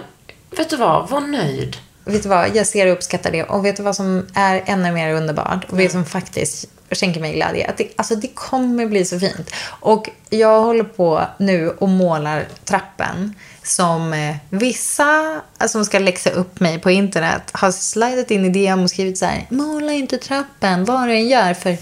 vet 0.50 0.70
du 0.70 0.76
vad, 0.76 1.08
var 1.08 1.20
nöjd. 1.20 1.76
Vet 2.10 2.22
du 2.22 2.28
vad, 2.28 2.56
jag 2.56 2.66
ser 2.66 2.86
och 2.86 2.92
uppskattar 2.92 3.30
det. 3.30 3.44
Och 3.44 3.64
vet 3.64 3.76
du 3.76 3.82
vad 3.82 3.96
som 3.96 4.26
är 4.34 4.62
ännu 4.66 4.92
mer 4.92 5.14
underbart? 5.14 5.64
Och 5.70 5.80
vet 5.80 5.92
som 5.92 6.04
faktiskt 6.04 6.68
skänker 6.90 7.20
mig 7.20 7.34
glädje? 7.34 7.68
Att 7.68 7.76
det, 7.76 7.88
alltså 7.96 8.14
det 8.14 8.28
kommer 8.28 8.86
bli 8.86 9.04
så 9.04 9.20
fint. 9.20 9.50
Och 9.66 10.10
jag 10.30 10.62
håller 10.62 10.84
på 10.84 11.26
nu 11.38 11.70
och 11.70 11.88
målar 11.88 12.46
trappen 12.64 13.34
som 13.62 14.12
eh, 14.12 14.36
vissa 14.50 15.40
alltså, 15.58 15.78
som 15.78 15.84
ska 15.84 15.98
läxa 15.98 16.30
upp 16.30 16.60
mig 16.60 16.78
på 16.78 16.90
internet 16.90 17.42
har 17.52 17.70
slidat 17.70 18.30
in 18.30 18.44
i 18.44 18.48
DM 18.48 18.82
och 18.82 18.90
skrivit 18.90 19.18
så 19.18 19.24
här. 19.24 19.46
Måla 19.50 19.92
inte 19.92 20.18
trappen, 20.18 20.84
vad 20.84 21.08
du 21.08 21.14
än 21.14 21.28
gör. 21.28 21.54
För 21.54 21.76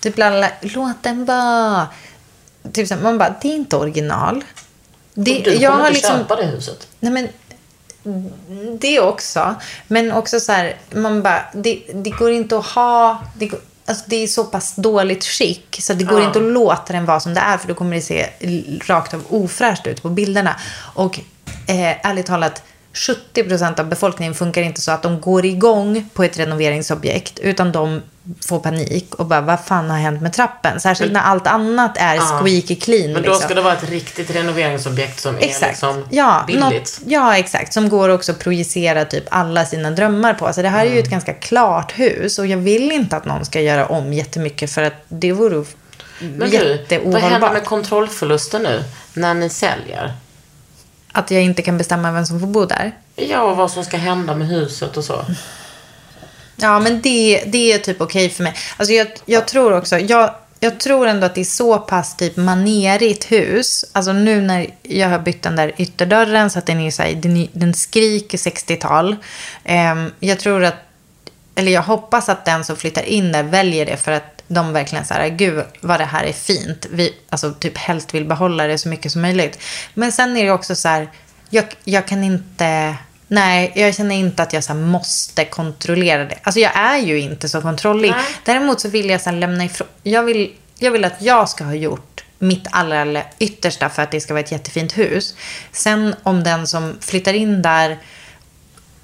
typ 0.00 0.18
alla, 0.18 0.50
låt 0.60 1.02
den 1.02 1.24
vara. 1.24 1.88
Typ 2.72 2.88
så 2.88 2.94
här, 2.94 3.02
man 3.02 3.18
bara, 3.18 3.34
det 3.42 3.48
är 3.48 3.54
inte 3.54 3.76
original. 3.76 4.44
Det, 5.14 5.38
Och 5.38 5.44
du 5.44 5.54
jag 5.54 5.72
kommer 5.72 5.84
har 5.84 5.90
inte 5.90 5.98
liksom, 5.98 6.18
köpa 6.18 6.36
det 6.36 6.46
huset. 6.46 6.88
Nej 7.00 7.12
men 7.12 7.28
det 8.80 9.00
också. 9.00 9.54
Men 9.88 10.12
också 10.12 10.40
så 10.40 10.52
här, 10.52 10.76
man 10.94 11.22
bara, 11.22 11.42
det, 11.54 11.82
det 11.94 12.10
går 12.10 12.30
inte 12.30 12.58
att 12.58 12.66
ha, 12.66 13.18
det, 13.36 13.50
alltså 13.86 14.04
det 14.06 14.16
är 14.22 14.26
så 14.26 14.44
pass 14.44 14.74
dåligt 14.76 15.24
skick 15.24 15.76
så 15.80 15.94
det 15.94 16.04
går 16.04 16.20
Ja. 16.20 16.26
inte 16.26 16.38
att 16.38 16.44
låta 16.44 16.92
den 16.92 17.06
vara 17.06 17.20
som 17.20 17.34
det 17.34 17.40
är 17.40 17.58
för 17.58 17.68
då 17.68 17.74
kommer 17.74 17.96
det 17.96 18.02
se 18.02 18.26
rakt 18.86 19.14
av 19.14 19.22
ofräscht 19.28 19.86
ut 19.86 20.02
på 20.02 20.08
bilderna. 20.08 20.56
Och 20.94 21.18
eh, 21.68 22.06
ärligt 22.06 22.26
talat, 22.26 22.62
70% 22.94 23.80
av 23.80 23.86
befolkningen 23.88 24.34
funkar 24.34 24.62
inte 24.62 24.80
så 24.80 24.90
att 24.92 25.02
de 25.02 25.20
går 25.20 25.44
igång 25.46 26.08
på 26.14 26.24
ett 26.24 26.38
renoveringsobjekt 26.38 27.38
utan 27.38 27.72
de 27.72 28.02
får 28.48 28.60
panik 28.60 29.14
och 29.14 29.26
bara 29.26 29.40
vad 29.40 29.60
fan 29.64 29.90
har 29.90 29.98
hänt 29.98 30.22
med 30.22 30.32
trappen? 30.32 30.80
Särskilt 30.80 31.12
när 31.12 31.20
allt 31.20 31.46
annat 31.46 31.96
är 31.96 32.14
Ja. 32.14 32.20
squeaky 32.42 32.76
clean. 32.76 33.12
Men 33.12 33.22
då 33.22 33.28
liksom. 33.28 33.42
ska 33.44 33.54
det 33.54 33.60
vara 33.62 33.72
ett 33.72 33.90
riktigt 33.90 34.30
renoveringsobjekt 34.30 35.20
som 35.20 35.34
är 35.36 35.40
Exakt. 35.40 35.70
liksom 35.72 36.04
ja, 36.10 36.44
billigt. 36.46 36.62
något- 36.62 37.00
ja, 37.06 37.36
exakt. 37.36 37.72
Som 37.72 37.88
går 37.88 38.08
också 38.08 38.32
att 38.32 38.38
projicera 38.38 39.04
typ 39.04 39.24
alla 39.30 39.64
sina 39.66 39.90
drömmar 39.90 40.34
på. 40.34 40.52
Så 40.52 40.62
det 40.62 40.68
här 40.68 40.86
är 40.86 40.90
ju 40.90 40.98
ett 40.98 41.10
ganska 41.10 41.34
klart 41.34 41.92
hus 41.98 42.38
och 42.38 42.46
jag 42.46 42.58
vill 42.58 42.92
inte 42.92 43.16
att 43.16 43.24
någon 43.24 43.44
ska 43.44 43.60
göra 43.60 43.86
om 43.86 44.12
jättemycket 44.12 44.70
för 44.70 44.82
att 44.82 45.04
det 45.08 45.32
vore 45.32 45.64
Men 46.20 46.50
du, 46.50 46.78
vad 47.04 47.14
händer 47.22 47.52
med 47.52 47.64
kontrollförlusten 47.64 48.62
nu 48.62 48.84
när 49.14 49.34
ni 49.34 49.48
säljer? 49.50 50.12
Att 51.16 51.30
jag 51.30 51.42
inte 51.42 51.62
kan 51.62 51.78
bestämma 51.78 52.12
vem 52.12 52.26
som 52.26 52.40
får 52.40 52.46
bo 52.46 52.64
där. 52.64 52.92
Ja, 53.16 53.42
och 53.42 53.56
vad 53.56 53.70
som 53.70 53.84
ska 53.84 53.96
hända 53.96 54.34
med 54.34 54.48
huset 54.48 54.96
och 54.96 55.04
så. 55.04 55.24
Ja, 56.56 56.80
men 56.80 57.00
det, 57.00 57.44
det 57.46 57.72
är 57.72 57.78
typ 57.78 58.00
okej 58.00 58.30
för 58.30 58.42
mig. 58.42 58.54
Alltså 58.76 58.94
jag, 58.94 59.06
jag 59.24 59.48
tror 59.48 59.72
också, 59.72 59.98
jag, 59.98 60.34
jag 60.60 60.80
tror 60.80 61.06
ändå 61.06 61.26
att 61.26 61.34
det 61.34 61.40
är 61.40 61.44
så 61.44 61.78
pass 61.78 62.16
typ 62.16 62.36
manerigt 62.36 63.32
hus. 63.32 63.84
Alltså 63.92 64.12
nu 64.12 64.40
när 64.40 64.66
jag 64.82 65.08
har 65.08 65.18
bytt 65.18 65.42
den 65.42 65.56
där 65.56 65.72
ytterdörren 65.76 66.50
så 66.50 66.58
att 66.58 66.66
den 66.66 66.80
är 66.80 66.90
så 66.90 67.02
här, 67.02 67.12
den, 67.14 67.48
den 67.52 67.74
skriker 67.74 68.38
60-tal. 68.38 69.16
Ehm, 69.64 70.12
jag 70.20 70.40
tror 70.40 70.64
att, 70.64 70.76
eller 71.54 71.72
jag 71.72 71.82
hoppas 71.82 72.28
att 72.28 72.44
den 72.44 72.64
som 72.64 72.76
flyttar 72.76 73.02
in 73.02 73.32
där 73.32 73.42
väljer 73.42 73.86
det 73.86 73.96
för 73.96 74.12
att 74.12 74.33
de 74.48 74.72
verkligen 74.72 75.04
så 75.04 75.14
här, 75.14 75.28
gud 75.28 75.64
vad 75.80 76.00
det 76.00 76.04
här 76.04 76.24
är 76.24 76.32
fint. 76.32 76.86
Vi, 76.90 77.14
alltså 77.30 77.52
typ 77.52 77.78
helst 77.78 78.14
vill 78.14 78.24
behålla 78.24 78.66
det 78.66 78.78
så 78.78 78.88
mycket 78.88 79.12
som 79.12 79.22
möjligt. 79.22 79.58
Men 79.94 80.12
sen 80.12 80.36
är 80.36 80.44
det 80.44 80.50
också 80.50 80.74
så 80.74 80.88
här, 80.88 81.10
jag, 81.50 81.64
jag 81.84 82.06
kan 82.06 82.24
inte, 82.24 82.96
nej, 83.28 83.72
jag 83.74 83.94
känner 83.94 84.14
inte 84.14 84.42
att 84.42 84.52
jag 84.52 84.64
så 84.64 84.72
här, 84.72 84.80
måste 84.80 85.44
kontrollera 85.44 86.24
det. 86.24 86.38
Alltså 86.42 86.60
jag 86.60 86.76
är 86.76 86.98
ju 86.98 87.20
inte 87.20 87.48
så 87.48 87.60
kontrollig. 87.60 88.10
Nej. 88.10 88.24
Däremot 88.44 88.80
så 88.80 88.88
vill 88.88 89.10
jag 89.10 89.20
så 89.20 89.30
här, 89.30 89.36
lämna 89.36 89.64
ifrån, 89.64 89.88
jag 90.02 90.22
vill, 90.22 90.52
jag 90.78 90.90
vill 90.90 91.04
att 91.04 91.22
jag 91.22 91.48
ska 91.48 91.64
ha 91.64 91.74
gjort 91.74 92.24
mitt 92.38 92.66
allra, 92.70 93.00
allra 93.00 93.22
yttersta 93.38 93.88
för 93.88 94.02
att 94.02 94.10
det 94.10 94.20
ska 94.20 94.34
vara 94.34 94.44
ett 94.44 94.52
jättefint 94.52 94.98
hus. 94.98 95.34
Sen 95.72 96.14
om 96.22 96.44
den 96.44 96.66
som 96.66 96.96
flyttar 97.00 97.34
in 97.34 97.62
där 97.62 97.98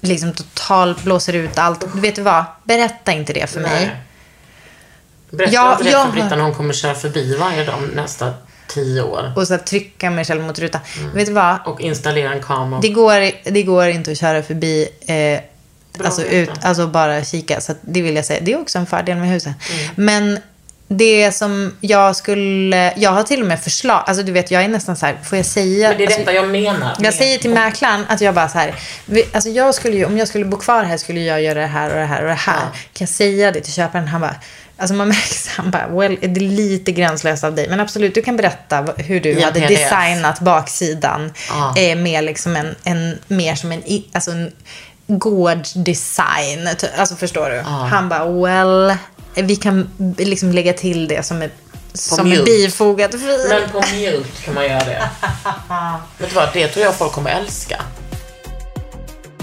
liksom 0.01 0.33
totalt 0.33 1.03
blåser 1.03 1.33
ut 1.33 1.57
allt. 1.57 1.85
Vet 1.95 2.15
du 2.15 2.21
vad? 2.21 2.43
Berätta 2.63 3.11
inte 3.11 3.33
det 3.33 3.47
för 3.47 3.59
mig. 3.59 3.91
Berätta 5.31 5.53
Ja, 5.53 5.71
inte 5.71 5.83
det 5.83 5.89
jag 5.89 6.05
för 6.05 6.11
Britta 6.11 6.35
när 6.35 6.43
hon 6.43 6.53
kommer 6.53 6.73
köra 6.73 6.95
förbi 6.95 7.35
varje 7.35 7.65
dag 7.65 7.79
nästa 7.95 8.33
tio 8.67 9.01
år. 9.01 9.31
Och 9.35 9.47
så 9.47 9.57
trycka 9.57 10.09
mig 10.09 10.25
själv 10.25 10.43
mot 10.43 10.59
rutan. 10.59 10.81
Vet 11.13 11.25
du 11.25 11.33
vad? 11.33 11.57
Och 11.65 11.81
installera 11.81 12.33
en 12.33 12.41
kamera. 12.41 12.81
Det 12.81 12.89
går, 12.89 13.51
det 13.51 13.63
går 13.63 13.87
inte 13.87 14.11
att 14.11 14.17
köra 14.17 14.43
förbi, 14.43 14.87
eh, 15.05 15.39
alltså, 16.05 16.23
ut, 16.23 16.49
alltså 16.61 16.87
bara 16.87 17.23
kika. 17.23 17.61
Så 17.61 17.73
det 17.81 18.01
vill 18.01 18.15
jag 18.15 18.25
säga. 18.25 18.39
Det 18.43 18.53
är 18.53 18.61
också 18.61 18.77
en 18.77 18.85
fördel 18.85 19.17
med 19.17 19.29
huset. 19.29 19.53
Men 19.95 20.39
det 20.87 21.31
som 21.31 21.75
jag 21.81 22.15
skulle, 22.15 22.93
jag 22.97 23.11
har 23.11 23.23
till 23.23 23.41
och 23.41 23.47
med 23.47 23.59
förslag, 23.59 24.03
alltså 24.05 24.23
du 24.23 24.31
vet 24.31 24.51
jag 24.51 24.63
är 24.63 24.67
nästan 24.67 24.95
så 24.95 25.05
här, 25.05 25.17
får 25.23 25.37
jag 25.37 25.45
säga? 25.45 25.89
Men 25.89 25.97
det 25.97 26.03
är 26.03 26.05
alltså, 26.05 26.19
detta 26.19 26.33
jag 26.33 26.49
menar. 26.49 26.97
jag 26.99 27.13
säger 27.13 27.37
till 27.37 27.49
mäklaren 27.49 28.05
att 28.09 28.21
jag 28.21 28.35
bara 28.35 28.49
så 28.49 28.57
här, 28.57 28.75
alltså 29.33 29.49
jag 29.49 29.75
skulle 29.75 29.95
ju, 29.95 30.05
om 30.05 30.17
jag 30.17 30.27
skulle 30.27 30.45
bo 30.45 30.57
kvar 30.57 30.83
här 30.83 30.97
skulle 30.97 31.19
jag 31.19 31.41
göra 31.41 31.59
det 31.59 31.67
här 31.67 31.89
och 31.89 31.95
det 31.95 32.05
här 32.05 32.21
och 32.21 32.27
det 32.27 32.33
här. 32.33 32.61
Kan 32.61 32.71
jag 32.99 33.09
säga 33.09 33.51
det 33.51 33.61
till 33.61 33.73
köparen? 33.73 34.07
Han 34.07 34.21
bara, 34.21 34.35
alltså 34.81 34.93
man 34.93 35.07
märker 35.07 35.61
han 35.61 35.71
bara, 35.71 35.87
well, 35.87 36.17
det 36.21 36.27
är 36.27 36.49
lite 36.49 36.91
gränslöst 36.91 37.43
av 37.43 37.55
dig. 37.55 37.69
Men 37.69 37.79
absolut, 37.79 38.15
du 38.15 38.21
kan 38.21 38.37
berätta 38.37 38.85
hur 38.97 39.19
du 39.19 39.31
en 39.31 39.43
hade 39.43 39.59
designat 39.59 40.39
baksidan. 40.39 41.33
Ja. 41.49 41.77
Eh, 41.77 41.97
med 41.97 42.23
liksom 42.23 42.55
en, 42.55 42.75
en, 42.83 43.19
mer 43.27 43.55
som 43.55 43.71
en, 43.71 43.83
alltså 44.13 44.31
en 44.31 44.51
gårdsdesign. 45.07 46.69
Alltså 46.97 47.15
förstår 47.15 47.49
du? 47.49 47.59
Han 47.61 48.09
bara, 48.09 48.25
well, 48.25 48.97
vi 49.35 49.55
kan 49.55 49.89
liksom 50.17 50.51
lägga 50.51 50.73
till 50.73 51.07
det 51.07 51.23
som, 51.23 51.41
är, 51.41 51.49
som 51.93 52.29
bifogad 52.29 53.11
fil. 53.11 53.39
Men 53.49 53.69
på 53.69 53.77
mute 53.77 54.43
kan 54.45 54.53
man 54.53 54.63
göra 54.63 54.83
det. 54.83 55.09
vet 56.17 56.29
du 56.29 56.35
vad? 56.35 56.49
Det 56.53 56.67
tror 56.67 56.85
jag 56.85 56.95
folk 56.95 57.11
kommer 57.11 57.31
älska. 57.31 57.81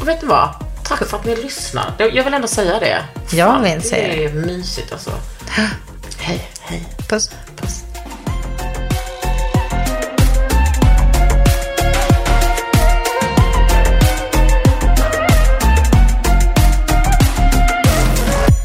Och 0.01 0.09
vet 0.09 0.21
du 0.21 0.27
vad? 0.27 0.68
Tack 0.89 1.09
för 1.09 1.17
att 1.17 1.25
ni 1.25 1.37
lyssnar. 1.37 1.95
Det- 1.99 2.09
Jag 2.09 2.25
vill 2.25 2.35
ändå 2.35 2.49
säga 2.49 2.79
det. 2.81 3.05
Jag 3.37 3.61
vill 3.63 3.83
säga 3.83 4.09
det. 4.09 4.25
är 4.25 4.33
mysigt 4.33 4.93
alltså. 4.93 5.11
Hej, 6.19 6.49
hej. 6.61 6.83
Puss. 7.09 7.31
Puss. 7.57 7.83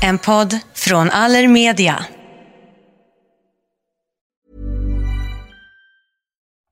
En 0.01 0.17
podd 0.17 0.59
från 0.75 1.09
Allermedia. 1.11 2.05